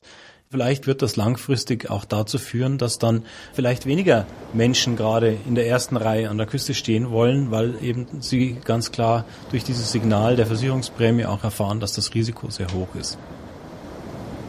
Vielleicht 0.53 0.87
wird 0.87 1.01
das 1.01 1.17
langfristig 1.17 1.89
auch 1.89 2.05
dazu 2.05 2.37
führen, 2.37 2.77
dass 2.77 2.99
dann 2.99 3.23
vielleicht 3.55 3.87
weniger 3.87 4.27
Menschen 4.53 4.97
gerade 4.97 5.39
in 5.47 5.55
der 5.55 5.67
ersten 5.67 5.97
Reihe 5.97 6.29
an 6.29 6.37
der 6.37 6.47
Küste 6.47 6.75
stehen 6.75 7.11
wollen, 7.11 7.51
weil 7.51 7.83
eben 7.83 8.07
sie 8.21 8.59
ganz 8.63 8.93
klar 8.93 9.25
durch 9.51 9.65
dieses 9.65 9.93
Signal 9.93 10.37
der 10.37 10.45
Versicherungsprämie 10.45 11.25
auch 11.25 11.43
erfahren, 11.43 11.81
dass 11.81 11.95
das 11.95 12.13
Risiko 12.13 12.51
sehr 12.51 12.71
hoch 12.75 12.95
ist. 13.01 13.17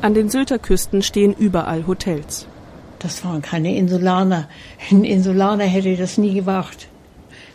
An 0.01 0.13
den 0.13 0.27
Sylter 0.27 0.59
Küsten 0.59 1.03
stehen 1.03 1.31
überall 1.31 1.87
Hotels. 1.87 2.47
Das 2.99 3.23
waren 3.23 3.41
keine 3.41 3.73
Insulaner. 3.73 4.49
Ein 4.91 5.05
Insulaner 5.05 5.63
hätte 5.63 5.95
das 5.95 6.17
nie 6.17 6.33
gewagt. 6.33 6.89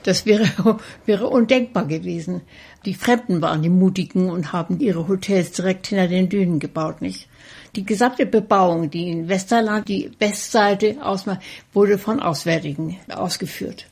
Das 0.05 0.25
wäre, 0.25 0.47
wäre 1.05 1.27
undenkbar 1.27 1.85
gewesen. 1.85 2.41
Die 2.87 2.95
Fremden 2.95 3.43
waren 3.43 3.61
die 3.61 3.69
Mutigen 3.69 4.31
und 4.31 4.55
haben 4.55 4.81
ihre 4.81 5.07
Hotels 5.07 5.53
direkt 5.53 5.89
hinter 5.89 6.09
den 6.09 6.31
Dünen 6.31 6.61
gebaut, 6.61 7.03
nicht? 7.03 7.28
Die 7.79 7.87
gesamte 7.87 8.27
Bebauung, 8.27 8.91
die 8.91 9.09
in 9.09 9.29
Westerland 9.29 9.87
die 9.87 10.11
Westseite 10.19 10.97
ausmacht, 11.01 11.43
wurde 11.73 11.97
von 11.97 12.19
Auswärtigen 12.19 12.97
ausgeführt. 13.09 13.87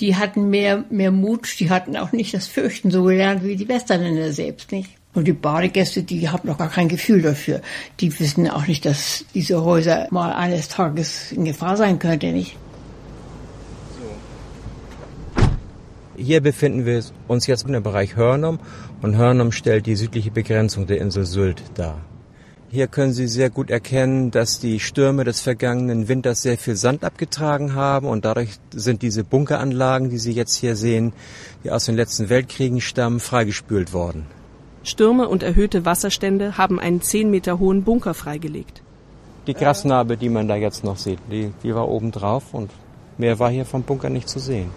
Die 0.00 0.16
hatten 0.16 0.50
mehr, 0.50 0.84
mehr 0.90 1.10
Mut, 1.10 1.48
die 1.58 1.70
hatten 1.70 1.96
auch 1.96 2.12
nicht 2.12 2.34
das 2.34 2.46
Fürchten 2.46 2.90
so 2.90 3.04
gelernt 3.04 3.42
wie 3.42 3.56
die 3.56 3.66
Westerländer 3.66 4.34
selbst, 4.34 4.70
nicht? 4.70 4.90
Und 5.14 5.26
die 5.26 5.32
Badegäste, 5.32 6.02
die 6.02 6.28
haben 6.28 6.46
noch 6.46 6.58
gar 6.58 6.68
kein 6.68 6.88
Gefühl 6.88 7.22
dafür. 7.22 7.62
Die 8.00 8.20
wissen 8.20 8.50
auch 8.50 8.66
nicht, 8.66 8.84
dass 8.84 9.24
diese 9.32 9.64
Häuser 9.64 10.08
mal 10.10 10.34
eines 10.34 10.68
Tages 10.68 11.32
in 11.32 11.46
Gefahr 11.46 11.78
sein 11.78 11.98
könnte, 11.98 12.32
nicht? 12.32 12.58
Hier 16.18 16.42
befinden 16.42 16.84
wir 16.84 17.02
uns 17.28 17.46
jetzt 17.46 17.64
in 17.64 17.72
dem 17.72 17.82
Bereich 17.82 18.14
Hörnum 18.14 18.60
und 19.00 19.16
Hörnum 19.16 19.52
stellt 19.52 19.86
die 19.86 19.96
südliche 19.96 20.30
Begrenzung 20.30 20.86
der 20.86 21.00
Insel 21.00 21.24
Sylt 21.24 21.62
dar. 21.72 21.98
Hier 22.74 22.86
können 22.86 23.12
Sie 23.12 23.28
sehr 23.28 23.50
gut 23.50 23.68
erkennen, 23.68 24.30
dass 24.30 24.58
die 24.58 24.80
Stürme 24.80 25.24
des 25.24 25.42
vergangenen 25.42 26.08
Winters 26.08 26.40
sehr 26.40 26.56
viel 26.56 26.74
Sand 26.74 27.04
abgetragen 27.04 27.74
haben 27.74 28.06
und 28.06 28.24
dadurch 28.24 28.52
sind 28.70 29.02
diese 29.02 29.24
Bunkeranlagen, 29.24 30.08
die 30.08 30.16
Sie 30.16 30.32
jetzt 30.32 30.54
hier 30.54 30.74
sehen, 30.74 31.12
die 31.64 31.70
aus 31.70 31.84
den 31.84 31.96
letzten 31.96 32.30
Weltkriegen 32.30 32.80
stammen, 32.80 33.20
freigespült 33.20 33.92
worden. 33.92 34.24
Stürme 34.84 35.28
und 35.28 35.42
erhöhte 35.42 35.84
Wasserstände 35.84 36.56
haben 36.56 36.80
einen 36.80 37.02
10 37.02 37.30
Meter 37.30 37.58
hohen 37.58 37.82
Bunker 37.82 38.14
freigelegt. 38.14 38.80
Die 39.46 39.52
Grasnarbe, 39.52 40.16
die 40.16 40.30
man 40.30 40.48
da 40.48 40.56
jetzt 40.56 40.82
noch 40.82 40.96
sieht, 40.96 41.18
die, 41.30 41.52
die 41.62 41.74
war 41.74 41.90
oben 41.90 42.10
drauf 42.10 42.54
und 42.54 42.70
mehr 43.18 43.38
war 43.38 43.50
hier 43.50 43.66
vom 43.66 43.82
Bunker 43.82 44.08
nicht 44.08 44.30
zu 44.30 44.38
sehen. 44.38 44.70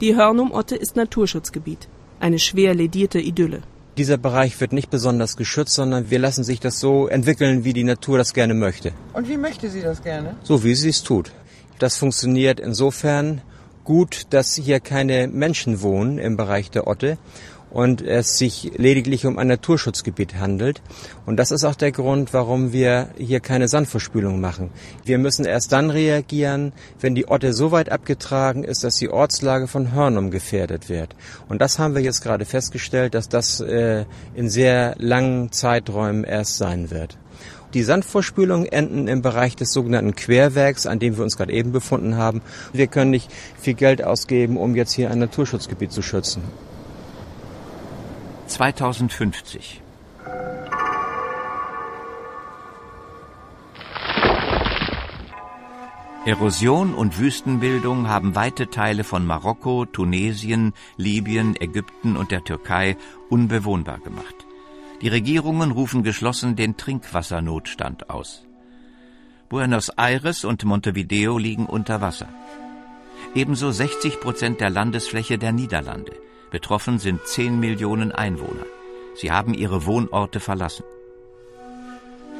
Die 0.00 0.16
Hörnum-Otte 0.16 0.74
ist 0.74 0.96
Naturschutzgebiet. 0.96 1.86
Eine 2.18 2.40
schwer 2.40 2.74
ledierte 2.74 3.20
Idylle. 3.20 3.62
Dieser 3.96 4.18
Bereich 4.18 4.60
wird 4.60 4.74
nicht 4.74 4.90
besonders 4.90 5.38
geschützt, 5.38 5.74
sondern 5.74 6.10
wir 6.10 6.18
lassen 6.18 6.44
sich 6.44 6.60
das 6.60 6.78
so 6.80 7.08
entwickeln, 7.08 7.64
wie 7.64 7.72
die 7.72 7.84
Natur 7.84 8.18
das 8.18 8.34
gerne 8.34 8.52
möchte. 8.52 8.92
Und 9.14 9.26
wie 9.26 9.38
möchte 9.38 9.70
sie 9.70 9.80
das 9.80 10.02
gerne? 10.02 10.36
So 10.42 10.64
wie 10.64 10.74
sie 10.74 10.90
es 10.90 11.02
tut. 11.02 11.32
Das 11.78 11.96
funktioniert 11.96 12.60
insofern 12.60 13.40
gut, 13.84 14.26
dass 14.30 14.54
hier 14.54 14.80
keine 14.80 15.28
Menschen 15.28 15.80
wohnen 15.80 16.18
im 16.18 16.36
Bereich 16.36 16.70
der 16.70 16.86
Otte 16.86 17.16
und 17.70 18.02
es 18.02 18.38
sich 18.38 18.72
lediglich 18.76 19.26
um 19.26 19.38
ein 19.38 19.48
Naturschutzgebiet 19.48 20.36
handelt. 20.36 20.82
Und 21.26 21.36
das 21.36 21.50
ist 21.50 21.64
auch 21.64 21.74
der 21.74 21.92
Grund, 21.92 22.32
warum 22.32 22.72
wir 22.72 23.08
hier 23.18 23.40
keine 23.40 23.68
Sandverspülung 23.68 24.40
machen. 24.40 24.70
Wir 25.04 25.18
müssen 25.18 25.44
erst 25.44 25.72
dann 25.72 25.90
reagieren, 25.90 26.72
wenn 27.00 27.14
die 27.14 27.28
Otte 27.28 27.52
so 27.52 27.72
weit 27.72 27.90
abgetragen 27.90 28.64
ist, 28.64 28.84
dass 28.84 28.96
die 28.96 29.10
Ortslage 29.10 29.66
von 29.66 29.92
Hörnum 29.92 30.30
gefährdet 30.30 30.88
wird. 30.88 31.14
Und 31.48 31.60
das 31.60 31.78
haben 31.78 31.94
wir 31.94 32.02
jetzt 32.02 32.22
gerade 32.22 32.44
festgestellt, 32.44 33.14
dass 33.14 33.28
das 33.28 33.60
äh, 33.60 34.04
in 34.34 34.48
sehr 34.48 34.94
langen 34.98 35.52
Zeiträumen 35.52 36.24
erst 36.24 36.56
sein 36.56 36.90
wird. 36.90 37.18
Die 37.74 37.82
Sandvorspülungen 37.82 38.66
enden 38.66 39.08
im 39.08 39.22
Bereich 39.22 39.56
des 39.56 39.72
sogenannten 39.72 40.14
Querwerks, 40.14 40.86
an 40.86 40.98
dem 40.98 41.16
wir 41.16 41.24
uns 41.24 41.36
gerade 41.36 41.52
eben 41.52 41.72
befunden 41.72 42.16
haben. 42.16 42.40
Wir 42.72 42.86
können 42.86 43.10
nicht 43.10 43.30
viel 43.60 43.74
Geld 43.74 44.02
ausgeben, 44.02 44.56
um 44.56 44.76
jetzt 44.76 44.92
hier 44.92 45.10
ein 45.10 45.18
Naturschutzgebiet 45.18 45.92
zu 45.92 46.00
schützen. 46.00 46.42
2050. 48.46 49.82
Erosion 56.24 56.94
und 56.94 57.18
Wüstenbildung 57.18 58.08
haben 58.08 58.34
weite 58.34 58.68
Teile 58.68 59.04
von 59.04 59.24
Marokko, 59.26 59.84
Tunesien, 59.84 60.72
Libyen, 60.96 61.54
Ägypten 61.54 62.16
und 62.16 62.32
der 62.32 62.42
Türkei 62.42 62.96
unbewohnbar 63.28 63.98
gemacht. 63.98 64.34
Die 65.02 65.08
Regierungen 65.08 65.70
rufen 65.70 66.02
geschlossen 66.02 66.56
den 66.56 66.76
Trinkwassernotstand 66.76 68.10
aus. 68.10 68.44
Buenos 69.48 69.90
Aires 69.90 70.44
und 70.44 70.64
Montevideo 70.64 71.38
liegen 71.38 71.66
unter 71.66 72.00
Wasser. 72.00 72.28
Ebenso 73.34 73.70
60 73.70 74.18
Prozent 74.20 74.60
der 74.60 74.70
Landesfläche 74.70 75.38
der 75.38 75.52
Niederlande. 75.52 76.12
Betroffen 76.56 76.98
sind 76.98 77.26
10 77.26 77.60
Millionen 77.60 78.12
Einwohner. 78.12 78.64
Sie 79.14 79.30
haben 79.30 79.52
ihre 79.52 79.84
Wohnorte 79.84 80.40
verlassen. 80.40 80.86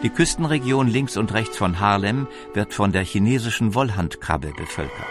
Die 0.03 0.09
Küstenregion 0.09 0.89
links 0.89 1.19
und 1.19 1.35
rechts 1.35 1.59
von 1.59 1.81
Harlem 1.81 2.27
wird 2.55 2.73
von 2.73 2.93
der 2.93 3.05
chinesischen 3.05 3.75
Wollhandkrabbe 3.75 4.55
bevölkert. 4.57 5.07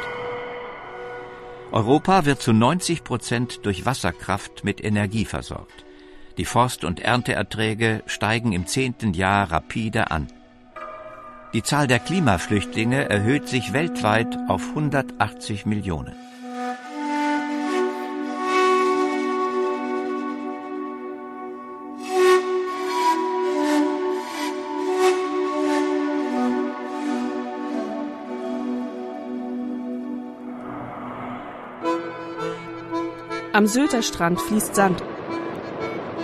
Europa 1.71 2.25
wird 2.25 2.41
zu 2.41 2.51
90 2.51 3.03
Prozent 3.03 3.59
durch 3.67 3.85
Wasserkraft 3.85 4.63
mit 4.63 4.83
Energie 4.83 5.25
versorgt. 5.25 5.85
Die 6.39 6.45
Forst- 6.45 6.83
und 6.83 6.99
Ernteerträge 6.99 8.01
steigen 8.07 8.53
im 8.53 8.65
zehnten 8.65 9.13
Jahr 9.13 9.51
rapide 9.51 10.09
an. 10.09 10.29
Die 11.53 11.61
Zahl 11.61 11.85
der 11.85 11.99
Klimaflüchtlinge 11.99 13.07
erhöht 13.07 13.47
sich 13.49 13.71
weltweit 13.71 14.35
auf 14.47 14.63
180 14.69 15.67
Millionen. 15.67 16.15
Am 33.55 33.67
Sylter 33.67 34.01
Strand 34.01 34.41
fließt 34.41 34.75
Sand. 34.75 35.01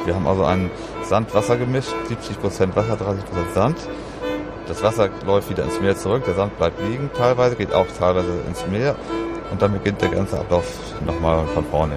Wir 0.04 0.16
haben 0.16 0.28
also 0.28 0.44
ein 0.44 0.70
Sand-Wasser-Gemisch, 1.04 1.86
70% 2.10 2.76
Wasser, 2.76 2.96
30% 2.96 3.54
Sand. 3.54 3.78
Das 4.68 4.84
Wasser 4.84 5.08
läuft 5.26 5.50
wieder 5.50 5.64
ins 5.64 5.80
Meer 5.80 5.96
zurück, 5.96 6.26
der 6.26 6.34
Sand 6.34 6.58
bleibt 6.58 6.82
liegen 6.82 7.10
teilweise, 7.16 7.56
geht 7.56 7.74
auch 7.74 7.88
teilweise 7.98 8.42
ins 8.50 8.68
Meer 8.68 8.98
und 9.50 9.62
dann 9.62 9.72
beginnt 9.72 10.02
der 10.02 10.10
ganze 10.10 10.38
Ablauf 10.42 10.66
nochmal 11.06 11.46
von 11.54 11.64
vorne. 11.68 11.94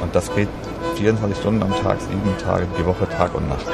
Und 0.00 0.14
das 0.14 0.34
geht 0.34 0.48
24 0.94 1.36
Stunden 1.36 1.62
am 1.62 1.74
Tag, 1.82 2.00
sieben 2.00 2.34
Tage 2.42 2.66
die 2.78 2.86
Woche, 2.86 3.06
Tag 3.10 3.34
und 3.34 3.50
Nacht. 3.50 3.66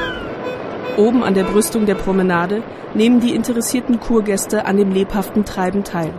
Oben 0.96 1.22
an 1.22 1.34
der 1.34 1.44
Brüstung 1.44 1.86
der 1.86 1.94
Promenade 1.94 2.64
nehmen 2.94 3.20
die 3.20 3.36
interessierten 3.36 4.00
Kurgäste 4.00 4.66
an 4.66 4.76
dem 4.76 4.90
lebhaften 4.90 5.44
Treiben 5.44 5.84
teil. 5.84 6.12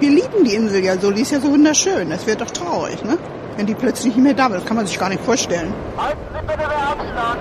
Wir 0.00 0.08
lieben 0.08 0.42
die 0.46 0.54
Insel 0.54 0.82
ja 0.82 0.96
so, 0.96 1.10
die 1.10 1.20
ist 1.20 1.32
ja 1.32 1.40
so 1.40 1.50
wunderschön. 1.52 2.10
Es 2.10 2.26
wird 2.26 2.40
doch 2.40 2.50
traurig, 2.50 3.04
ne? 3.04 3.18
Wenn 3.56 3.66
die 3.66 3.74
plötzlich 3.74 4.14
nicht 4.16 4.24
mehr 4.24 4.34
da 4.34 4.46
ist, 4.48 4.66
kann 4.66 4.76
man 4.76 4.86
sich 4.86 4.98
gar 4.98 5.08
nicht 5.08 5.22
vorstellen. 5.22 5.72
Halten 5.96 6.18
Sie 6.32 6.46
bitte 6.46 6.58
den 6.58 6.70
Abstand. 6.70 7.40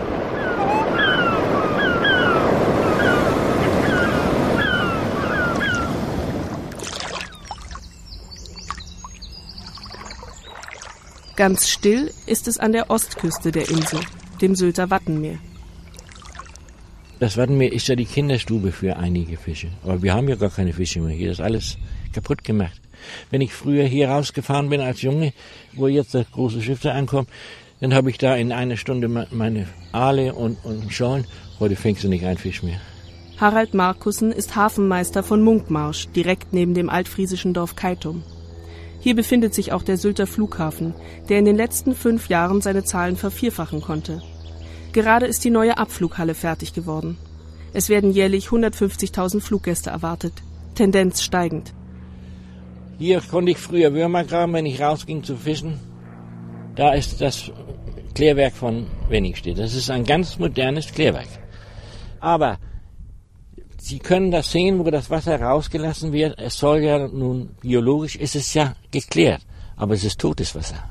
Ganz 11.36 11.70
still 11.70 12.12
ist 12.28 12.48
es 12.48 12.60
an 12.60 12.72
der 12.72 12.92
Ostküste 12.92 13.52
der 13.52 13.68
Insel. 13.70 14.00
dem 14.42 14.56
Sylter 14.56 14.90
Wattenmeer. 14.90 15.38
Das 17.20 17.38
Wattenmeer 17.38 17.72
ist 17.72 17.88
ja 17.88 17.96
die 17.96 18.06
Kinderstube 18.06 18.72
für 18.72 18.98
einige 18.98 19.38
Fische. 19.38 19.70
Aber 19.84 20.02
wir 20.02 20.14
haben 20.14 20.28
ja 20.28 20.36
gar 20.36 20.50
keine 20.50 20.74
Fische 20.74 21.00
mehr 21.00 21.16
hier. 21.16 21.30
Das 21.30 21.38
ist 21.38 21.46
alles 21.46 21.78
kaputt 22.14 22.44
gemacht. 22.44 22.82
Wenn 23.30 23.42
ich 23.42 23.54
früher 23.54 23.86
hier 23.86 24.10
rausgefahren 24.10 24.70
bin 24.70 24.82
als 24.82 25.02
Junge, 25.02 25.34
wo 25.74 25.88
jetzt 25.88 26.14
das 26.14 26.30
große 26.32 26.62
Schiff 26.62 26.82
da 26.82 26.92
ankommt, 26.92 27.30
dann 27.80 27.94
habe 27.94 28.10
ich 28.10 28.18
da 28.18 28.36
in 28.36 28.52
einer 28.52 28.78
Stunde 28.78 29.08
meine 29.08 29.68
Aale 29.92 30.34
und, 30.34 30.64
und 30.64 30.94
Schorlen. 30.94 31.26
Heute 31.60 31.76
fängst 31.76 32.04
du 32.04 32.10
nicht 32.10 32.26
einen 32.26 32.38
Fisch 32.38 32.64
mehr. 32.64 32.80
Harald 33.38 33.74
Markussen 33.74 34.32
ist 34.32 34.56
Hafenmeister 34.56 35.24
von 35.24 35.42
Munkmarsch, 35.42 36.10
direkt 36.16 36.54
neben 36.54 36.76
dem 36.76 36.92
altfriesischen 36.92 37.56
Dorf 37.56 37.76
Keitum. 37.76 38.24
Hier 39.00 39.16
befindet 39.16 39.56
sich 39.56 39.72
auch 39.72 39.82
der 39.82 39.98
Sylter 39.98 40.28
Flughafen, 40.28 40.94
der 41.28 41.40
in 41.40 41.46
den 41.46 41.56
letzten 41.56 41.96
fünf 41.96 42.30
Jahren 42.30 42.62
seine 42.62 42.84
Zahlen 42.84 43.16
vervierfachen 43.16 43.82
konnte. 43.82 44.22
Gerade 44.94 45.26
ist 45.26 45.44
die 45.44 45.50
neue 45.50 45.80
Abflughalle 45.80 46.36
fertig 46.36 46.74
geworden. 46.74 47.18
Es 47.74 47.90
werden 47.90 48.12
jährlich 48.12 48.50
150.000 48.50 49.42
Fluggäste 49.42 49.90
erwartet, 49.90 50.34
Tendenz 50.76 51.24
steigend. 51.24 51.74
Hier 53.02 53.20
konnte 53.20 53.50
ich 53.50 53.58
früher 53.58 53.96
Würmer 53.96 54.24
graben, 54.26 54.54
wenn 54.54 54.68
ich 54.68 54.80
rausging 54.80 55.24
zu 55.24 55.36
fischen. 55.36 55.80
Da 56.76 56.94
ist 56.94 57.20
das 57.20 57.52
Klärwerk 58.14 58.54
von 58.54 58.86
Wenningstedt. 59.10 59.58
Das 59.58 59.74
ist 59.74 59.90
ein 59.90 60.04
ganz 60.04 60.38
modernes 60.38 60.92
Klärwerk. 60.92 61.28
Aber 62.20 62.60
Sie 63.80 63.98
können 63.98 64.30
das 64.30 64.52
sehen, 64.52 64.78
wo 64.78 64.92
das 64.92 65.10
Wasser 65.10 65.42
rausgelassen 65.42 66.14
wird. 66.14 66.38
Es 66.38 66.60
soll 66.60 66.82
ja 66.84 67.08
nun, 67.08 67.56
biologisch 67.62 68.18
ist 68.18 68.36
es 68.36 68.54
ja 68.54 68.76
geklärt, 68.92 69.42
aber 69.76 69.96
es 69.96 70.04
ist 70.04 70.20
totes 70.20 70.54
Wasser. 70.54 70.84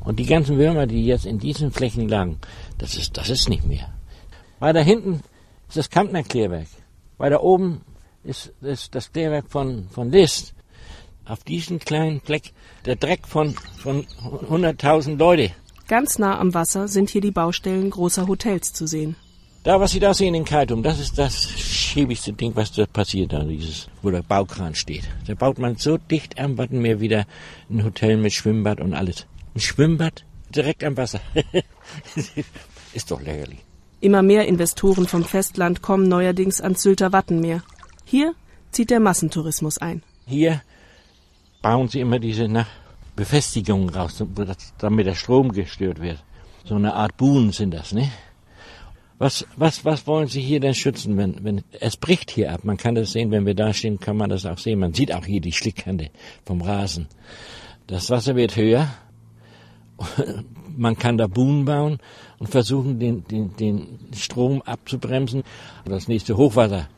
Und 0.00 0.18
die 0.18 0.26
ganzen 0.26 0.58
Würmer, 0.58 0.88
die 0.88 1.06
jetzt 1.06 1.26
in 1.26 1.38
diesen 1.38 1.70
Flächen 1.70 2.08
lagen, 2.08 2.40
das 2.78 2.96
ist, 2.96 3.16
das 3.18 3.30
ist 3.30 3.48
nicht 3.48 3.64
mehr. 3.64 3.94
Weiter 4.58 4.82
hinten 4.82 5.20
ist 5.68 5.76
das 5.76 5.90
Kampner 5.90 6.24
Klärwerk. 6.24 6.66
Weiter 7.18 7.40
oben 7.44 7.82
ist, 8.24 8.52
ist 8.62 8.96
das 8.96 9.12
Klärwerk 9.12 9.48
von, 9.48 9.86
von 9.90 10.10
List. 10.10 10.55
Auf 11.26 11.42
diesem 11.44 11.78
kleinen 11.78 12.20
Fleck 12.20 12.52
der 12.84 12.96
Dreck 12.96 13.26
von, 13.26 13.54
von 13.78 14.06
100.000 14.48 15.16
Leute. 15.16 15.52
Ganz 15.88 16.18
nah 16.18 16.38
am 16.38 16.54
Wasser 16.54 16.88
sind 16.88 17.10
hier 17.10 17.20
die 17.20 17.30
Baustellen 17.30 17.90
großer 17.90 18.26
Hotels 18.26 18.72
zu 18.72 18.86
sehen. 18.86 19.16
Da, 19.64 19.80
was 19.80 19.90
Sie 19.90 19.98
da 19.98 20.14
sehen 20.14 20.36
in 20.36 20.44
Kaitum, 20.44 20.84
das 20.84 21.00
ist 21.00 21.18
das 21.18 21.34
schäbigste 21.36 22.32
Ding, 22.32 22.54
was 22.54 22.70
da 22.70 22.86
passiert, 22.86 23.32
da 23.32 23.42
dieses, 23.42 23.88
wo 24.00 24.10
der 24.10 24.22
Baukran 24.22 24.76
steht. 24.76 25.08
Da 25.26 25.34
baut 25.34 25.58
man 25.58 25.76
so 25.76 25.96
dicht 25.96 26.38
am 26.38 26.56
Wattenmeer 26.56 27.00
wieder 27.00 27.26
ein 27.68 27.84
Hotel 27.84 28.16
mit 28.16 28.32
Schwimmbad 28.32 28.80
und 28.80 28.94
alles. 28.94 29.26
Ein 29.56 29.60
Schwimmbad 29.60 30.24
direkt 30.54 30.84
am 30.84 30.96
Wasser. 30.96 31.20
ist 32.94 33.10
doch 33.10 33.20
lächerlich. 33.20 33.58
Immer 34.00 34.22
mehr 34.22 34.46
Investoren 34.46 35.08
vom 35.08 35.24
Festland 35.24 35.82
kommen 35.82 36.06
neuerdings 36.06 36.60
ans 36.60 36.82
Sylter 36.82 37.12
Wattenmeer. 37.12 37.62
Hier 38.04 38.34
zieht 38.70 38.90
der 38.90 39.00
Massentourismus 39.00 39.78
ein. 39.78 40.02
Hier 40.26 40.62
bauen 41.66 41.88
sie 41.88 41.98
immer 41.98 42.20
diese 42.20 42.46
na, 42.46 42.64
Befestigungen 43.16 43.88
raus, 43.88 44.22
damit 44.78 45.06
der 45.06 45.16
Strom 45.16 45.50
gestört 45.50 46.00
wird. 46.00 46.22
So 46.64 46.76
eine 46.76 46.94
Art 46.94 47.16
Buhnen 47.16 47.50
sind 47.50 47.74
das, 47.74 47.92
ne? 47.92 48.08
Was, 49.18 49.44
was, 49.56 49.84
was 49.84 50.06
wollen 50.06 50.28
Sie 50.28 50.42
hier 50.42 50.60
denn 50.60 50.74
schützen, 50.74 51.16
wenn, 51.16 51.42
wenn, 51.42 51.64
es 51.80 51.96
bricht 51.96 52.30
hier 52.30 52.52
ab. 52.52 52.60
Man 52.62 52.76
kann 52.76 52.94
das 52.94 53.12
sehen, 53.12 53.32
wenn 53.32 53.46
wir 53.46 53.54
da 53.54 53.72
stehen, 53.72 53.98
kann 53.98 54.16
man 54.16 54.30
das 54.30 54.46
auch 54.46 54.58
sehen. 54.58 54.78
Man 54.78 54.92
sieht 54.92 55.12
auch 55.12 55.24
hier 55.24 55.40
die 55.40 55.52
Schlickkante 55.52 56.10
vom 56.44 56.60
Rasen. 56.60 57.08
Das 57.88 58.10
Wasser 58.10 58.36
wird 58.36 58.54
höher. 58.56 58.88
Man 60.76 60.98
kann 60.98 61.16
da 61.16 61.26
Buhnen 61.26 61.64
bauen 61.64 61.98
und 62.38 62.48
versuchen, 62.48 63.00
den, 63.00 63.24
den, 63.24 63.56
den 63.56 63.98
Strom 64.14 64.60
abzubremsen. 64.60 65.42
Das 65.86 66.06
nächste 66.06 66.36
Hochwasser, 66.36 66.88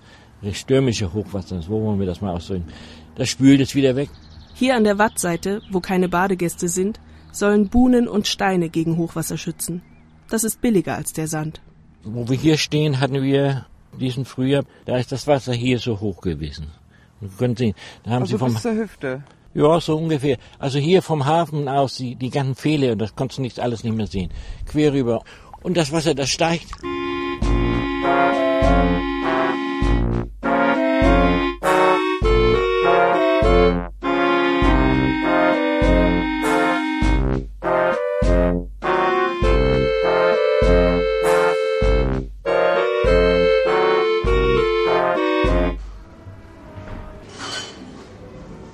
das 0.43 0.57
stürmische 0.57 1.13
Hochwasser, 1.13 1.63
so 1.63 1.71
wollen 1.71 2.01
wir 2.01 2.07
das 2.07 2.21
mal 2.21 2.35
ausdrücken, 2.35 2.67
das 3.15 3.29
spült 3.29 3.61
es 3.61 3.77
wieder 3.77 3.95
weg. 3.95 4.11
Hier 4.59 4.75
an 4.75 4.83
der 4.83 4.99
Wattseite, 4.99 5.63
wo 5.71 5.79
keine 5.79 6.09
Badegäste 6.09 6.69
sind, 6.69 6.99
sollen 7.31 7.69
Buhnen 7.69 8.09
und 8.09 8.27
Steine 8.27 8.71
gegen 8.71 8.97
Hochwasser 8.97 9.39
schützen. 9.39 9.83
Das 10.29 10.43
ist 10.43 10.61
billiger 10.61 10.97
als 10.97 11.13
der 11.13 11.29
Sand. 11.29 11.61
Wo 12.03 12.29
wir 12.29 12.37
hier 12.37 12.57
stehen, 12.57 12.99
hatten 12.99 13.23
wir 13.23 13.67
diesen 14.01 14.25
Frühjahr, 14.25 14.65
da 14.85 14.99
ist 14.99 15.13
das 15.13 15.29
Wasser 15.29 15.53
hier 15.53 15.79
so 15.79 16.01
hoch 16.01 16.21
gewesen. 16.23 16.73
Und 17.21 17.39
können 17.39 17.55
sehen, 17.55 17.75
da 18.03 18.11
haben 18.11 18.23
also 18.23 18.33
sie 18.33 18.39
vom 18.39 18.53
bis 18.53 18.63
zur 18.63 18.75
Hüfte. 18.75 19.23
Ja, 19.55 19.81
so 19.81 19.97
ungefähr. 19.97 20.39
Also 20.59 20.81
hier 20.81 21.03
vom 21.03 21.25
Hafen 21.25 21.69
aus, 21.69 21.95
die, 21.95 22.17
die 22.17 22.31
ganzen 22.31 22.57
Pfähle, 22.57 22.93
und 22.93 22.99
das 22.99 23.15
konntest 23.15 23.39
du 23.39 23.43
nicht 23.43 23.61
alles 23.61 23.85
nicht 23.85 23.97
mehr 23.97 24.09
sehen. 24.09 24.33
Quer 24.67 24.93
rüber. 24.93 25.23
Und 25.63 25.77
das 25.77 25.93
Wasser, 25.93 26.17
das 26.17 26.31
steigt. 26.31 26.67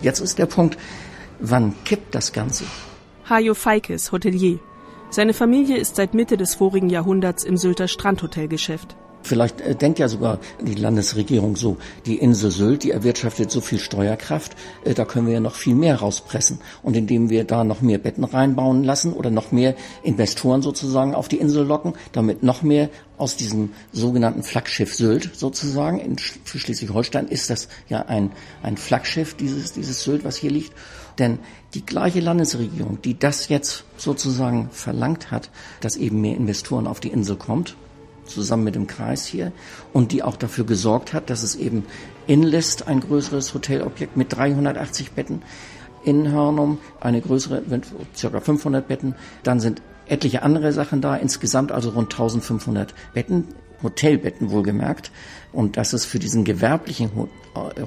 Jetzt 0.05 0.21
ist 0.21 0.39
der 0.39 0.45
Punkt, 0.45 0.77
wann 1.41 1.73
kippt 1.85 2.15
das 2.15 2.35
Ganze? 2.35 2.65
Hajo 3.29 3.55
Feikes, 3.55 4.13
Hotelier. 4.13 4.59
Seine 5.09 5.33
Familie 5.33 5.79
ist 5.79 5.97
seit 5.97 6.13
Mitte 6.13 6.37
des 6.37 6.57
vorigen 6.57 6.91
Jahrhunderts 6.91 7.43
im 7.43 7.57
Sylter 7.57 7.89
Strandhotelgeschäft. 7.89 8.97
Vielleicht 9.25 9.63
äh, 9.63 9.75
denkt 9.75 9.99
ja 9.99 10.09
sogar 10.09 10.39
die 10.61 10.75
Landesregierung 10.75 11.57
so, 11.57 11.79
die 12.05 12.19
Insel 12.19 12.51
Sylt, 12.51 12.83
die 12.83 12.91
erwirtschaftet 12.91 13.51
so 13.51 13.63
viel 13.63 13.79
Steuerkraft, 13.79 14.55
äh, 14.85 14.93
da 14.93 15.07
können 15.07 15.27
wir 15.27 15.35
ja 15.35 15.41
noch 15.41 15.55
viel 15.55 15.75
mehr 15.75 15.97
rauspressen. 15.97 16.61
Und 16.83 16.95
indem 16.95 17.31
wir 17.31 17.45
da 17.45 17.65
noch 17.65 17.81
mehr 17.81 17.97
Betten 17.97 18.25
reinbauen 18.25 18.85
lassen 18.85 19.15
oder 19.15 19.31
noch 19.31 19.51
mehr 19.51 19.77
Investoren 20.03 20.61
sozusagen 20.61 21.15
auf 21.15 21.29
die 21.29 21.39
Insel 21.39 21.65
locken, 21.67 21.95
damit 22.13 22.43
noch 22.43 22.63
mehr 22.63 22.91
aus 23.17 23.37
diesem 23.37 23.73
sogenannten 23.93 24.43
Flaggschiff 24.43 24.95
Sylt 24.95 25.31
sozusagen, 25.35 26.01
in, 26.01 26.19
Schleswig-Holstein 26.19 27.29
ist 27.29 27.49
das 27.49 27.69
ja 27.89 28.03
ein, 28.03 28.31
ein 28.63 28.77
Flaggschiff, 28.77 29.35
dieses, 29.35 29.73
dieses 29.73 30.05
Sylt, 30.05 30.25
was 30.25 30.37
hier 30.37 30.51
liegt. 30.51 30.73
Denn 31.19 31.39
die 31.73 31.87
gleiche 31.87 32.21
Landesregierung, 32.21 33.01
die 33.01 33.19
das 33.19 33.49
jetzt 33.49 33.85
sozusagen 33.97 34.69
verlangt 34.71 35.31
hat, 35.31 35.51
dass 35.81 35.97
eben 35.97 36.21
mehr 36.21 36.37
Investoren 36.37 36.87
auf 36.87 37.01
die 37.01 37.09
Insel 37.09 37.37
kommt, 37.37 37.77
zusammen 38.27 38.65
mit 38.65 38.75
dem 38.75 38.87
Kreis 38.87 39.27
hier 39.27 39.53
und 39.93 40.13
die 40.13 40.23
auch 40.23 40.37
dafür 40.37 40.65
gesorgt 40.65 41.13
hat, 41.13 41.31
dass 41.31 41.43
es 41.43 41.57
eben 41.57 41.85
in 42.27 42.43
List 42.43 42.89
ein 42.89 43.01
größeres 43.01 43.55
Hotelobjekt 43.55 44.17
mit 44.17 44.35
380 44.35 45.13
Betten, 45.13 45.43
in 46.05 46.31
Hörnum 46.31 46.79
eine 47.01 47.21
größere, 47.21 47.63
ca. 48.21 48.41
500 48.41 48.87
Betten, 48.87 49.15
dann 49.43 49.61
sind 49.61 49.83
etliche 50.07 50.43
andere 50.43 50.73
Sachen 50.73 51.01
da, 51.01 51.17
insgesamt 51.17 51.73
also 51.73 51.91
rund 51.91 52.13
1500 52.13 52.95
Betten, 53.15 53.49
Hotelbetten 53.83 54.51
wohlgemerkt. 54.51 55.11
Und 55.53 55.77
das 55.77 55.93
ist 55.93 56.05
für 56.05 56.19
diesen 56.19 56.45
gewerblichen 56.45 57.11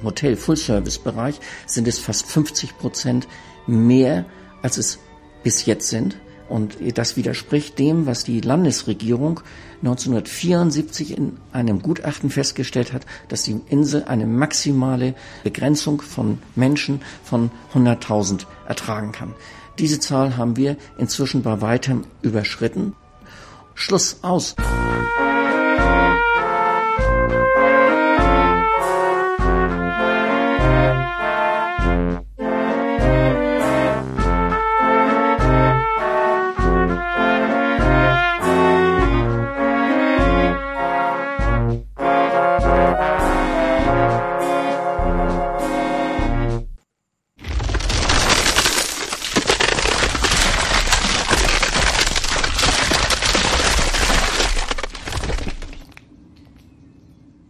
Hotel 0.02 0.36
Full-Service-Bereich 0.36 1.40
sind 1.66 1.88
es 1.88 1.98
fast 1.98 2.26
50 2.26 2.78
Prozent 2.78 3.28
mehr, 3.66 4.24
als 4.62 4.78
es 4.78 4.98
bis 5.42 5.66
jetzt 5.66 5.88
sind. 5.88 6.18
Und 6.48 6.78
das 6.96 7.16
widerspricht 7.16 7.78
dem, 7.78 8.06
was 8.06 8.24
die 8.24 8.40
Landesregierung 8.40 9.40
1974 9.80 11.16
in 11.16 11.36
einem 11.52 11.82
Gutachten 11.82 12.30
festgestellt 12.30 12.92
hat, 12.92 13.06
dass 13.28 13.44
die 13.44 13.60
Insel 13.68 14.04
eine 14.04 14.26
maximale 14.26 15.14
Begrenzung 15.44 16.00
von 16.02 16.38
Menschen 16.56 17.00
von 17.22 17.50
100.000 17.74 18.46
ertragen 18.66 19.12
kann. 19.12 19.34
Diese 19.78 20.00
Zahl 20.00 20.36
haben 20.36 20.56
wir 20.56 20.76
inzwischen 20.98 21.42
bei 21.42 21.60
weitem 21.60 22.04
überschritten. 22.22 22.94
Schluss 23.74 24.18
aus. 24.22 24.56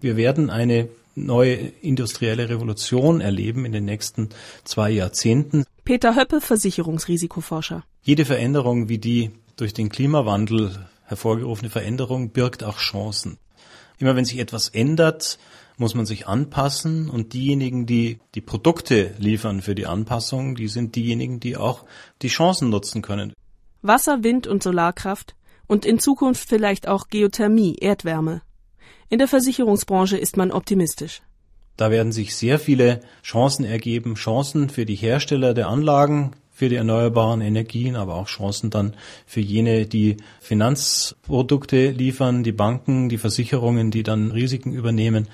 Wir 0.09 0.17
werden 0.17 0.49
eine 0.49 0.89
neue 1.17 1.53
industrielle 1.83 2.49
Revolution 2.49 3.21
erleben 3.21 3.67
in 3.67 3.73
den 3.73 3.85
nächsten 3.85 4.31
zwei 4.65 4.89
Jahrzehnten. 4.91 5.67
Peter 5.85 6.17
Höppe, 6.17 6.41
Versicherungsrisikoforscher. 6.41 7.85
Jede 8.01 8.25
Veränderung 8.25 8.89
wie 8.89 8.97
die 8.97 9.33
durch 9.57 9.75
den 9.75 9.91
Klimawandel 9.91 10.79
hervorgerufene 11.05 11.69
Veränderung 11.69 12.31
birgt 12.31 12.65
auch 12.65 12.79
Chancen. 12.79 13.37
Immer 13.99 14.17
wenn 14.17 14.25
sich 14.25 14.39
etwas 14.39 14.71
ändert, 14.71 15.39
muss 15.77 15.95
man 15.95 16.07
sich 16.07 16.27
anpassen 16.27 17.11
und 17.11 17.35
diejenigen, 17.35 17.85
die 17.85 18.19
die 18.35 18.41
Produkte 18.41 19.15
liefern 19.19 19.61
für 19.61 19.75
die 19.75 19.85
Anpassung, 19.85 20.55
die 20.55 20.69
sind 20.69 20.97
diejenigen, 20.97 21.39
die 21.39 21.59
auch 21.59 21.85
die 22.23 22.29
Chancen 22.29 22.71
nutzen 22.71 23.03
können. 23.03 23.35
Wasser, 23.83 24.25
Wind 24.25 24.47
und 24.47 24.63
Solarkraft 24.63 25.35
und 25.67 25.85
in 25.85 25.99
Zukunft 25.99 26.49
vielleicht 26.49 26.89
auch 26.89 27.09
Geothermie, 27.09 27.77
Erdwärme. 27.79 28.41
In 29.11 29.19
der 29.19 29.29
Versicherungsbranche 29.29 30.19
ist 30.19 30.37
man 30.37 30.51
optimistisch. 30.51 31.23
Da 31.79 31.91
werden 31.91 32.13
sich 32.13 32.35
sehr 32.35 32.59
viele 32.59 33.01
Chancen 33.23 33.65
ergeben, 33.65 34.17
Chancen 34.17 34.69
für 34.69 34.85
die 34.85 34.97
Hersteller 34.97 35.55
der 35.55 35.69
Anlagen, 35.69 36.33
für 36.53 36.69
die 36.69 36.75
erneuerbaren 36.75 37.41
Energien, 37.41 37.95
aber 37.95 38.17
auch 38.17 38.27
Chancen 38.27 38.69
dann 38.69 38.95
für 39.27 39.41
jene, 39.41 39.87
die 39.87 40.17
Finanzprodukte 40.41 41.91
liefern, 41.91 42.43
die 42.43 42.53
Banken, 42.53 43.09
die 43.09 43.17
Versicherungen, 43.17 43.93
die 43.93 44.03
dann 44.03 44.33
Risiken 44.33 44.73
übernehmen. 44.73 45.29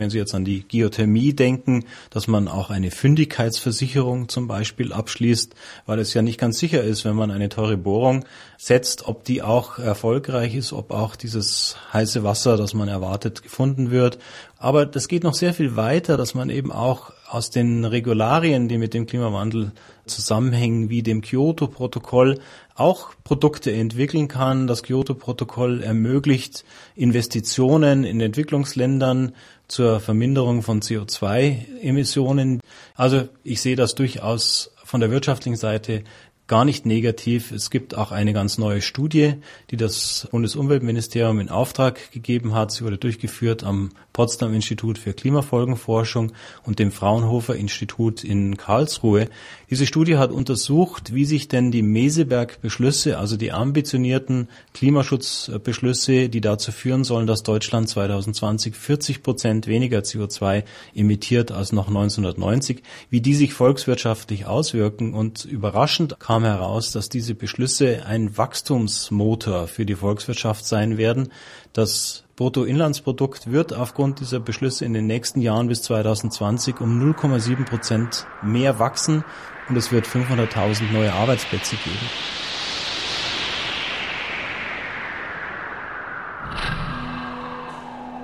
Wenn 0.00 0.10
Sie 0.10 0.18
jetzt 0.18 0.34
an 0.34 0.44
die 0.44 0.66
Geothermie 0.66 1.34
denken, 1.34 1.84
dass 2.10 2.26
man 2.26 2.48
auch 2.48 2.68
eine 2.68 2.90
Fündigkeitsversicherung 2.90 4.28
zum 4.28 4.48
Beispiel 4.48 4.92
abschließt, 4.92 5.54
weil 5.86 6.00
es 6.00 6.12
ja 6.14 6.20
nicht 6.20 6.40
ganz 6.40 6.58
sicher 6.58 6.82
ist, 6.82 7.04
wenn 7.04 7.14
man 7.14 7.30
eine 7.30 7.48
teure 7.48 7.76
Bohrung 7.76 8.24
setzt, 8.58 9.06
ob 9.06 9.22
die 9.22 9.40
auch 9.42 9.78
erfolgreich 9.78 10.56
ist, 10.56 10.72
ob 10.72 10.90
auch 10.90 11.14
dieses 11.14 11.76
heiße 11.92 12.24
Wasser, 12.24 12.56
das 12.56 12.74
man 12.74 12.88
erwartet, 12.88 13.44
gefunden 13.44 13.92
wird. 13.92 14.18
Aber 14.58 14.84
das 14.84 15.06
geht 15.06 15.22
noch 15.22 15.34
sehr 15.34 15.54
viel 15.54 15.76
weiter, 15.76 16.16
dass 16.16 16.34
man 16.34 16.50
eben 16.50 16.72
auch 16.72 17.12
aus 17.28 17.50
den 17.50 17.84
Regularien, 17.84 18.68
die 18.68 18.78
mit 18.78 18.94
dem 18.94 19.06
Klimawandel 19.06 19.72
zusammenhängen, 20.06 20.90
wie 20.90 21.02
dem 21.02 21.22
Kyoto-Protokoll, 21.22 22.40
auch 22.74 23.10
Produkte 23.24 23.72
entwickeln 23.72 24.28
kann. 24.28 24.66
Das 24.66 24.82
Kyoto-Protokoll 24.82 25.82
ermöglicht 25.82 26.64
Investitionen 26.94 28.04
in 28.04 28.20
Entwicklungsländern 28.20 29.34
zur 29.68 30.00
Verminderung 30.00 30.62
von 30.62 30.80
CO2-Emissionen. 30.80 32.60
Also 32.94 33.28
ich 33.42 33.60
sehe 33.60 33.76
das 33.76 33.94
durchaus 33.94 34.70
von 34.84 35.00
der 35.00 35.10
wirtschaftlichen 35.10 35.56
Seite 35.56 36.04
gar 36.46 36.64
nicht 36.64 36.84
negativ. 36.84 37.52
Es 37.52 37.70
gibt 37.70 37.96
auch 37.96 38.12
eine 38.12 38.32
ganz 38.34 38.58
neue 38.58 38.82
Studie, 38.82 39.34
die 39.70 39.76
das 39.76 40.28
Bundesumweltministerium 40.30 41.40
in 41.40 41.48
Auftrag 41.48 42.10
gegeben 42.12 42.54
hat. 42.54 42.70
Sie 42.72 42.84
wurde 42.84 42.98
durchgeführt 42.98 43.64
am 43.64 43.90
Potsdam 44.12 44.52
Institut 44.52 44.98
für 44.98 45.14
Klimafolgenforschung 45.14 46.32
und 46.64 46.78
dem 46.78 46.92
Fraunhofer 46.92 47.56
Institut 47.56 48.24
in 48.24 48.56
Karlsruhe. 48.56 49.28
Diese 49.70 49.86
Studie 49.86 50.18
hat 50.18 50.30
untersucht, 50.30 51.14
wie 51.14 51.24
sich 51.24 51.48
denn 51.48 51.72
die 51.72 51.82
Meseberg-Beschlüsse, 51.82 53.18
also 53.18 53.36
die 53.36 53.50
ambitionierten 53.50 54.48
Klimaschutzbeschlüsse, 54.74 56.28
die 56.28 56.40
dazu 56.40 56.72
führen 56.72 57.04
sollen, 57.04 57.26
dass 57.26 57.42
Deutschland 57.42 57.88
2020 57.88 58.76
40 58.76 59.22
Prozent 59.22 59.66
weniger 59.66 60.00
CO2 60.00 60.64
emittiert 60.94 61.52
als 61.52 61.72
noch 61.72 61.88
1990, 61.88 62.82
wie 63.08 63.20
die 63.20 63.34
sich 63.34 63.54
volkswirtschaftlich 63.54 64.46
auswirken. 64.46 65.14
Und 65.14 65.44
überraschend 65.44 66.20
kam 66.20 66.33
kam 66.34 66.42
heraus, 66.42 66.90
dass 66.90 67.08
diese 67.08 67.36
Beschlüsse 67.36 68.06
ein 68.06 68.36
Wachstumsmotor 68.36 69.68
für 69.68 69.86
die 69.86 69.94
Volkswirtschaft 69.94 70.66
sein 70.66 70.98
werden. 70.98 71.28
Das 71.72 72.24
Bruttoinlandsprodukt 72.34 73.52
wird 73.52 73.72
aufgrund 73.72 74.18
dieser 74.18 74.40
Beschlüsse 74.40 74.84
in 74.84 74.94
den 74.94 75.06
nächsten 75.06 75.40
Jahren 75.40 75.68
bis 75.68 75.82
2020 75.82 76.80
um 76.80 77.00
0,7 77.00 77.64
Prozent 77.64 78.26
mehr 78.42 78.80
wachsen 78.80 79.22
und 79.68 79.76
es 79.76 79.92
wird 79.92 80.08
500.000 80.08 80.90
neue 80.92 81.12
Arbeitsplätze 81.12 81.76
geben. 81.76 82.10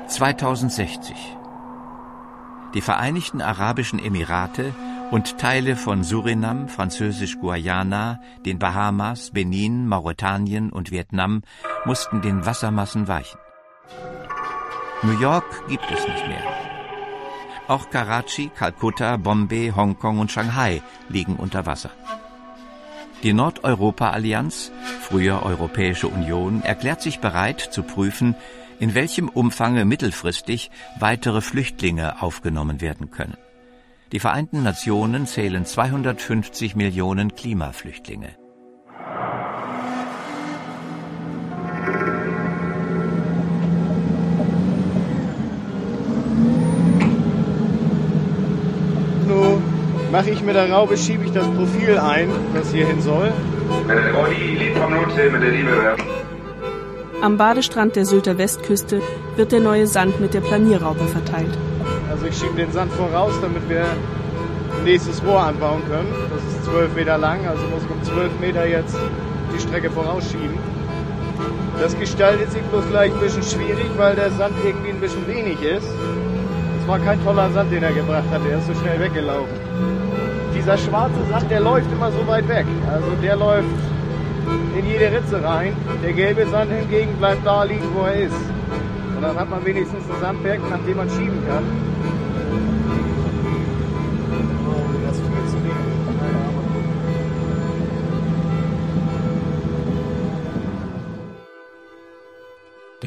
...2060. 0.09 1.15
Die 2.75 2.81
Vereinigten 2.81 3.41
Arabischen 3.41 4.01
Emirate 4.01 4.75
und 5.11 5.39
Teile 5.39 5.77
von 5.77 6.05
Surinam, 6.05 6.69
Französisch-Guayana, 6.69 8.21
den 8.47 8.59
Bahamas, 8.59 9.31
Benin, 9.33 9.87
Mauretanien 9.87 10.71
und 10.71 10.91
Vietnam 10.91 11.43
mussten 11.85 12.23
den 12.23 12.47
Wassermassen 12.47 13.09
weichen. 13.09 13.41
New 15.03 15.19
York 15.19 15.67
gibt 15.69 15.85
es 15.91 16.07
nicht 16.07 16.29
mehr. 16.29 16.43
Auch 17.67 17.91
Karachi, 17.91 18.51
Kalkutta, 18.55 19.17
Bombay, 19.17 19.73
Hongkong 19.75 20.19
und 20.19 20.31
Shanghai 20.31 20.83
liegen 21.09 21.37
unter 21.37 21.67
Wasser. 21.67 21.91
Die 23.23 23.33
Nordeuropa-Allianz, 23.33 24.73
früher 25.03 25.43
Europäische 25.43 26.09
Union, 26.09 26.63
erklärt 26.63 27.03
sich 27.03 27.21
bereit 27.21 27.61
zu 27.61 27.83
prüfen, 27.83 28.35
in 28.79 28.95
welchem 28.95 29.29
Umfange 29.29 29.85
mittelfristig 29.85 30.71
weitere 30.99 31.41
Flüchtlinge 31.41 32.23
aufgenommen 32.23 32.81
werden 32.81 33.11
können. 33.11 33.37
Die 34.13 34.19
Vereinten 34.19 34.65
Nationen 34.65 35.25
zählen 35.25 35.65
250 35.65 36.75
Millionen 36.75 37.37
Klimaflüchtlinge. 37.37 38.31
Nun 49.29 49.63
mache 50.11 50.31
ich 50.31 50.43
mit 50.43 50.57
der 50.57 50.73
Raube, 50.73 50.97
schiebe 50.97 51.27
ich 51.27 51.31
das 51.31 51.47
Profil 51.47 51.97
ein, 51.97 52.31
das 52.53 52.73
hier 52.73 52.89
hin 52.89 53.01
soll. 53.01 53.33
Am 57.23 57.37
Badestrand 57.37 57.95
der 57.95 58.07
Sylter 58.07 58.39
Westküste 58.39 59.03
wird 59.37 59.53
der 59.53 59.61
neue 59.61 59.87
Sand 59.87 60.21
mit 60.21 60.35
der 60.35 60.41
Planierraupe 60.41 61.07
verteilt. 61.07 61.57
Also 62.11 62.27
ich 62.27 62.37
schiebe 62.37 62.55
den 62.55 62.73
Sand 62.73 62.93
voraus, 62.93 63.33
damit 63.41 63.69
wir 63.69 63.83
ein 63.83 64.85
nächstes 64.85 65.23
Rohr 65.25 65.41
anbauen 65.41 65.83
können. 65.89 66.13
Das 66.29 66.43
ist 66.53 66.65
zwölf 66.65 66.95
Meter 66.95 67.17
lang, 67.19 67.47
also 67.47 67.63
muss 67.69 67.83
ich 67.85 67.91
um 67.91 68.03
zwölf 68.03 68.33
Meter 68.41 68.67
jetzt 68.67 68.97
die 69.55 69.61
Strecke 69.61 69.91
vorausschieben. 69.91 70.59
Das 71.81 71.99
gestaltet 71.99 72.51
sich 72.53 72.63
bloß 72.63 72.89
gleich 72.91 73.13
ein 73.13 73.21
bisschen 73.21 73.43
schwierig, 73.43 73.87
weil 73.97 74.15
der 74.17 74.31
Sand 74.33 74.55
irgendwie 74.65 74.91
ein 74.91 75.01
bisschen 75.01 75.27
wenig 75.27 75.63
ist. 75.63 75.87
Es 76.81 76.89
war 76.89 76.99
kein 76.99 77.23
toller 77.25 77.51
Sand, 77.51 77.73
den 77.73 77.83
er 77.83 77.93
gebracht 77.93 78.25
hat, 78.33 78.45
der 78.45 78.59
ist 78.59 78.67
so 78.67 78.75
schnell 78.75 79.01
weggelaufen. 79.01 79.55
Dieser 80.55 80.77
schwarze 80.77 81.25
Sand, 81.31 81.51
der 81.51 81.61
läuft 81.61 81.91
immer 81.93 82.11
so 82.11 82.27
weit 82.27 82.49
weg. 82.49 82.67
Also 82.93 83.07
der 83.23 83.37
läuft 83.37 83.69
in 84.77 84.87
jede 84.87 85.13
Ritze 85.13 85.43
rein. 85.43 85.75
Der 86.03 86.13
gelbe 86.13 86.47
Sand 86.49 86.71
hingegen 86.73 87.17
bleibt 87.19 87.47
da 87.47 87.63
liegen, 87.63 87.87
wo 87.95 88.05
er 88.05 88.15
ist. 88.15 88.35
Und 89.17 89.23
dann 89.23 89.37
hat 89.37 89.49
man 89.49 89.65
wenigstens 89.65 90.03
ein 90.11 90.21
Sandberg, 90.21 90.61
nach 90.69 90.81
dem 90.87 90.97
man 90.97 91.09
schieben 91.09 91.39
kann. 91.47 91.90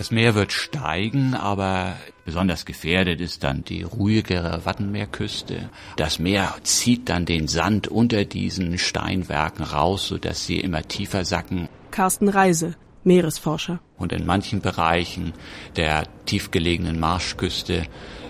Das 0.04 0.12
Meer 0.12 0.36
wird 0.36 0.52
steigen, 0.52 1.34
aber 1.34 1.96
besonders 2.26 2.66
gefährdet 2.66 3.22
ist 3.22 3.46
dann 3.46 3.64
die 3.64 3.84
ruhigere 3.84 4.66
Wattenmeerküste. 4.66 5.70
Das 5.96 6.20
Meer 6.20 6.54
zieht 6.64 7.08
dann 7.08 7.26
den 7.26 7.48
Sand 7.48 7.88
unter 7.88 8.26
diesen 8.26 8.78
Steinwerken 8.78 9.64
raus, 9.64 10.10
sodass 10.10 10.46
sie 10.46 10.60
immer 10.60 10.82
tiefer 10.82 11.24
sacken. 11.24 11.70
Carsten 11.92 12.28
Reise, 12.28 12.76
Meeresforscher. 13.06 13.80
Und 13.98 14.12
in 14.12 14.26
manchen 14.26 14.60
Bereichen 14.60 15.32
der 15.78 16.04
tiefgelegenen 16.26 17.00
Marschküste 17.00 17.84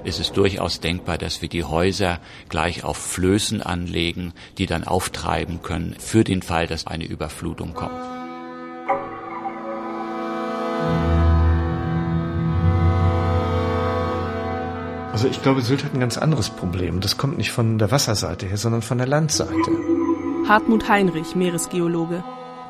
ist 0.04 0.20
es 0.20 0.32
durchaus 0.32 0.80
denkbar, 0.80 1.18
dass 1.18 1.42
wir 1.42 1.50
die 1.50 1.64
Häuser 1.64 2.20
gleich 2.50 2.84
auf 2.84 2.98
Flößen 2.98 3.62
anlegen, 3.62 4.34
die 4.58 4.66
dann 4.66 4.84
auftreiben 4.84 5.62
können 5.62 5.96
für 5.98 6.24
den 6.24 6.42
Fall, 6.42 6.68
dass 6.68 6.88
eine 6.88 7.06
Überflutung 7.06 7.74
kommt. 7.74 7.92
Also 15.14 15.28
ich 15.28 15.42
glaube, 15.44 15.62
Sylt 15.62 15.84
hat 15.84 15.94
ein 15.94 16.00
ganz 16.00 16.18
anderes 16.18 16.50
Problem. 16.50 17.00
Das 17.00 17.18
kommt 17.18 17.38
nicht 17.38 17.52
von 17.52 17.78
der 17.78 17.92
Wasserseite 17.92 18.48
her, 18.48 18.58
sondern 18.58 18.82
von 18.82 18.98
der 18.98 19.08
Landseite. 19.08 19.72
Hartmut 20.48 20.90
Heinrich, 20.90 21.36
Meeresgeologe. 21.36 22.24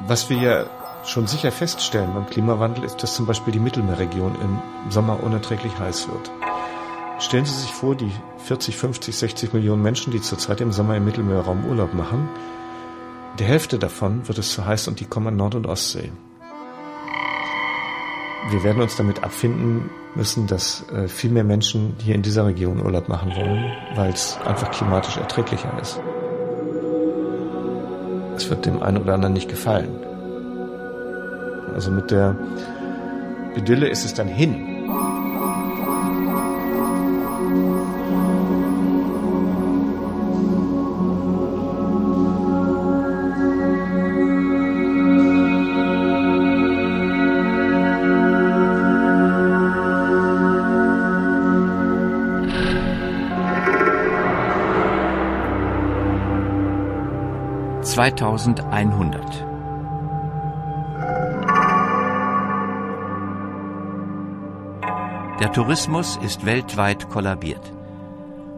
Was 0.08 0.30
wir 0.30 0.38
ja 0.38 0.66
schon 1.06 1.26
sicher 1.26 1.52
feststellen 1.52 2.14
beim 2.14 2.28
Klimawandel 2.28 2.84
ist, 2.84 3.02
dass 3.02 3.16
zum 3.16 3.26
Beispiel 3.26 3.54
die 3.54 3.60
Mittelmeerregion 3.60 4.36
im 4.42 4.92
Sommer 4.92 5.24
unerträglich 5.24 5.78
heiß 5.80 6.10
wird. 6.10 6.32
Stellen 7.24 7.46
Sie 7.46 7.54
sich 7.54 7.72
vor, 7.72 7.96
die 7.96 8.12
40, 8.40 8.76
50, 8.76 9.16
60 9.16 9.54
Millionen 9.54 9.82
Menschen, 9.82 10.12
die 10.12 10.20
zurzeit 10.20 10.60
im 10.60 10.74
Sommer 10.74 10.98
im 10.98 11.06
Mittelmeerraum 11.06 11.64
Urlaub 11.64 11.94
machen, 11.94 12.28
der 13.40 13.48
Hälfte 13.48 13.80
davon 13.80 14.28
wird 14.28 14.38
es 14.40 14.52
zu 14.52 14.66
heiß 14.66 14.90
und 14.90 15.00
die 15.00 15.06
kommen 15.06 15.28
an 15.28 15.38
Nord- 15.38 15.56
und 15.56 15.66
Ostsee. 15.66 16.12
Wir 18.50 18.64
werden 18.66 18.82
uns 18.82 18.98
damit 18.98 19.24
abfinden 19.24 19.90
müssen, 20.16 20.48
dass 20.48 20.86
äh, 20.90 21.08
viel 21.08 21.32
mehr 21.32 21.46
Menschen 21.46 21.96
hier 21.98 22.14
in 22.14 22.24
dieser 22.24 22.46
Region 22.46 22.86
Urlaub 22.86 23.08
machen 23.08 23.34
wollen, 23.38 23.72
weil 23.96 24.12
es 24.12 24.38
einfach 24.46 24.72
klimatisch 24.72 25.16
erträglicher 25.16 25.72
ist. 25.82 26.02
Es 28.36 28.50
wird 28.50 28.66
dem 28.66 28.84
einen 28.84 28.98
oder 28.98 29.14
anderen 29.14 29.34
nicht 29.34 29.48
gefallen. 29.48 29.96
Also 31.74 31.90
mit 31.90 32.12
der 32.12 32.36
Bedille 33.56 33.88
ist 33.88 34.04
es 34.04 34.14
dann 34.14 34.28
hin. 34.28 34.74
Zweitausendeinhundert. 57.94 59.46
Der 65.40 65.52
Tourismus 65.52 66.18
ist 66.18 66.44
weltweit 66.44 67.12
kollabiert. 67.12 67.72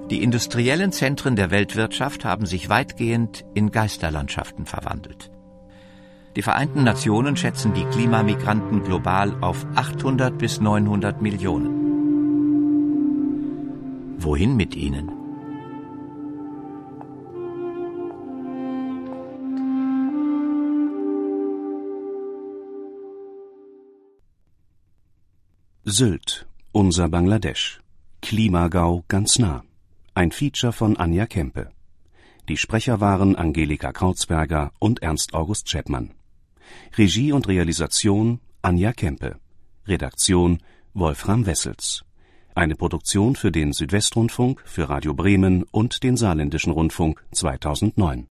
Die 0.10 0.24
industriellen 0.24 0.94
Zentren 0.94 1.36
der 1.36 1.52
Weltwirtschaft 1.52 2.24
haben 2.24 2.46
sich 2.46 2.70
weitgehend 2.70 3.44
in 3.54 3.72
Geisterlandschaften 3.72 4.66
verwandelt. 4.66 5.32
Die 6.38 6.42
Vereinten 6.42 6.86
Nationen 6.86 7.36
schätzen 7.36 7.74
die 7.74 7.84
Klimamigranten 7.84 8.84
global 8.84 9.36
auf 9.42 9.66
800 9.76 10.38
bis 10.38 10.62
900 10.62 11.22
Millionen. 11.22 11.76
Wohin 14.18 14.56
mit 14.56 14.78
ihnen? 14.78 15.25
Sylt, 25.88 26.48
unser 26.72 27.10
Bangladesch. 27.10 27.80
Klimagau 28.20 29.04
ganz 29.08 29.38
nah. 29.38 29.64
Ein 30.16 30.32
Feature 30.32 30.74
von 30.74 30.98
Anja 30.98 31.28
Kempe. 31.28 31.70
Die 32.50 32.58
Sprecher 32.58 33.02
waren 33.02 33.36
Angelika 33.36 33.92
Krautsberger 33.92 34.72
und 34.80 35.04
Ernst 35.04 35.36
August 35.36 35.68
Chapman. 35.68 36.16
Regie 36.98 37.32
und 37.32 37.48
Realisation 37.48 38.40
Anja 38.64 38.94
Kempe. 38.94 39.36
Redaktion 39.86 40.58
Wolfram 40.96 41.46
Wessels. 41.46 42.04
Eine 42.56 42.76
Produktion 42.76 43.36
für 43.36 43.52
den 43.52 43.72
Südwestrundfunk, 43.72 44.64
für 44.66 44.90
Radio 44.90 45.14
Bremen 45.14 45.66
und 45.70 46.02
den 46.02 46.18
Saarländischen 46.18 46.72
Rundfunk 46.72 47.24
2009. 47.32 48.24